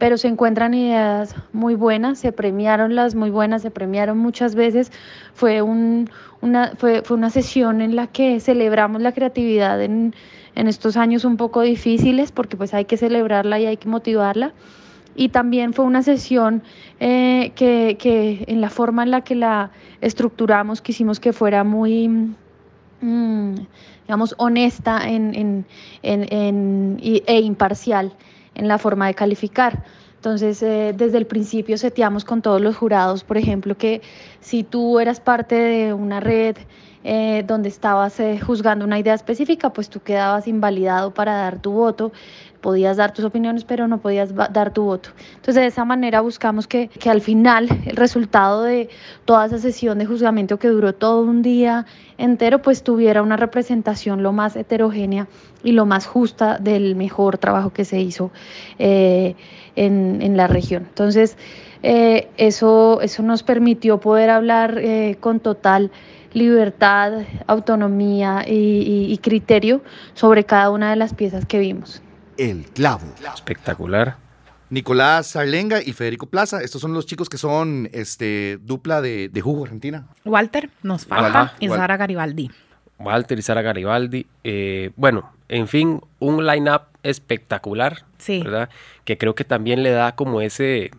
pero 0.00 0.16
se 0.16 0.28
encuentran 0.28 0.72
ideas 0.72 1.36
muy 1.52 1.74
buenas, 1.74 2.18
se 2.18 2.32
premiaron 2.32 2.94
las 2.94 3.14
muy 3.14 3.28
buenas, 3.28 3.60
se 3.60 3.70
premiaron 3.70 4.16
muchas 4.16 4.54
veces. 4.54 4.90
Fue, 5.34 5.60
un, 5.60 6.08
una, 6.40 6.72
fue, 6.78 7.02
fue 7.02 7.18
una 7.18 7.28
sesión 7.28 7.82
en 7.82 7.94
la 7.94 8.06
que 8.06 8.40
celebramos 8.40 9.02
la 9.02 9.12
creatividad 9.12 9.82
en, 9.82 10.14
en 10.54 10.68
estos 10.68 10.96
años 10.96 11.26
un 11.26 11.36
poco 11.36 11.60
difíciles, 11.60 12.32
porque 12.32 12.56
pues 12.56 12.72
hay 12.72 12.86
que 12.86 12.96
celebrarla 12.96 13.60
y 13.60 13.66
hay 13.66 13.76
que 13.76 13.88
motivarla 13.88 14.54
y 15.14 15.28
también 15.28 15.74
fue 15.74 15.84
una 15.84 16.02
sesión 16.02 16.62
eh, 16.98 17.52
que, 17.54 17.98
que, 18.00 18.44
en 18.46 18.62
la 18.62 18.70
forma 18.70 19.02
en 19.02 19.10
la 19.10 19.20
que 19.20 19.34
la 19.34 19.70
estructuramos 20.00 20.80
quisimos 20.80 21.20
que 21.20 21.34
fuera 21.34 21.62
muy, 21.62 22.08
mmm, 23.02 23.54
digamos, 24.06 24.34
honesta 24.38 25.06
en, 25.06 25.34
en, 25.34 25.66
en, 26.02 26.96
e 27.02 27.40
imparcial 27.40 28.14
en 28.54 28.68
la 28.68 28.78
forma 28.78 29.06
de 29.06 29.14
calificar. 29.14 29.84
Entonces, 30.16 30.62
eh, 30.62 30.92
desde 30.94 31.16
el 31.16 31.26
principio 31.26 31.78
seteamos 31.78 32.26
con 32.26 32.42
todos 32.42 32.60
los 32.60 32.76
jurados, 32.76 33.24
por 33.24 33.38
ejemplo, 33.38 33.76
que 33.76 34.02
si 34.40 34.64
tú 34.64 35.00
eras 35.00 35.18
parte 35.18 35.54
de 35.54 35.94
una 35.94 36.20
red 36.20 36.56
eh, 37.04 37.42
donde 37.46 37.70
estabas 37.70 38.20
eh, 38.20 38.38
juzgando 38.38 38.84
una 38.84 38.98
idea 38.98 39.14
específica, 39.14 39.72
pues 39.72 39.88
tú 39.88 40.00
quedabas 40.00 40.46
invalidado 40.46 41.14
para 41.14 41.36
dar 41.36 41.62
tu 41.62 41.72
voto 41.72 42.12
podías 42.60 42.96
dar 42.96 43.12
tus 43.12 43.24
opiniones, 43.24 43.64
pero 43.64 43.88
no 43.88 43.98
podías 43.98 44.34
dar 44.34 44.72
tu 44.72 44.82
voto. 44.82 45.10
Entonces, 45.36 45.56
de 45.56 45.66
esa 45.66 45.84
manera 45.84 46.20
buscamos 46.20 46.66
que, 46.66 46.88
que, 46.88 47.10
al 47.10 47.20
final 47.20 47.68
el 47.86 47.96
resultado 47.96 48.62
de 48.62 48.88
toda 49.24 49.46
esa 49.46 49.58
sesión 49.58 49.98
de 49.98 50.06
juzgamiento 50.06 50.58
que 50.58 50.68
duró 50.68 50.94
todo 50.94 51.22
un 51.22 51.42
día 51.42 51.86
entero, 52.18 52.62
pues 52.62 52.82
tuviera 52.82 53.22
una 53.22 53.36
representación 53.36 54.22
lo 54.22 54.32
más 54.32 54.56
heterogénea 54.56 55.28
y 55.62 55.72
lo 55.72 55.86
más 55.86 56.06
justa 56.06 56.58
del 56.58 56.96
mejor 56.96 57.38
trabajo 57.38 57.70
que 57.72 57.84
se 57.84 58.00
hizo 58.00 58.30
eh, 58.78 59.34
en, 59.76 60.20
en, 60.22 60.36
la 60.36 60.46
región. 60.46 60.84
Entonces, 60.88 61.36
eh, 61.82 62.28
eso, 62.36 63.00
eso 63.00 63.22
nos 63.22 63.42
permitió 63.42 64.00
poder 64.00 64.30
hablar 64.30 64.78
eh, 64.78 65.16
con 65.20 65.40
total 65.40 65.90
libertad, 66.32 67.24
autonomía 67.46 68.44
y, 68.46 69.18
criterio 69.18 69.80
sobre 70.14 70.44
cada 70.44 70.70
una 70.70 70.90
de 70.90 70.96
las 70.96 71.14
piezas 71.14 71.44
que 71.44 71.58
vimos. 71.58 72.02
El 72.36 72.64
clavo. 72.66 73.06
Espectacular. 73.34 74.16
Nicolás 74.70 75.26
Sarlenga 75.26 75.82
y 75.82 75.92
Federico 75.92 76.26
Plaza. 76.26 76.62
Estos 76.62 76.80
son 76.80 76.94
los 76.94 77.06
chicos 77.06 77.28
que 77.28 77.38
son 77.38 77.88
este, 77.92 78.58
dupla 78.62 79.00
de, 79.00 79.28
de 79.28 79.40
Jugo 79.40 79.64
Argentina. 79.64 80.06
Walter, 80.24 80.70
nos 80.82 81.06
falta, 81.06 81.40
Ajá, 81.40 81.54
y 81.58 81.68
Sara 81.68 81.96
Garibaldi. 81.96 82.50
Walter 82.98 83.38
y 83.38 83.42
Sara 83.42 83.62
Garibaldi. 83.62 84.26
Eh, 84.44 84.92
bueno, 84.96 85.32
en 85.48 85.66
fin, 85.66 86.00
un 86.20 86.46
line-up 86.46 86.82
espectacular. 87.02 88.04
Sí. 88.18 88.42
¿Verdad? 88.42 88.70
Que 89.04 89.18
creo 89.18 89.34
que 89.34 89.44
también 89.44 89.82
le 89.82 89.90
da 89.90 90.14
como 90.14 90.40
ese 90.40 90.92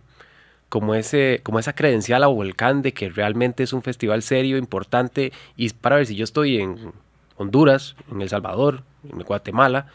como, 0.71 0.95
ese, 0.95 1.41
como 1.43 1.59
esa 1.59 1.73
credencial 1.73 2.23
a 2.23 2.27
Volcán 2.27 2.81
de 2.81 2.93
que 2.93 3.09
realmente 3.09 3.61
es 3.61 3.73
un 3.73 3.81
festival 3.81 4.21
serio, 4.23 4.57
importante, 4.57 5.33
y 5.57 5.69
para 5.69 5.97
ver 5.97 6.05
si 6.05 6.15
yo 6.15 6.23
estoy 6.23 6.61
en 6.61 6.93
Honduras, 7.35 7.97
en 8.09 8.21
El 8.21 8.29
Salvador, 8.29 8.83
en 9.03 9.19
Guatemala, 9.19 9.87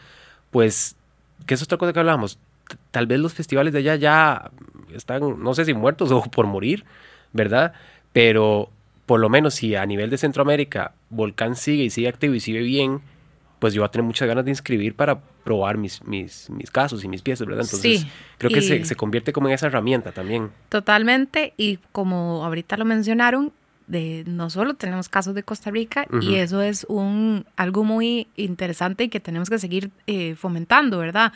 pues, 0.51 0.95
¿qué 1.45 1.53
es 1.53 1.61
otra 1.61 1.77
cosa 1.77 1.93
que 1.93 1.99
hablábamos? 1.99 2.39
Tal 2.91 3.07
vez 3.07 3.19
los 3.19 3.33
festivales 3.33 3.73
de 3.73 3.79
allá 3.79 3.95
ya 3.95 4.51
están, 4.93 5.41
no 5.41 5.53
sé 5.53 5.65
si 5.65 5.73
muertos 5.73 6.11
o 6.11 6.21
por 6.23 6.47
morir, 6.47 6.85
¿verdad? 7.33 7.73
Pero 8.13 8.69
por 9.05 9.19
lo 9.19 9.29
menos 9.29 9.55
si 9.55 9.75
a 9.75 9.85
nivel 9.85 10.09
de 10.09 10.17
Centroamérica 10.17 10.93
Volcán 11.09 11.55
sigue 11.55 11.83
y 11.83 11.89
sigue 11.89 12.09
activo 12.09 12.33
y 12.33 12.39
sigue 12.39 12.59
bien, 12.59 13.01
pues 13.59 13.73
yo 13.73 13.81
voy 13.81 13.87
a 13.87 13.91
tener 13.91 14.05
muchas 14.05 14.27
ganas 14.27 14.45
de 14.45 14.51
inscribir 14.51 14.93
para 14.95 15.19
probar 15.43 15.77
mis, 15.77 16.03
mis, 16.05 16.49
mis 16.49 16.69
casos 16.69 17.03
y 17.03 17.07
mis 17.07 17.21
piezas, 17.21 17.47
¿verdad? 17.47 17.63
Entonces, 17.63 18.01
Sí, 18.01 18.11
creo 18.37 18.51
que 18.51 18.61
se, 18.61 18.83
se 18.85 18.95
convierte 18.95 19.33
como 19.33 19.47
en 19.47 19.53
esa 19.53 19.67
herramienta 19.67 20.11
también. 20.11 20.51
Totalmente, 20.69 21.53
y 21.57 21.79
como 21.91 22.43
ahorita 22.45 22.77
lo 22.77 22.85
mencionaron, 22.85 23.53
de, 23.87 24.23
no 24.27 24.49
solo 24.49 24.73
tenemos 24.73 25.09
casos 25.09 25.33
de 25.33 25.43
Costa 25.43 25.71
Rica, 25.71 26.05
y 26.21 26.35
eso 26.35 26.61
es 26.61 26.85
un, 26.89 27.45
algo 27.55 27.83
muy 27.83 28.27
interesante 28.35 29.05
y 29.05 29.09
que 29.09 29.19
tenemos 29.19 29.49
que 29.49 29.59
seguir 29.59 29.91
eh, 30.07 30.35
fomentando, 30.35 30.99
¿verdad? 30.99 31.33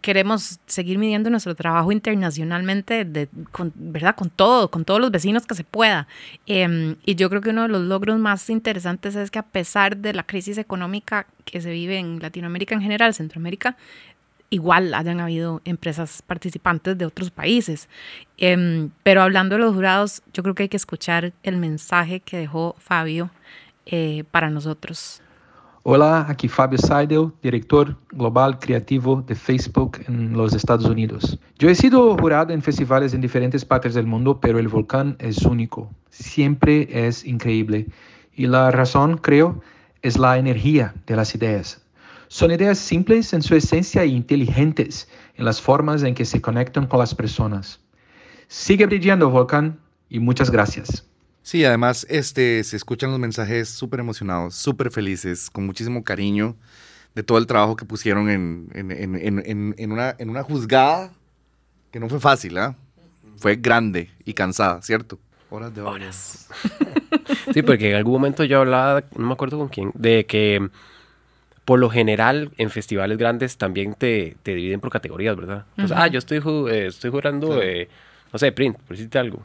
Queremos 0.00 0.58
seguir 0.66 0.98
midiendo 0.98 1.30
nuestro 1.30 1.54
trabajo 1.54 1.92
internacionalmente, 1.92 3.04
de, 3.04 3.28
con, 3.52 3.72
¿verdad? 3.76 4.16
Con 4.16 4.28
todo, 4.28 4.70
con 4.70 4.84
todos 4.84 5.00
los 5.00 5.10
vecinos 5.10 5.46
que 5.46 5.54
se 5.54 5.64
pueda. 5.64 6.08
Em, 6.46 6.96
y 7.04 7.14
yo 7.14 7.30
creo 7.30 7.40
que 7.40 7.50
uno 7.50 7.62
de 7.62 7.68
los 7.68 7.82
logros 7.82 8.18
más 8.18 8.50
interesantes 8.50 9.14
es 9.14 9.30
que 9.30 9.38
a 9.38 9.44
pesar 9.44 9.96
de 9.96 10.12
la 10.12 10.24
crisis 10.24 10.58
económica 10.58 11.26
que 11.44 11.60
se 11.60 11.70
vive 11.70 11.98
en 11.98 12.20
Latinoamérica 12.20 12.74
en 12.74 12.82
general, 12.82 13.14
Centroamérica, 13.14 13.76
igual 14.54 14.94
hayan 14.94 15.18
habido 15.18 15.60
empresas 15.64 16.22
participantes 16.22 16.96
de 16.96 17.06
otros 17.06 17.30
países. 17.32 17.88
Em, 18.38 18.90
pero 19.02 19.22
hablando 19.22 19.56
de 19.56 19.62
los 19.62 19.74
jurados, 19.74 20.22
yo 20.32 20.42
creo 20.44 20.54
que 20.54 20.64
hay 20.64 20.68
que 20.68 20.76
escuchar 20.76 21.32
el 21.42 21.56
mensaje 21.56 22.20
que 22.20 22.36
dejó 22.36 22.76
Fabio 22.78 23.30
eh, 23.86 24.22
para 24.30 24.50
nosotros. 24.50 25.20
Hola, 25.82 26.26
aquí 26.28 26.48
Fabio 26.48 26.78
Seidel, 26.78 27.32
director 27.42 27.96
global 28.12 28.58
creativo 28.58 29.22
de 29.26 29.34
Facebook 29.34 29.98
en 30.06 30.32
los 30.32 30.54
Estados 30.54 30.86
Unidos. 30.86 31.38
Yo 31.58 31.68
he 31.68 31.74
sido 31.74 32.16
jurado 32.16 32.54
en 32.54 32.62
festivales 32.62 33.12
en 33.12 33.20
diferentes 33.20 33.64
partes 33.64 33.92
del 33.92 34.06
mundo, 34.06 34.40
pero 34.40 34.58
el 34.58 34.68
volcán 34.68 35.16
es 35.18 35.42
único. 35.42 35.90
Siempre 36.10 37.06
es 37.06 37.26
increíble. 37.26 37.88
Y 38.34 38.46
la 38.46 38.70
razón, 38.70 39.18
creo, 39.18 39.60
es 40.00 40.16
la 40.16 40.38
energía 40.38 40.94
de 41.06 41.16
las 41.16 41.34
ideas. 41.34 41.83
Son 42.34 42.50
ideas 42.50 42.78
simples 42.80 43.32
en 43.32 43.42
su 43.42 43.54
esencia 43.54 44.02
e 44.02 44.08
inteligentes 44.08 45.06
en 45.36 45.44
las 45.44 45.60
formas 45.60 46.02
en 46.02 46.16
que 46.16 46.24
se 46.24 46.40
conectan 46.40 46.88
con 46.88 46.98
las 46.98 47.14
personas. 47.14 47.78
Sigue 48.48 48.86
brillando, 48.86 49.30
volcán, 49.30 49.78
y 50.08 50.18
muchas 50.18 50.50
gracias. 50.50 51.06
Sí, 51.44 51.64
además 51.64 52.04
este, 52.10 52.64
se 52.64 52.74
escuchan 52.76 53.12
los 53.12 53.20
mensajes 53.20 53.68
súper 53.68 54.00
emocionados, 54.00 54.56
súper 54.56 54.90
felices, 54.90 55.48
con 55.48 55.64
muchísimo 55.64 56.02
cariño 56.02 56.56
de 57.14 57.22
todo 57.22 57.38
el 57.38 57.46
trabajo 57.46 57.76
que 57.76 57.84
pusieron 57.84 58.28
en, 58.28 58.68
en, 58.74 58.90
en- 58.90 59.14
en- 59.14 59.42
en- 59.46 59.74
en 59.78 59.92
una, 59.92 60.16
en 60.18 60.28
una 60.28 60.42
juzgada 60.42 61.12
que 61.92 62.00
no 62.00 62.08
fue 62.08 62.18
fácil, 62.18 62.58
¿ah? 62.58 62.74
Fue 63.36 63.54
grande 63.54 64.10
y 64.24 64.34
cansada, 64.34 64.82
¿cierto? 64.82 65.20
Horas 65.50 65.72
de 65.72 65.82
horas. 65.82 66.48
Sí, 67.54 67.62
porque 67.62 67.90
en 67.90 67.96
algún 67.96 68.14
momento 68.14 68.42
yo 68.42 68.58
hablaba, 68.58 69.04
no 69.16 69.26
me 69.28 69.32
acuerdo 69.34 69.56
con 69.56 69.68
quién, 69.68 69.92
de 69.94 70.26
que 70.26 70.68
por 71.64 71.78
lo 71.78 71.88
general 71.90 72.50
en 72.58 72.70
festivales 72.70 73.16
grandes 73.18 73.56
también 73.56 73.94
te, 73.94 74.36
te 74.42 74.54
dividen 74.54 74.80
por 74.80 74.90
categorías, 74.90 75.34
¿verdad? 75.36 75.64
Entonces, 75.76 75.96
ah, 75.98 76.06
yo 76.08 76.18
estoy, 76.18 76.38
ju- 76.40 76.70
eh, 76.70 76.86
estoy 76.86 77.10
jurando, 77.10 77.62
eh, 77.62 77.88
no 78.32 78.38
sé, 78.38 78.52
print, 78.52 78.76
por 78.78 78.96
decirte 78.96 79.18
algo. 79.18 79.44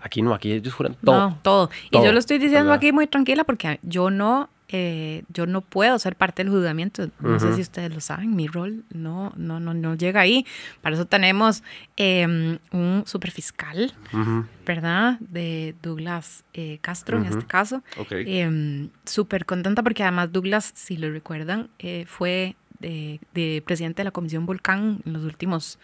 Aquí 0.00 0.20
no, 0.22 0.34
aquí 0.34 0.52
ellos 0.52 0.74
juran 0.74 0.96
todo. 1.02 1.30
No, 1.30 1.38
todo. 1.42 1.70
Y 1.90 1.96
yo 2.04 2.12
lo 2.12 2.18
estoy 2.18 2.36
diciendo 2.38 2.66
¿verdad? 2.66 2.76
aquí 2.76 2.92
muy 2.92 3.06
tranquila 3.06 3.44
porque 3.44 3.80
yo 3.82 4.10
no, 4.10 4.50
eh, 4.68 5.22
yo 5.28 5.46
no 5.46 5.60
puedo 5.60 5.98
ser 5.98 6.16
parte 6.16 6.42
del 6.42 6.50
juzgamiento. 6.52 7.08
No 7.20 7.38
sé 7.38 7.46
Ujú. 7.46 7.56
si 7.56 7.60
ustedes 7.62 7.92
lo 7.94 8.00
saben, 8.00 8.34
mi 8.34 8.46
rol 8.46 8.84
no, 8.92 9.32
no, 9.36 9.60
no, 9.60 9.74
no 9.74 9.94
llega 9.94 10.20
ahí. 10.20 10.46
Para 10.80 10.94
eso 10.96 11.04
tenemos 11.06 11.62
eh, 11.96 12.58
un 12.72 13.02
superfiscal, 13.06 13.92
Ujú. 14.12 14.46
¿verdad? 14.66 15.18
De 15.20 15.74
Douglas 15.82 16.44
eh, 16.54 16.78
Castro 16.80 17.18
en 17.18 17.24
Ujú. 17.24 17.34
este 17.34 17.46
caso. 17.46 17.82
Ok. 17.98 18.12
Em, 18.12 18.88
Súper 19.04 19.44
contenta 19.46 19.82
porque 19.82 20.02
además 20.02 20.32
Douglas, 20.32 20.72
si 20.74 20.96
lo 20.96 21.10
recuerdan, 21.10 21.68
eh, 21.78 22.04
fue 22.08 22.56
de, 22.80 23.20
de 23.34 23.62
presidente 23.64 24.00
de 24.00 24.04
la 24.04 24.10
Comisión 24.10 24.46
Volcán 24.46 25.00
en 25.04 25.12
los 25.12 25.24
últimos 25.24 25.78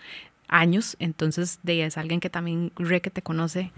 años. 0.49 0.97
Entonces, 0.99 1.61
de, 1.63 1.85
es 1.85 1.97
alguien 1.99 2.21
que 2.21 2.31
también 2.31 2.73
re 2.77 3.01
que 3.01 3.11
te 3.11 3.23
conoce 3.23 3.71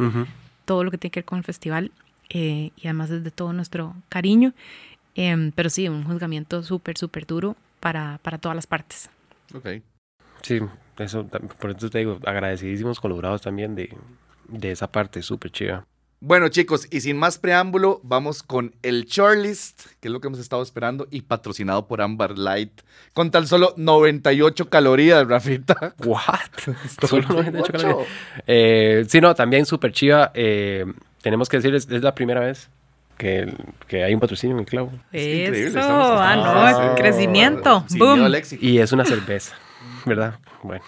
todo 0.64 0.84
lo 0.84 0.90
que 0.90 0.98
tiene 0.98 1.10
que 1.10 1.20
ver 1.20 1.24
con 1.24 1.38
el 1.38 1.44
festival 1.44 1.90
eh, 2.30 2.70
y 2.76 2.86
además 2.86 3.10
es 3.10 3.22
de 3.24 3.30
todo 3.30 3.52
nuestro 3.52 3.94
cariño. 4.08 4.54
Em, 5.14 5.52
pero 5.52 5.70
sí, 5.70 5.88
un 5.88 6.04
juzgamiento 6.04 6.62
súper, 6.62 6.96
súper 6.96 7.26
duro 7.26 7.56
para, 7.80 8.18
para 8.22 8.38
todas 8.38 8.56
las 8.56 8.66
partes. 8.66 9.10
Ok. 9.54 9.68
Sí, 10.42 10.60
eso, 10.98 11.26
por 11.60 11.70
eso 11.70 11.90
te 11.90 11.98
digo, 11.98 12.18
agradecidísimos 12.24 12.98
jurados 12.98 13.42
también 13.42 13.74
de, 13.74 13.96
de 14.48 14.70
esa 14.70 14.90
parte, 14.90 15.22
súper 15.22 15.50
chiva. 15.52 15.86
Bueno, 16.24 16.48
chicos, 16.50 16.86
y 16.92 17.00
sin 17.00 17.16
más 17.16 17.36
preámbulo, 17.36 18.00
vamos 18.04 18.44
con 18.44 18.76
el 18.82 19.06
shortlist, 19.06 19.86
que 19.98 20.06
es 20.06 20.12
lo 20.12 20.20
que 20.20 20.28
hemos 20.28 20.38
estado 20.38 20.62
esperando, 20.62 21.08
y 21.10 21.22
patrocinado 21.22 21.88
por 21.88 22.00
Amber 22.00 22.38
Light, 22.38 22.82
con 23.12 23.32
tan 23.32 23.48
solo 23.48 23.74
98 23.76 24.68
calorías, 24.70 25.26
Rafita. 25.26 25.94
¿What? 26.04 26.38
Solo 27.08 27.26
98 27.28 27.72
calorías. 27.72 28.08
Eh, 28.46 29.04
sí, 29.08 29.20
no, 29.20 29.34
también 29.34 29.66
súper 29.66 29.90
chiva. 29.92 30.30
eh, 30.34 30.86
tenemos 31.22 31.48
que 31.48 31.56
decirles, 31.56 31.88
es 31.90 32.02
la 32.02 32.14
primera 32.14 32.40
vez 32.40 32.70
que, 33.16 33.52
que 33.86 34.02
hay 34.04 34.14
un 34.14 34.20
patrocinio 34.20 34.56
en 34.56 34.60
el 34.60 34.66
clavo. 34.66 34.90
Es 35.12 35.22
increíble, 35.26 35.80
Eso, 35.80 35.80
ah, 35.80 36.32
Ah, 36.32 36.74
no, 36.76 36.94
sí. 36.96 37.00
crecimiento. 37.02 37.84
Sin 37.88 37.98
boom. 37.98 38.32
Y 38.60 38.78
es 38.78 38.92
una 38.92 39.04
cerveza, 39.04 39.54
¿verdad? 40.06 40.34
Bueno. 40.62 40.84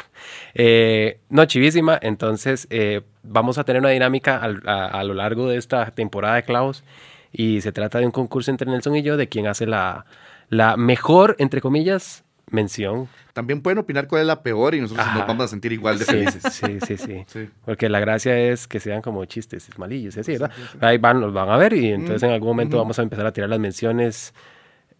Eh, 0.54 1.18
no, 1.30 1.44
chivísima. 1.44 1.98
Entonces, 2.00 2.66
eh, 2.70 3.02
vamos 3.22 3.58
a 3.58 3.64
tener 3.64 3.80
una 3.80 3.90
dinámica 3.90 4.36
al- 4.38 4.62
a, 4.66 4.86
a 4.86 5.04
lo 5.04 5.14
largo 5.14 5.48
de 5.48 5.56
esta 5.58 5.90
temporada 5.92 6.36
de 6.36 6.42
clavos. 6.44 6.84
Y 7.32 7.60
se 7.62 7.72
trata 7.72 7.98
de 7.98 8.06
un 8.06 8.12
concurso 8.12 8.50
entre 8.50 8.70
Nelson 8.70 8.94
y 8.96 9.02
yo 9.02 9.16
de 9.16 9.28
quién 9.28 9.46
hace 9.46 9.66
la, 9.66 10.06
la 10.48 10.76
mejor, 10.76 11.34
entre 11.38 11.60
comillas, 11.60 12.23
mención. 12.54 13.08
También 13.34 13.60
pueden 13.60 13.78
opinar 13.78 14.06
cuál 14.08 14.22
es 14.22 14.26
la 14.26 14.42
peor 14.42 14.74
y 14.74 14.80
nosotros 14.80 15.06
Ajá. 15.06 15.18
nos 15.18 15.26
vamos 15.28 15.44
a 15.44 15.48
sentir 15.48 15.72
igual 15.72 15.98
de 15.98 16.04
Sí, 16.04 16.12
felices. 16.12 16.42
Sí, 16.54 16.78
sí, 16.86 16.96
sí. 16.96 17.24
Sí. 17.28 17.50
Porque 17.66 17.88
la 17.90 18.00
gracia 18.00 18.38
es 18.38 18.66
que 18.66 18.80
sean 18.80 19.02
como 19.02 19.24
chistes 19.26 19.68
malillos, 19.78 20.16
así, 20.16 20.32
¿verdad? 20.32 20.50
Ahí 20.80 20.98
van, 20.98 21.20
los 21.20 21.32
van 21.34 21.48
a 21.50 21.56
ver 21.56 21.72
y 21.74 21.92
entonces 21.92 22.22
en 22.22 22.30
algún 22.30 22.48
momento 22.48 22.78
vamos 22.78 22.98
a 22.98 23.02
empezar 23.02 23.26
a 23.26 23.32
tirar 23.32 23.50
las 23.50 23.58
menciones, 23.58 24.32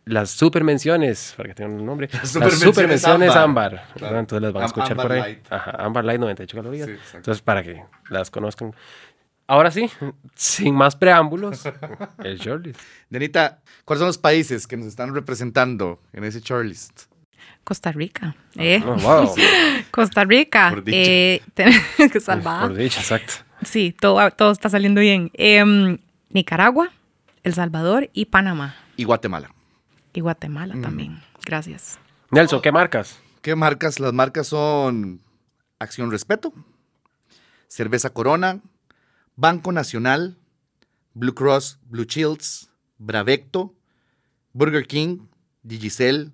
las 0.05 0.31
super 0.31 0.65
menciones, 0.65 1.33
para 1.37 1.49
que 1.49 1.55
tengan 1.55 1.79
un 1.81 1.87
nombre, 1.87 2.09
las 2.13 2.29
super 2.29 2.51
supermenciones 2.51 2.89
menciones 2.89 3.31
ámbar. 3.37 3.75
ámbar. 3.77 3.95
Claro. 3.97 4.19
Entonces 4.19 4.43
las 4.43 4.53
van 4.53 4.63
a 4.65 4.67
escuchar 4.67 4.91
ámbar 4.93 5.07
por 5.07 5.13
ahí. 5.17 5.21
light. 5.23 5.47
Ajá, 5.53 5.71
ámbar 5.79 6.05
light 6.05 6.21
98 6.21 6.57
calorías. 6.57 6.89
Sí, 6.89 6.97
entonces 7.15 7.41
para 7.43 7.63
que 7.63 7.83
las 8.11 8.31
conozcan. 8.31 8.75
Ahora 9.47 9.71
sí, 9.71 9.91
sin 10.35 10.75
más 10.75 10.97
preámbulos, 10.97 11.65
el 12.25 12.39
shortlist. 12.39 12.81
Denita, 13.11 13.61
¿cuáles 13.85 13.99
son 14.01 14.07
los 14.09 14.17
países 14.19 14.67
que 14.67 14.77
nos 14.79 14.87
están 14.87 15.15
representando 15.15 16.01
en 16.15 16.25
ese 16.25 16.41
shortlist? 16.41 17.03
Costa 17.65 17.91
Rica. 17.93 18.37
¿eh? 18.57 18.83
Oh, 18.87 18.95
wow. 18.97 19.35
Costa 19.91 20.25
Rica. 20.25 20.71
Por 20.71 20.85
dicha. 20.85 20.99
Eh, 20.99 21.43
que 22.13 22.21
salvar. 22.21 22.69
Por 22.69 22.77
dicho, 22.77 23.01
exacto. 23.01 23.35
Sí, 23.63 23.95
todo, 23.99 24.31
todo 24.33 24.53
está 24.53 24.69
saliendo 24.69 25.01
bien. 25.01 25.31
Em, 25.35 25.99
Nicaragua, 26.31 26.91
El 27.43 27.55
Salvador 27.55 28.11
y 28.13 28.27
Panamá. 28.27 28.75
Y 28.97 29.05
Guatemala. 29.05 29.51
Y 30.13 30.21
Guatemala 30.21 30.75
Mm. 30.77 30.83
también. 30.83 31.23
Gracias. 31.45 31.99
Nelson, 32.31 32.61
¿qué 32.63 32.71
marcas? 32.73 33.19
¿Qué 33.43 33.55
marcas? 33.57 33.99
Las 34.01 34.13
marcas 34.13 34.47
son 34.49 35.21
Acción 35.79 36.11
Respeto, 36.11 36.53
Cerveza 37.69 38.11
Corona, 38.11 38.61
Banco 39.37 39.73
Nacional, 39.73 40.37
Blue 41.15 41.35
Cross 41.35 41.79
Blue 41.87 42.05
Shields, 42.05 42.71
Bravecto, 42.99 43.75
Burger 44.53 44.87
King, 44.87 45.19
Digicel, 45.63 46.33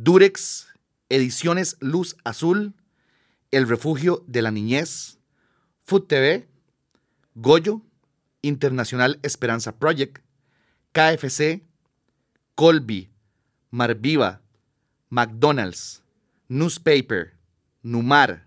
Durex, 0.00 0.68
Ediciones 1.08 1.76
Luz 1.80 2.16
Azul, 2.22 2.74
El 3.50 3.68
Refugio 3.68 4.22
de 4.28 4.42
la 4.42 4.52
Niñez, 4.52 5.18
Food 5.82 6.06
TV, 6.06 6.48
Goyo, 7.34 7.82
Internacional 8.40 9.18
Esperanza 9.24 9.76
Project, 9.76 10.18
KFC, 10.92 11.64
Colby, 12.54 13.10
Marviva, 13.72 14.40
McDonald's, 15.10 16.04
Newspaper, 16.46 17.34
Numar, 17.82 18.46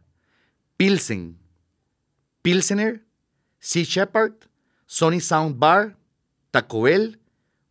Pilsen, 0.78 1.38
Pilsener, 2.44 3.04
Sea 3.60 3.84
Shepherd, 3.84 4.36
Sony 4.86 5.20
Sound 5.20 5.60
Bar, 5.60 5.98
Taco 6.50 6.84
Bell, 6.84 7.20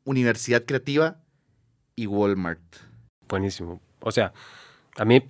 Universidad 0.05 0.67
Creativa 0.67 1.25
y 1.97 2.05
Walmart. 2.05 2.90
Buenísimo. 3.31 3.81
O 4.01 4.13
sea, 4.13 4.33
a 4.99 5.05
mí 5.07 5.23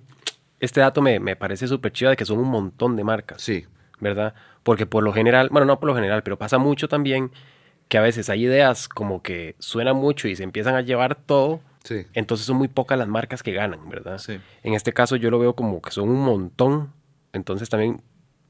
este 0.59 0.81
dato 0.81 1.01
me, 1.01 1.19
me 1.21 1.37
parece 1.37 1.67
súper 1.67 1.93
chido 1.93 2.09
de 2.11 2.17
que 2.17 2.25
son 2.25 2.39
un 2.39 2.49
montón 2.49 2.97
de 2.97 3.03
marcas. 3.05 3.41
Sí. 3.41 3.65
¿verdad? 4.01 4.33
Porque 4.63 4.85
por 4.87 5.03
lo 5.03 5.13
general, 5.13 5.49
bueno, 5.51 5.65
no 5.65 5.79
por 5.79 5.87
lo 5.87 5.95
general, 5.95 6.23
pero 6.23 6.37
pasa 6.37 6.57
mucho 6.57 6.87
también 6.89 7.31
que 7.87 7.99
a 7.99 8.01
veces 8.01 8.29
hay 8.31 8.45
ideas 8.45 8.89
como 8.89 9.21
que 9.21 9.55
suenan 9.59 9.95
mucho 9.95 10.27
y 10.27 10.35
se 10.35 10.43
empiezan 10.43 10.73
a 10.75 10.81
llevar 10.81 11.13
todo, 11.15 11.61
Sí. 11.83 12.07
entonces 12.13 12.47
son 12.47 12.57
muy 12.57 12.67
pocas 12.67 12.97
las 12.97 13.07
marcas 13.07 13.43
que 13.43 13.51
ganan, 13.51 13.87
¿verdad? 13.89 14.17
Sí. 14.17 14.39
En 14.63 14.73
este 14.73 14.91
caso 14.91 15.17
yo 15.17 15.29
lo 15.29 15.37
veo 15.37 15.55
como 15.55 15.81
que 15.83 15.91
son 15.91 16.09
un 16.09 16.23
montón, 16.23 16.91
entonces 17.31 17.69
también 17.69 18.01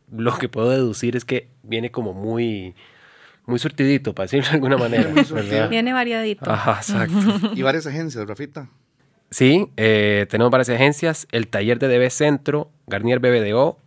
lo 0.09 0.37
que 0.37 0.47
puedo 0.47 0.69
deducir 0.69 1.17
es 1.17 1.25
que 1.25 1.49
viene 1.63 1.91
como 1.91 2.13
muy, 2.13 2.73
muy 3.45 3.59
surtidito, 3.59 4.15
para 4.15 4.25
decirlo 4.25 4.47
de 4.47 4.55
alguna 4.55 4.77
manera. 4.77 5.09
Viene 5.69 5.91
variadito. 5.91 6.49
Ajá, 6.49 6.77
exacto. 6.77 7.51
Y 7.55 7.61
varias 7.61 7.85
agencias, 7.87 8.25
Rafita. 8.25 8.69
Sí, 9.31 9.69
eh, 9.77 10.27
tenemos 10.29 10.51
varias 10.51 10.67
agencias, 10.69 11.25
el 11.31 11.47
taller 11.47 11.79
de 11.79 11.87
DB 11.87 12.09
Centro, 12.09 12.69
Garnier 12.87 13.19
BBDO, 13.19 13.77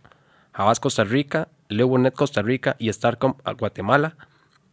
Javas 0.53 0.79
Costa 0.79 1.03
Rica, 1.03 1.49
Leo 1.69 1.87
Burnett 1.87 2.15
Costa 2.15 2.41
Rica 2.41 2.75
y 2.79 2.91
Starcom 2.91 3.35
Guatemala, 3.55 4.17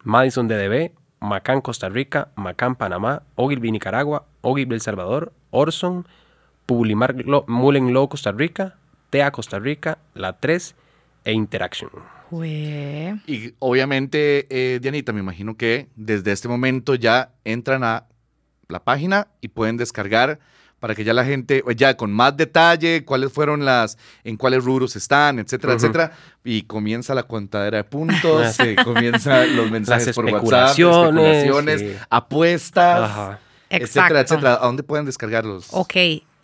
Madison 0.02 0.48
DDB, 0.48 0.92
Macán 1.20 1.60
Costa 1.60 1.90
Rica, 1.90 2.28
Macán 2.36 2.76
Panamá, 2.76 3.22
Ogilvy 3.34 3.70
Nicaragua, 3.70 4.24
Ogilvy 4.40 4.74
El 4.74 4.80
Salvador, 4.80 5.34
Orson, 5.50 6.06
Publimar 6.64 7.14
Mullen 7.48 7.92
Law 7.92 8.08
Costa 8.08 8.32
Rica, 8.32 8.76
TEA 9.10 9.30
Costa 9.30 9.58
Rica, 9.58 9.98
La 10.14 10.38
3 10.38 10.74
e 11.24 11.32
Interaction. 11.32 11.90
Y 13.26 13.52
obviamente, 13.58 14.46
eh, 14.48 14.80
Dianita, 14.80 15.12
me 15.12 15.20
imagino 15.20 15.58
que 15.58 15.88
desde 15.96 16.32
este 16.32 16.48
momento 16.48 16.94
ya 16.94 17.32
entran 17.44 17.84
a 17.84 18.06
la 18.68 18.82
página 18.82 19.28
y 19.42 19.48
pueden 19.48 19.76
descargar 19.76 20.40
para 20.82 20.96
que 20.96 21.04
ya 21.04 21.14
la 21.14 21.24
gente, 21.24 21.58
eh, 21.64 21.74
ya 21.76 21.96
con 21.96 22.10
más 22.10 22.36
detalle, 22.36 23.04
cuáles 23.04 23.32
fueron 23.32 23.64
las, 23.64 23.96
en 24.24 24.36
cuáles 24.36 24.64
rubros 24.64 24.96
están, 24.96 25.38
etcétera, 25.38 25.74
etcétera. 25.74 26.12
Y 26.42 26.62
comienza 26.62 27.14
la 27.14 27.22
contadera 27.22 27.76
de 27.76 27.84
puntos, 27.84 28.58
eh, 28.58 28.74
comienzan 28.82 29.54
los 29.54 29.70
mensajes 29.70 30.08
Las 30.08 30.16
por 30.16 30.24
WhatsApp, 30.24 30.42
especulaciones, 30.42 31.36
especulaciones, 31.36 31.80
sí. 31.82 32.04
apuestas, 32.10 33.00
Ajá. 33.00 33.38
etcétera, 33.70 33.84
Exacto. 33.84 34.18
etcétera. 34.34 34.54
¿A 34.54 34.66
dónde 34.66 34.82
pueden 34.82 35.06
descargarlos? 35.06 35.68
Ok. 35.70 35.94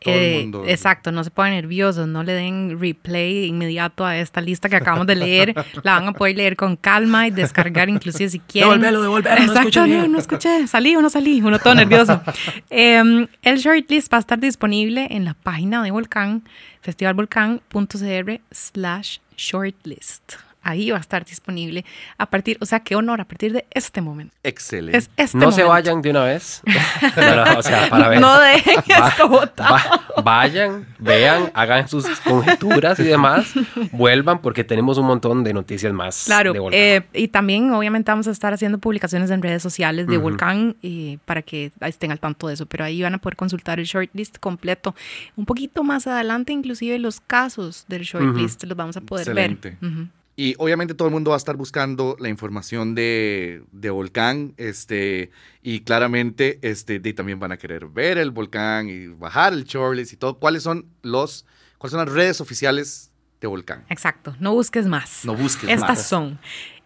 Todo 0.01 0.15
el 0.15 0.21
eh, 0.21 0.41
mundo. 0.43 0.65
exacto, 0.67 1.11
no 1.11 1.25
se 1.25 1.31
pongan 1.31 1.55
nerviosos, 1.55 2.07
no 2.07 2.23
le 2.23 2.33
den 2.33 2.79
replay 2.81 3.47
inmediato 3.47 4.05
a 4.05 4.17
esta 4.17 4.41
lista 4.41 4.69
que 4.69 4.77
acabamos 4.77 5.07
de 5.07 5.17
leer. 5.17 5.55
La 5.83 5.95
van 5.95 6.09
a 6.09 6.13
poder 6.13 6.37
leer 6.37 6.57
con 6.57 6.77
calma 6.77 7.27
y 7.27 7.31
descargar 7.31 7.89
inclusive 7.89 8.31
si 8.31 8.39
quieren. 8.39 8.71
Devolvelo, 8.71 9.03
devolvelo, 9.03 9.43
Exacto, 9.43 9.87
no 9.87 10.19
escuché, 10.19 10.67
salí 10.69 10.95
o 10.95 11.03
no 11.03 11.11
salí, 11.11 11.43
uno 11.43 11.59
todo 11.59 11.75
nervioso. 11.75 12.21
Em, 12.71 13.27
el 13.43 13.59
shortlist 13.59 14.13
va 14.13 14.19
a 14.19 14.21
estar 14.21 14.39
disponible 14.39 15.09
en 15.11 15.25
la 15.25 15.35
página 15.35 15.83
de 15.83 15.91
Volcán, 15.91 16.45
festivalvolcán.cr 16.81 18.41
slash 18.51 19.19
shortlist. 19.37 20.48
Ahí 20.63 20.91
va 20.91 20.99
a 20.99 21.01
estar 21.01 21.25
disponible 21.25 21.85
a 22.19 22.27
partir, 22.27 22.59
o 22.61 22.67
sea, 22.67 22.81
qué 22.81 22.95
honor, 22.97 23.21
a 23.21 23.25
partir 23.25 23.53
de 23.53 23.67
este 23.71 24.01
momento. 24.01 24.35
Excelente. 24.43 24.99
Es 24.99 25.11
este 25.17 25.39
No 25.39 25.51
se 25.53 25.63
momento. 25.63 25.69
vayan 25.69 26.03
de 26.03 26.11
una 26.11 26.25
vez. 26.25 26.63
No, 27.17 27.45
no, 27.45 27.59
o 27.59 27.63
sea, 27.63 27.89
para 27.89 28.09
ver. 28.09 28.21
No 28.21 28.39
dejen 28.41 28.77
Va- 29.01 29.09
esto 29.09 29.29
botar. 29.29 29.73
va- 29.73 30.23
vayan, 30.23 30.87
vean, 30.99 31.51
hagan 31.55 31.89
sus 31.89 32.05
conjeturas 32.21 32.99
y 32.99 33.05
demás, 33.05 33.53
vuelvan 33.93 34.41
porque 34.41 34.65
tenemos 34.65 34.99
un 34.99 35.07
montón 35.07 35.45
de 35.45 35.53
noticias 35.55 35.93
más. 35.93 36.25
Claro, 36.25 36.53
de 36.53 36.59
Volcán. 36.59 36.81
eh, 36.81 37.03
y 37.15 37.29
también 37.29 37.71
obviamente 37.73 38.11
vamos 38.11 38.27
a 38.29 38.31
estar 38.31 38.53
haciendo 38.53 38.79
publicaciones 38.79 39.31
en 39.31 39.43
redes 39.43 39.63
sociales 39.63 40.07
de 40.07 40.17
Ujú. 40.19 40.25
Volcán 40.25 40.77
eh, 40.83 41.19
para 41.25 41.43
que 41.43 41.73
estén 41.81 42.11
al 42.13 42.21
tanto 42.21 42.49
de 42.49 42.55
eso, 42.55 42.67
pero 42.67 42.85
ahí 42.85 43.03
van 43.03 43.15
a 43.15 43.19
poder 43.19 43.37
consultar 43.37 43.79
el 43.79 43.87
shortlist 43.87 44.39
completo. 44.39 44.95
Un 45.37 45.45
poquito 45.47 45.83
más 45.85 46.07
adelante, 46.07 46.53
inclusive 46.53 46.99
los 46.99 47.21
casos 47.21 47.85
del 47.89 48.03
shortlist 48.03 48.65
los 48.65 48.77
vamos 48.77 48.97
a 48.97 49.01
poder 49.01 49.29
Excelente. 49.29 49.77
ver. 49.81 49.91
Ujú. 49.93 50.09
Y 50.41 50.55
obviamente 50.59 50.95
todo 50.95 51.09
el 51.09 51.13
mundo 51.15 51.31
va 51.31 51.37
a 51.37 51.43
estar 51.43 51.57
buscando 51.57 52.15
la 52.21 52.29
información 52.29 52.95
de, 52.95 53.65
de 53.73 53.91
volcán, 53.91 54.55
este, 54.57 55.33
y 55.65 55.81
claramente, 55.81 56.61
este, 56.63 57.01
de- 57.01 57.13
también 57.13 57.41
van 57.41 57.51
a 57.51 57.57
querer 57.57 57.87
ver 57.89 58.19
el 58.19 58.31
volcán 58.31 58.89
y 58.89 59.09
bajar 59.09 59.53
el 59.53 59.65
shortlist 59.65 60.13
y 60.13 60.17
todo. 60.17 60.39
¿Cuáles 60.39 60.63
son 60.63 60.87
los, 61.03 61.45
cuáles 61.79 61.91
son 61.91 62.05
las 62.07 62.15
redes 62.15 62.41
oficiales 62.41 63.11
de 63.41 63.49
volcán? 63.49 63.85
Exacto, 63.89 64.37
no 64.39 64.53
busques 64.53 64.87
más. 64.87 65.25
No 65.25 65.35
busques 65.35 65.69
Estas 65.69 65.89
más. 65.99 66.07
son. 66.07 66.39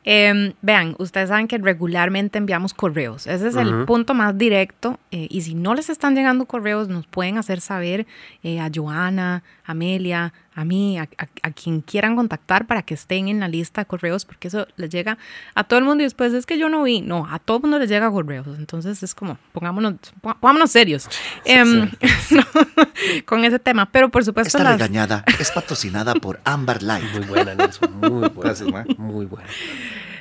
Eh, 0.05 0.55
vean, 0.63 0.97
ustedes 0.99 1.29
saben 1.29 1.47
que 1.47 1.59
regularmente 1.59 2.37
enviamos 2.39 2.75
correos. 2.75 3.27
Ese 3.29 3.47
es 3.49 3.55
el 3.55 3.85
punto 3.85 4.15
más 4.15 4.37
directo. 4.37 4.99
eh, 5.13 5.29
y 5.31 5.43
si 5.43 5.55
no 5.55 5.75
les 5.75 5.91
están 5.91 6.17
llegando 6.17 6.47
correos, 6.47 6.89
nos 6.89 7.07
pueden 7.07 7.39
hacer 7.39 7.61
saber 7.61 8.07
eh, 8.43 8.59
a 8.61 8.69
Joana, 8.75 9.45
a 9.65 9.71
Amelia, 9.73 10.33
a 10.55 10.65
mí, 10.65 10.99
a, 10.99 11.03
a- 11.19 11.29
a 11.43 11.51
quien 11.51 11.81
quieran 11.81 12.17
contactar 12.17 12.67
para 12.67 12.83
que 12.83 12.95
estén 12.95 13.29
en 13.29 13.41
la 13.41 13.49
lista 13.49 13.83
de 13.83 13.87
correos, 13.87 14.25
porque 14.25 14.49
eso 14.49 14.67
les 14.77 14.91
llega 14.91 15.19
a 15.55 15.65
todo 15.65 15.79
el 15.79 15.85
mundo. 15.85 16.03
Y 16.03 16.07
después 16.07 16.33
es 16.35 16.47
que 16.47 16.59
yo 16.59 16.69
no 16.69 16.83
vi. 16.83 17.01
No, 17.01 17.27
a 17.31 17.39
todo 17.39 17.59
el 17.59 17.63
mundo 17.63 17.79
les 17.79 17.89
llega 17.89 18.11
correos. 18.11 18.47
Entonces 18.59 19.03
es 19.03 19.15
como, 19.15 19.39
pongámonos, 19.53 19.95
pon- 20.21 20.37
pongámonos 20.41 20.71
serios 20.71 21.09
em, 21.45 21.91
no, 22.31 22.43
con 23.25 23.45
ese 23.45 23.59
tema. 23.59 23.87
Pero 23.91 24.11
por 24.11 24.25
supuesto, 24.25 24.59
Esta 24.59 24.71
las, 24.71 24.81
regañada 24.81 25.25
es 25.39 25.51
patrocinada 25.51 26.15
por 26.15 26.41
Amber 26.45 26.83
Light. 26.83 27.05
Muy 27.13 27.25
buena, 27.27 27.55
Nelson. 27.55 28.01
Muy 28.01 28.29
buena. 28.29 28.85
Muy 28.99 29.27
buena. 29.27 29.49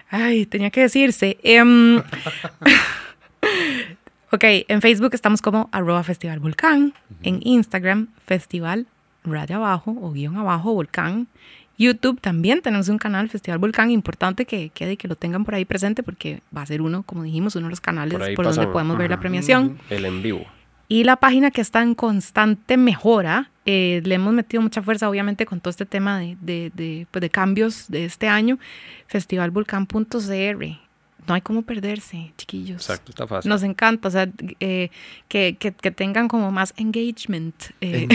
Ay, 0.10 0.46
tenía 0.46 0.70
que 0.72 0.82
decirse. 0.82 1.38
Em, 1.44 2.00
ok, 4.32 4.44
en 4.68 4.82
Facebook 4.82 5.14
estamos 5.14 5.42
como 5.42 5.70
arroba 5.72 6.04
Festival 6.04 6.40
Volcán. 6.40 6.94
En 7.24 7.40
Instagram, 7.44 8.08
Festival 8.26 8.88
raya 9.24 9.58
abajo 9.58 9.96
o 10.02 10.12
guion 10.12 10.38
abajo 10.38 10.74
Volcán. 10.74 11.28
YouTube 11.78 12.20
también 12.22 12.62
tenemos 12.62 12.90
un 12.90 12.98
canal 12.98 13.30
Festival 13.30 13.58
Volcán. 13.60 13.90
Importante 13.90 14.46
que 14.46 14.70
quede 14.70 14.94
y 14.94 14.98
que 14.98 15.08
lo 15.08 15.16
tengan 15.16 15.46
por 15.46 15.56
ahí 15.56 15.66
presente 15.66 16.04
porque 16.04 16.42
va 16.56 16.62
a 16.62 16.66
ser 16.66 16.82
uno, 16.82 17.04
como 17.04 17.24
dijimos, 17.24 17.56
uno 17.56 17.68
de 17.68 17.72
los 17.72 17.82
canales 17.82 18.36
Por 18.36 18.46
donde 18.46 18.68
podemos 18.68 18.98
ver 18.98 19.10
la 19.10 19.20
premiación. 19.20 19.80
El 19.90 20.06
en 20.06 20.22
vivo. 20.22 20.46
Y 20.88 21.06
la 21.06 21.16
página 21.16 21.52
que 21.52 21.62
está 21.62 21.82
en 21.82 21.96
constante 21.96 22.76
mejora, 22.76 23.50
eh, 23.66 24.02
le 24.04 24.16
hemos 24.16 24.34
metido 24.34 24.62
mucha 24.62 24.82
fuerza, 24.82 25.10
obviamente, 25.10 25.46
con 25.46 25.62
todo 25.62 25.70
este 25.70 25.86
tema 25.86 26.20
de, 26.20 26.38
de, 26.42 26.70
de, 26.76 27.08
pues, 27.10 27.22
de 27.22 27.30
cambios 27.30 27.86
de 27.88 28.04
este 28.04 28.28
año, 28.28 28.60
festivalvolcán.cr. 29.08 30.91
No 31.28 31.36
hay 31.36 31.42
cómo 31.42 31.62
perderse, 31.62 32.34
chiquillos. 32.38 32.82
Exacto, 32.82 33.12
está 33.12 33.28
fácil. 33.28 33.50
Nos 33.50 33.64
encanta, 33.64 34.08
o 34.08 34.12
sea, 34.12 34.28
eh, 34.60 34.90
que, 35.28 35.56
que, 35.60 35.72
que 35.72 35.92
tengan 35.92 36.28
como 36.28 36.52
más 36.52 36.74
engagement. 36.78 37.56
eh, 37.82 38.08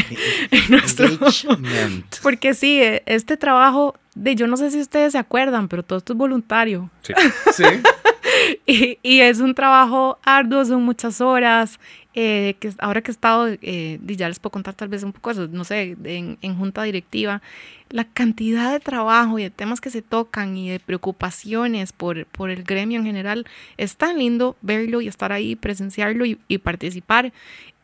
en 0.50 0.62
nuestro- 0.70 1.06
Engagement. 1.06 2.16
porque 2.22 2.52
sí, 2.54 2.80
eh, 2.82 3.02
este 3.06 3.36
trabajo, 3.36 3.94
de 4.14 4.34
yo 4.34 4.46
no 4.46 4.56
sé 4.56 4.70
si 4.70 4.80
ustedes 4.80 5.12
se 5.12 5.18
acuerdan, 5.18 5.68
pero 5.68 5.82
todo 5.82 5.98
esto 5.98 6.12
es 6.14 6.18
voluntario. 6.18 6.90
Sí. 7.02 7.12
Sí. 7.54 7.64
Y, 8.66 8.98
y 9.02 9.20
es 9.20 9.40
un 9.40 9.54
trabajo 9.54 10.18
arduo, 10.24 10.64
son 10.64 10.82
muchas 10.84 11.20
horas. 11.20 11.78
eh, 12.18 12.56
que 12.60 12.72
ahora 12.78 13.02
que 13.02 13.10
he 13.10 13.12
estado, 13.12 13.46
eh, 13.60 13.98
y 14.06 14.16
ya 14.16 14.28
les 14.28 14.38
puedo 14.40 14.50
contar 14.52 14.74
tal 14.74 14.88
vez 14.88 15.02
un 15.02 15.12
poco 15.12 15.30
eso, 15.30 15.48
no 15.48 15.64
sé, 15.64 15.96
en, 16.04 16.38
en 16.40 16.56
junta 16.56 16.82
directiva, 16.82 17.42
la 17.90 18.04
cantidad 18.04 18.72
de 18.72 18.80
trabajo 18.80 19.38
y 19.38 19.42
de 19.42 19.50
temas 19.50 19.80
que 19.82 19.90
se 19.90 20.00
tocan 20.02 20.56
y 20.56 20.70
de 20.70 20.80
preocupaciones 20.80 21.92
por, 21.92 22.24
por 22.26 22.48
el 22.50 22.62
gremio 22.64 22.98
en 23.00 23.04
general, 23.06 23.46
es 23.76 23.96
tan 23.98 24.18
lindo 24.18 24.56
verlo 24.62 25.02
y 25.02 25.08
estar 25.08 25.30
ahí, 25.32 25.56
presenciarlo 25.56 26.24
y, 26.24 26.38
y 26.48 26.58
participar. 26.58 27.32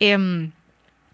em, 0.01 0.53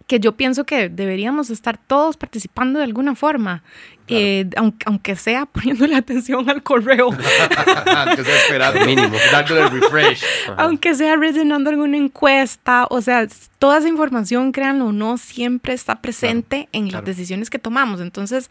que 0.09 0.19
yo 0.19 0.33
pienso 0.33 0.65
que 0.65 0.89
deberíamos 0.89 1.51
estar 1.51 1.79
todos 1.79 2.17
participando 2.17 2.79
de 2.81 2.85
alguna 2.87 3.15
forma, 3.15 3.63
eh, 4.09 4.49
aunque, 4.57 4.85
aunque 4.87 5.15
sea 5.17 5.45
poniéndole 5.53 5.95
atención 5.95 6.49
al 6.51 6.63
correo. 6.63 7.11
Aunque 7.87 8.25
sea 8.25 8.37
esperando. 8.37 8.85
Mínimo. 8.87 9.17
Dándole 9.31 9.69
refresh. 9.69 10.25
Aunque 10.57 10.95
sea 10.95 11.15
rellenando 11.17 11.69
alguna 11.71 11.99
encuesta, 11.99 12.87
o 12.91 13.01
sea, 13.03 13.29
toda 13.59 13.79
esa 13.79 13.89
información, 13.89 14.51
créanlo 14.51 14.87
o 14.87 14.93
no, 14.93 15.19
siempre 15.19 15.75
está 15.75 16.01
presente 16.01 16.69
en 16.73 16.85
las 16.85 16.91
claro. 16.93 17.07
decisiones 17.07 17.51
que 17.51 17.59
tomamos. 17.59 18.01
Entonces, 18.01 18.51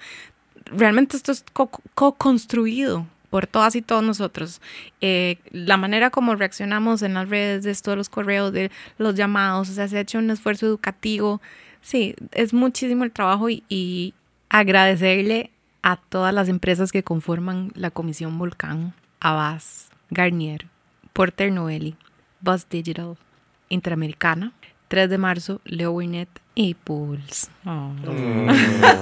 realmente 0.66 1.18
esto 1.18 1.32
es 1.32 1.44
co- 1.54 1.72
co-construido 1.96 3.08
por 3.30 3.48
todas 3.48 3.76
y 3.76 3.82
todos 3.82 4.04
nosotros. 4.04 4.62
Eh, 5.02 5.38
la 5.52 5.78
manera 5.78 6.10
como 6.10 6.36
reaccionamos 6.36 7.02
en 7.02 7.14
las 7.14 7.30
redes, 7.30 7.64
de 7.64 7.72
esto 7.72 7.92
de 7.92 7.98
los 7.98 8.10
correos, 8.10 8.54
de 8.54 8.72
los 8.98 9.16
llamados, 9.16 9.70
o 9.70 9.74
sea, 9.74 9.88
se 9.88 9.98
ha 9.98 10.02
hecho 10.02 10.20
un 10.20 10.30
esfuerzo 10.30 10.66
educativo. 10.66 11.42
Sí, 11.82 12.16
es 12.32 12.54
muchísimo 12.54 13.04
el 13.04 13.12
trabajo 13.12 13.50
y, 13.50 13.64
y 13.70 14.14
agradecerle 14.50 15.52
a 15.82 15.98
todas 15.98 16.34
las 16.34 16.50
empresas 16.50 16.92
que 16.92 17.04
conforman 17.04 17.72
la 17.76 17.92
Comisión 17.92 18.38
Volcán, 18.38 18.94
Avaz, 19.20 19.90
Garnier, 20.10 20.68
Porter 21.14 21.52
Novelli, 21.52 21.96
Buzz 22.42 22.68
Digital, 22.70 23.18
Interamericana, 23.70 24.54
3 24.88 25.10
de 25.10 25.18
marzo, 25.18 25.62
Leo 25.66 25.92
Burnett 25.92 26.30
y 26.56 26.74
Pulse. 26.74 27.48
Oh. 27.66 27.92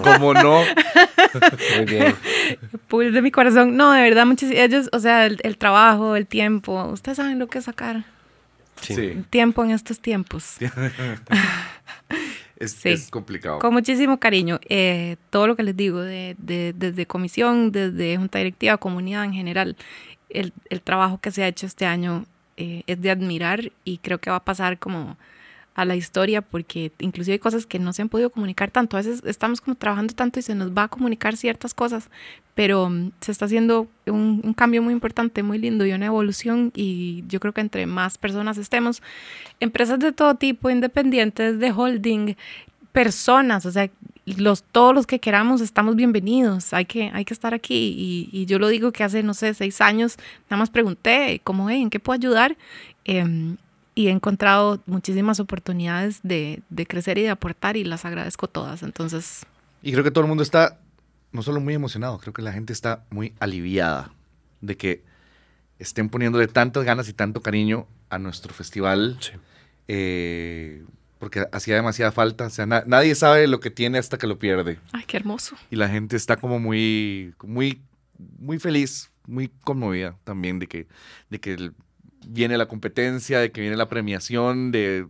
¿Cómo 0.03 0.33
no? 0.33 0.61
Muy 1.77 1.85
bien. 1.85 2.15
Pulse 2.87 3.11
de 3.11 3.21
mi 3.21 3.31
corazón. 3.31 3.75
No, 3.77 3.91
de 3.93 4.01
verdad, 4.01 4.25
muchos 4.25 4.51
ellos, 4.51 4.89
o 4.91 4.99
sea, 4.99 5.25
el, 5.25 5.39
el 5.43 5.57
trabajo, 5.57 6.15
el 6.15 6.27
tiempo, 6.27 6.83
ustedes 6.85 7.17
saben 7.17 7.39
lo 7.39 7.47
que 7.47 7.59
es 7.59 7.65
sacar 7.65 8.03
Sí. 8.81 8.93
Sí. 8.93 9.23
tiempo 9.29 9.63
en 9.63 9.71
estos 9.71 9.99
tiempos. 9.99 10.57
es, 12.59 12.71
Sí. 12.71 12.89
es 12.89 13.09
complicado. 13.09 13.59
Con 13.59 13.73
muchísimo 13.73 14.19
cariño. 14.19 14.59
Eh, 14.69 15.17
todo 15.29 15.47
lo 15.47 15.55
que 15.55 15.63
les 15.63 15.75
digo, 15.75 16.01
de, 16.01 16.35
de- 16.37 16.73
desde 16.75 17.05
comisión, 17.05 17.71
desde 17.71 18.17
junta 18.17 18.39
directiva, 18.39 18.77
comunidad 18.77 19.25
en 19.25 19.33
general, 19.33 19.75
el, 20.29 20.53
el 20.69 20.81
trabajo 20.81 21.19
que 21.19 21.31
se 21.31 21.43
ha 21.43 21.47
hecho 21.47 21.65
este 21.65 21.85
año 21.85 22.25
eh, 22.57 22.83
es 22.87 23.01
de 23.01 23.11
admirar 23.11 23.71
y 23.83 23.97
creo 23.99 24.19
que 24.19 24.29
va 24.29 24.37
a 24.37 24.43
pasar 24.45 24.77
como 24.79 25.17
a 25.75 25.83
la 25.83 25.95
historia 25.95 26.41
porque 26.41 26.91
inclusive 26.99 27.33
hay 27.33 27.39
cosas 27.39 27.65
que 27.65 27.79
no 27.79 27.91
se 27.91 28.01
han 28.01 28.09
podido 28.09 28.29
comunicar 28.29 28.71
tanto. 28.71 28.95
A 28.95 29.01
veces 29.01 29.21
estamos 29.25 29.59
como 29.59 29.75
trabajando 29.75 30.13
tanto 30.13 30.39
y 30.39 30.41
se 30.41 30.55
nos 30.55 30.71
va 30.71 30.83
a 30.83 30.87
comunicar 30.87 31.35
ciertas 31.35 31.73
cosas, 31.73 32.09
pero 32.55 32.89
mm, 32.89 33.11
se 33.19 33.33
está 33.33 33.45
haciendo 33.45 33.87
un, 34.07 34.53
cambio 34.53 34.81
muy 34.81 34.93
importante, 34.93 35.43
muy 35.43 35.57
lindo 35.57 35.85
y 35.85 35.91
una 35.91 36.05
evolución 36.05 36.71
y 36.73 37.25
yo 37.27 37.41
creo 37.41 37.53
que 37.53 37.61
entre 37.61 37.85
más 37.85 38.17
personas 38.17 38.57
estemos, 38.57 39.03
empresas 39.59 39.99
de 39.99 40.13
todo 40.13 40.35
tipo, 40.35 40.69
independientes, 40.69 41.59
de 41.59 41.71
holding, 41.71 42.35
personas, 42.93 43.65
o 43.65 43.71
sea, 43.71 43.89
los, 44.25 44.63
todos 44.63 44.95
los 44.95 45.05
que 45.05 45.19
queramos 45.19 45.59
estamos 45.59 45.97
bienvenidos, 45.97 46.73
hay 46.73 46.85
que, 46.85 47.11
hay 47.13 47.25
que 47.25 47.33
estar 47.33 47.53
aquí. 47.53 48.29
Y, 48.31 48.45
yo 48.45 48.57
lo 48.59 48.69
digo 48.69 48.91
que 48.93 49.03
hace, 49.03 49.21
no 49.21 49.33
sé, 49.33 49.53
seis 49.53 49.81
años, 49.81 50.17
nada 50.49 50.61
más 50.61 50.69
pregunté, 50.69 51.41
como, 51.43 51.69
hey, 51.69 51.81
¿en 51.81 51.89
qué 51.89 51.99
puedo 51.99 52.15
ayudar? 52.15 52.57
Em, 53.03 53.57
y 53.95 54.07
he 54.07 54.11
encontrado 54.11 54.81
muchísimas 54.85 55.39
oportunidades 55.39 56.19
de, 56.21 56.61
de 56.69 56.85
crecer 56.85 57.17
y 57.17 57.21
de 57.23 57.29
aportar 57.29 57.77
y 57.77 57.83
las 57.83 58.05
agradezco 58.05 58.47
todas. 58.47 58.83
Entonces, 58.83 59.45
Y 59.81 59.91
creo 59.93 60.03
que 60.03 60.11
todo 60.11 60.23
el 60.25 60.27
mundo 60.27 60.43
está 60.43 60.79
no 61.31 61.41
solo 61.41 61.59
muy 61.61 61.73
emocionado, 61.73 62.17
creo 62.19 62.33
que 62.33 62.41
la 62.41 62.51
gente 62.53 62.71
está 62.73 63.03
muy 63.09 63.33
aliviada 63.39 64.11
de 64.61 64.77
que 64.77 65.03
estén 65.79 66.09
poniéndole 66.09 66.47
tantas 66.47 66.83
ganas 66.85 67.09
y 67.09 67.13
tanto 67.13 67.41
cariño 67.41 67.87
a 68.09 68.19
nuestro 68.19 68.53
festival. 68.53 69.17
Sí. 69.19 69.31
eh, 69.87 70.83
porque 71.19 71.45
hacía 71.53 71.75
demasiada 71.75 72.11
falta. 72.11 72.45
O 72.45 72.49
sea, 72.49 72.65
na- 72.65 72.83
nadie 72.85 73.15
sabe 73.15 73.47
lo 73.47 73.59
que 73.59 73.71
tiene 73.71 73.97
hasta 73.97 74.17
que 74.17 74.27
lo 74.27 74.37
pierde. 74.37 74.79
ay, 74.91 75.03
qué 75.07 75.17
hermoso. 75.17 75.55
Y 75.71 75.75
la 75.77 75.87
gente 75.89 76.15
está 76.17 76.35
como 76.37 76.59
muy, 76.59 77.33
muy, 77.43 77.81
muy 78.37 78.59
feliz, 78.59 79.09
muy 79.25 79.49
conmovida 79.63 80.15
también 80.23 80.59
de 80.59 80.67
que, 80.67 80.87
de 81.29 81.39
que 81.39 81.53
el- 81.53 81.73
viene 82.27 82.57
la 82.57 82.67
competencia, 82.67 83.39
de 83.39 83.51
que 83.51 83.61
viene 83.61 83.75
la 83.75 83.87
premiación, 83.89 84.71
de 84.71 85.07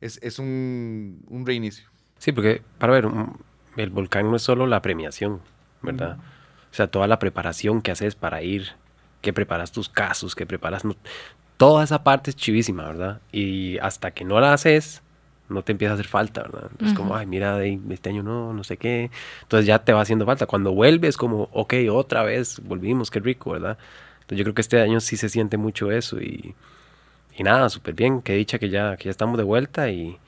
es, 0.00 0.18
es 0.22 0.38
un, 0.38 1.22
un 1.28 1.46
reinicio. 1.46 1.88
Sí, 2.18 2.32
porque, 2.32 2.62
para 2.78 2.92
ver, 2.92 3.06
un- 3.06 3.36
el 3.76 3.90
volcán 3.90 4.30
no 4.30 4.36
es 4.36 4.42
solo 4.42 4.66
la 4.66 4.82
premiación, 4.82 5.40
¿verdad? 5.82 6.18
O 6.70 6.74
sea, 6.74 6.88
toda 6.88 7.06
la 7.06 7.18
preparación 7.18 7.80
que 7.82 7.90
haces 7.90 8.14
para 8.14 8.42
ir, 8.42 8.72
que 9.22 9.32
preparas 9.32 9.72
tus 9.72 9.88
casos, 9.88 10.34
que 10.34 10.46
preparas... 10.46 10.84
no- 10.84 10.96
toda 11.56 11.82
esa 11.82 12.04
parte 12.04 12.30
es 12.30 12.36
chivísima, 12.36 12.86
¿verdad? 12.86 13.20
Y 13.32 13.78
hasta 13.78 14.12
que 14.12 14.24
no 14.24 14.38
la 14.40 14.52
haces, 14.52 15.02
no 15.48 15.62
te 15.64 15.72
empieza 15.72 15.92
a 15.92 15.94
hacer 15.94 16.06
falta, 16.06 16.42
¿verdad? 16.42 16.70
Es 16.84 16.92
como, 16.92 17.16
ay, 17.16 17.26
mira, 17.26 17.64
este 17.64 18.10
año 18.10 18.22
no, 18.22 18.52
no 18.52 18.62
sé 18.64 18.76
qué. 18.76 19.10
Entonces 19.42 19.66
ya 19.66 19.78
te 19.84 19.92
va 19.92 20.02
haciendo 20.02 20.24
falta. 20.26 20.46
Cuando 20.46 20.72
vuelves, 20.72 21.16
como, 21.16 21.48
ok, 21.52 21.74
otra 21.90 22.22
vez, 22.22 22.60
volvimos, 22.62 23.10
qué 23.10 23.18
rico, 23.20 23.52
¿verdad? 23.52 23.76
Yo 24.28 24.44
creo 24.44 24.54
que 24.54 24.60
este 24.60 24.80
año 24.80 25.00
sí 25.00 25.16
se 25.16 25.28
siente 25.28 25.56
mucho 25.56 25.90
eso 25.90 26.20
y, 26.20 26.54
y 27.36 27.42
nada, 27.42 27.68
súper 27.68 27.94
bien. 27.94 28.20
Qué 28.22 28.34
dicha 28.34 28.58
que 28.58 28.68
ya, 28.68 28.96
que 28.96 29.04
ya 29.04 29.10
estamos 29.10 29.38
de 29.38 29.44
vuelta 29.44 29.90
y, 29.90 30.18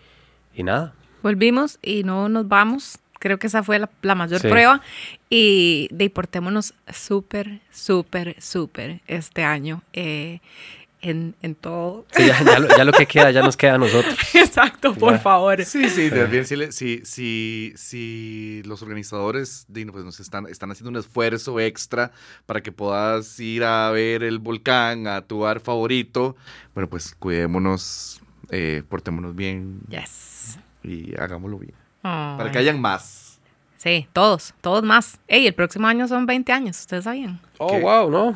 y 0.55 0.63
nada. 0.63 0.95
Volvimos 1.23 1.79
y 1.83 2.03
no 2.05 2.29
nos 2.29 2.49
vamos. 2.49 2.99
Creo 3.19 3.39
que 3.39 3.49
esa 3.49 3.63
fue 3.63 3.79
la, 3.79 3.91
la 4.01 4.15
mayor 4.15 4.41
Sí. 4.41 4.49
prueba. 4.49 4.81
Y 5.29 5.89
de 5.93 6.05
ahí 6.05 6.09
portémonos 6.09 6.73
súper, 6.91 7.61
súper, 7.71 8.41
súper 8.41 9.01
este 9.07 9.45
año 9.45 9.83
eh, 9.93 10.41
en, 11.03 11.35
en 11.43 11.55
todo. 11.55 12.07
Sí, 12.13 12.27
ya, 12.27 12.43
ya 12.45 12.59
lo, 12.59 12.69
ya 12.77 12.85
lo 12.85 12.93
que 12.93 13.07
queda, 13.07 13.31
ya 13.31 13.43
nos 13.43 13.57
queda 13.57 13.75
a 13.75 13.79
nosotros. 13.79 14.15
Exacto, 14.35 14.95
por 14.95 15.13
Ya. 15.15 15.19
favor. 15.19 15.65
Sí, 15.65 15.89
sí, 15.89 16.11
también 16.11 16.45
si, 16.47 16.73
si, 16.73 17.01
si, 17.05 17.73
si 17.77 18.63
los 18.67 18.83
organizadores 18.83 19.67
pues, 19.73 20.05
nos 20.05 20.21
están, 20.21 20.47
están 20.47 20.71
haciendo 20.71 20.91
un 20.91 20.97
esfuerzo 20.97 21.59
extra 21.61 22.13
para 22.47 22.63
que 22.63 22.73
puedas 22.73 23.39
ir 23.41 23.65
a 23.65 23.91
ver 23.91 24.23
el 24.23 24.39
volcán, 24.39 25.07
a 25.07 25.23
tu 25.23 25.41
bar 25.41 25.61
favorito, 25.61 26.37
bueno, 26.75 26.89
pues 26.89 27.15
cuidémonos, 27.19 28.21
eh, 28.51 28.83
portémonos 28.89 29.35
bien 29.37 29.81
Yes. 29.89 30.59
y 30.83 31.15
hagámoslo 31.19 31.59
bien. 31.59 31.75
Para 32.03 32.51
que 32.51 32.59
hayan 32.59 32.81
más. 32.81 33.30
Sí, 33.83 34.07
todos, 34.13 34.53
todos 34.61 34.83
más. 34.83 35.19
Ey, 35.27 35.47
el 35.47 35.55
próximo 35.55 35.87
año 35.87 36.07
son 36.07 36.27
20 36.27 36.53
años, 36.53 36.79
¿ustedes 36.81 37.05
sabían? 37.05 37.41
Oh, 37.57 37.69
¿Qué? 37.69 37.81
wow, 37.81 38.11
¿no? 38.11 38.35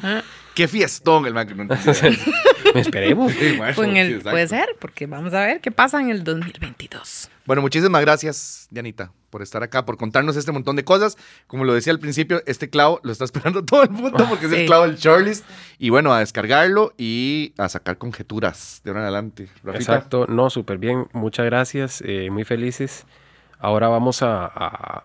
¡Qué 0.55 0.66
fiestón 0.68 1.26
el 1.26 1.34
no 1.34 1.40
entendía! 1.42 1.76
Esperemos. 2.74 3.30
Sí, 3.30 3.55
maestro, 3.59 3.84
Pues 3.84 3.88
en 3.90 3.97
el- 3.99 4.22
sí, 4.22 4.28
puede 4.30 4.49
ser, 4.49 4.68
porque 4.78 5.07
vamos 5.07 5.34
a 5.34 5.40
ver 5.45 5.61
qué 5.61 5.70
pasa 5.70 6.01
en 6.01 6.09
el 6.09 6.24
2022. 6.24 7.28
Bueno, 7.45 7.61
muchísimas 7.61 8.01
gracias, 8.01 8.68
Dianita, 8.70 9.12
por 9.28 9.42
estar 9.42 9.62
acá, 9.62 9.84
por 9.84 9.99
contarnos 9.99 10.34
este 10.36 10.51
montón 10.51 10.76
de 10.76 10.84
cosas. 10.84 11.18
Como 11.47 11.64
lo 11.64 11.74
decía 11.74 11.92
al 11.92 12.01
principio, 12.01 12.42
este 12.47 12.70
clavo 12.70 13.01
lo 13.03 13.12
está 13.12 13.26
esperando 13.26 13.62
todo 13.66 13.82
el 13.82 13.90
mundo 13.90 14.24
porque 14.26 14.47
es 14.47 14.53
el 14.53 14.61
Sí. 14.61 14.66
clavo 14.66 14.84
del 14.86 14.97
shortlist. 14.97 15.45
Y 15.78 15.90
bueno, 15.90 16.14
a 16.14 16.20
descargarlo 16.20 16.95
y 16.97 17.53
a 17.59 17.68
sacar 17.68 17.99
conjeturas 17.99 18.80
de 18.82 18.90
ahora 18.92 19.01
en 19.01 19.05
adelante. 19.09 19.49
Rafita. 19.62 19.76
Exacto, 19.76 20.24
no, 20.26 20.49
súper 20.49 20.78
bien. 20.78 21.07
Muchas 21.12 21.45
gracias, 21.45 22.03
eh, 22.07 22.30
muy 22.30 22.45
felices. 22.45 23.05
Ahora 23.59 23.88
vamos 23.88 24.22
a, 24.22 25.05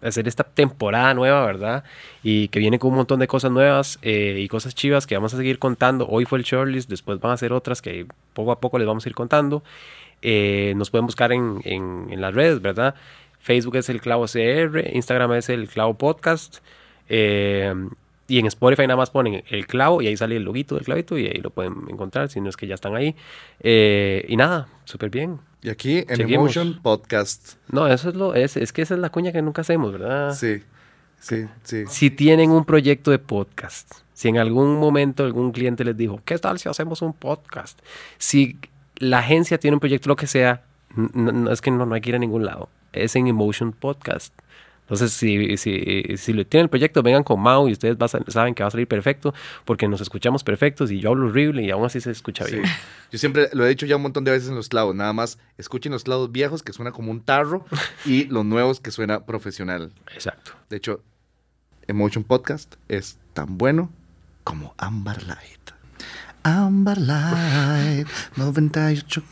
hacer 0.00 0.28
esta 0.28 0.44
temporada 0.44 1.14
nueva, 1.14 1.44
¿verdad? 1.44 1.84
Y 2.22 2.48
que 2.48 2.58
viene 2.58 2.78
con 2.78 2.90
un 2.90 2.96
montón 2.98 3.20
de 3.20 3.26
cosas 3.26 3.50
nuevas 3.50 3.98
eh, 4.02 4.36
y 4.38 4.48
cosas 4.48 4.74
chivas 4.74 5.06
que 5.06 5.14
vamos 5.14 5.34
a 5.34 5.36
seguir 5.36 5.58
contando. 5.58 6.06
Hoy 6.08 6.24
fue 6.24 6.38
el 6.38 6.44
shortlist, 6.44 6.88
después 6.88 7.20
van 7.20 7.32
a 7.32 7.36
ser 7.36 7.52
otras 7.52 7.82
que 7.82 8.06
poco 8.34 8.52
a 8.52 8.60
poco 8.60 8.78
les 8.78 8.86
vamos 8.86 9.04
a 9.04 9.08
ir 9.08 9.14
contando. 9.14 9.62
Eh, 10.22 10.74
nos 10.76 10.90
pueden 10.90 11.06
buscar 11.06 11.32
en, 11.32 12.08
las 12.20 12.34
redes, 12.34 12.60
¿verdad? 12.60 12.94
Facebook 13.40 13.76
es 13.76 13.88
el 13.88 14.00
Clavo 14.00 14.26
CR, 14.26 14.94
Instagram 14.94 15.32
es 15.34 15.48
el 15.48 15.68
Clavo 15.68 15.94
Podcast. 15.94 16.58
eh, 17.08 17.74
y 18.30 18.38
en 18.38 18.44
Spotify 18.44 18.82
nada 18.82 18.98
más 18.98 19.08
ponen 19.08 19.42
el 19.48 19.66
clavo 19.66 20.02
y 20.02 20.06
ahí 20.06 20.14
sale 20.14 20.36
el 20.36 20.42
loguito 20.42 20.74
del 20.74 20.84
clavito 20.84 21.16
y 21.16 21.28
ahí 21.28 21.40
lo 21.40 21.48
pueden 21.48 21.86
encontrar, 21.88 22.28
si 22.28 22.42
no 22.42 22.50
es 22.50 22.58
que 22.58 22.66
ya 22.66 22.74
están 22.74 22.94
ahí. 22.94 23.16
Y 23.62 24.36
nada, 24.36 24.68
súper 24.88 25.10
bien. 25.10 25.38
Y 25.62 25.68
aquí 25.68 25.98
en 26.08 26.16
Seguimos. 26.16 26.56
Emotion 26.56 26.80
Podcast. 26.82 27.54
No, 27.68 27.86
eso 27.86 28.08
es 28.08 28.14
lo, 28.14 28.34
es, 28.34 28.56
es 28.56 28.72
que 28.72 28.82
esa 28.82 28.94
es 28.94 29.00
la 29.00 29.10
cuña 29.10 29.32
que 29.32 29.42
nunca 29.42 29.60
hacemos, 29.60 29.92
¿verdad? 29.92 30.34
Sí, 30.34 30.62
sí, 31.20 31.46
sí. 31.62 31.84
Si 31.88 32.10
tienen 32.10 32.50
un 32.50 32.64
proyecto 32.64 33.10
de 33.10 33.18
podcast, 33.18 33.92
si 34.14 34.28
en 34.28 34.38
algún 34.38 34.78
momento 34.78 35.24
algún 35.24 35.52
cliente 35.52 35.84
les 35.84 35.96
dijo, 35.96 36.20
¿qué 36.24 36.38
tal 36.38 36.58
si 36.58 36.68
hacemos 36.68 37.02
un 37.02 37.12
podcast? 37.12 37.78
Si 38.16 38.58
la 38.96 39.18
agencia 39.18 39.58
tiene 39.58 39.76
un 39.76 39.80
proyecto, 39.80 40.08
lo 40.08 40.16
que 40.16 40.26
sea, 40.26 40.62
no, 40.96 41.52
es 41.52 41.60
que 41.60 41.70
no, 41.70 41.84
no 41.84 41.94
hay 41.94 42.00
que 42.00 42.08
ir 42.08 42.16
a 42.16 42.18
ningún 42.18 42.46
lado. 42.46 42.70
Es 42.92 43.14
en 43.14 43.26
Emotion 43.26 43.72
Podcast. 43.72 44.32
Entonces, 44.90 45.12
si, 45.12 45.56
si, 45.58 46.16
si 46.16 46.32
lo 46.32 46.46
tienen 46.46 46.64
el 46.64 46.70
proyecto, 46.70 47.02
vengan 47.02 47.22
con 47.22 47.40
Mau 47.40 47.68
y 47.68 47.72
ustedes 47.72 47.96
a- 48.00 48.08
saben 48.30 48.54
que 48.54 48.62
va 48.62 48.68
a 48.68 48.70
salir 48.70 48.88
perfecto 48.88 49.34
porque 49.66 49.86
nos 49.86 50.00
escuchamos 50.00 50.42
perfectos 50.44 50.90
y 50.90 50.98
yo 50.98 51.10
hablo 51.10 51.26
horrible 51.26 51.62
y 51.62 51.70
aún 51.70 51.84
así 51.84 52.00
se 52.00 52.10
escucha 52.10 52.46
Sí. 52.46 52.52
bien. 52.56 52.64
Yo 53.12 53.18
siempre 53.18 53.50
lo 53.52 53.66
he 53.66 53.68
dicho 53.68 53.84
ya 53.84 53.96
un 53.96 54.02
montón 54.02 54.24
de 54.24 54.30
veces 54.30 54.48
en 54.48 54.54
los 54.54 54.70
clavos. 54.70 54.94
Nada 54.94 55.12
más 55.12 55.38
escuchen 55.58 55.92
los 55.92 56.04
clavos 56.04 56.32
viejos 56.32 56.62
que 56.62 56.72
suena 56.72 56.90
como 56.92 57.10
un 57.10 57.20
tarro 57.20 57.66
y 58.06 58.24
los 58.30 58.46
nuevos 58.46 58.80
que 58.80 58.90
suena 58.90 59.26
profesional. 59.26 59.92
Exacto. 60.14 60.52
De 60.70 60.78
hecho, 60.78 61.02
Emotion 61.86 62.24
Podcast 62.24 62.76
es 62.88 63.18
tan 63.34 63.58
bueno 63.58 63.90
como 64.44 64.74
Amber 64.78 65.22
Light. 65.24 65.58
Amber 66.44 66.96
Light, 66.98 68.06
98 68.36 69.22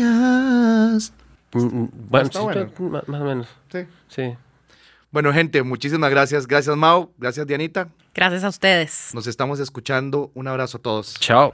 calorías. 0.00 1.12
Mm, 1.52 1.86
Bueno, 2.08 2.26
Está 2.26 2.38
sí, 2.38 2.44
bueno. 2.44 2.70
yo- 2.78 2.84
más, 2.88 3.08
más 3.08 3.20
o 3.20 3.24
menos. 3.24 3.48
Sí. 3.72 3.78
Sí. 4.08 4.34
Bueno, 5.10 5.32
gente, 5.32 5.62
muchísimas 5.62 6.10
gracias. 6.10 6.46
Gracias, 6.46 6.76
Mau. 6.76 7.12
Gracias, 7.18 7.46
Dianita. 7.46 7.88
Gracias 8.14 8.44
a 8.44 8.48
ustedes. 8.48 9.10
Nos 9.14 9.26
estamos 9.26 9.58
escuchando. 9.60 10.30
Un 10.34 10.48
abrazo 10.48 10.78
a 10.78 10.80
todos. 10.80 11.14
Chao. 11.18 11.52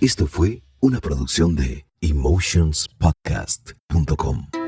Esto 0.00 0.26
fue 0.26 0.62
una 0.80 1.00
producción 1.00 1.54
de 1.56 1.86
emotionspodcast.com. 2.00 4.65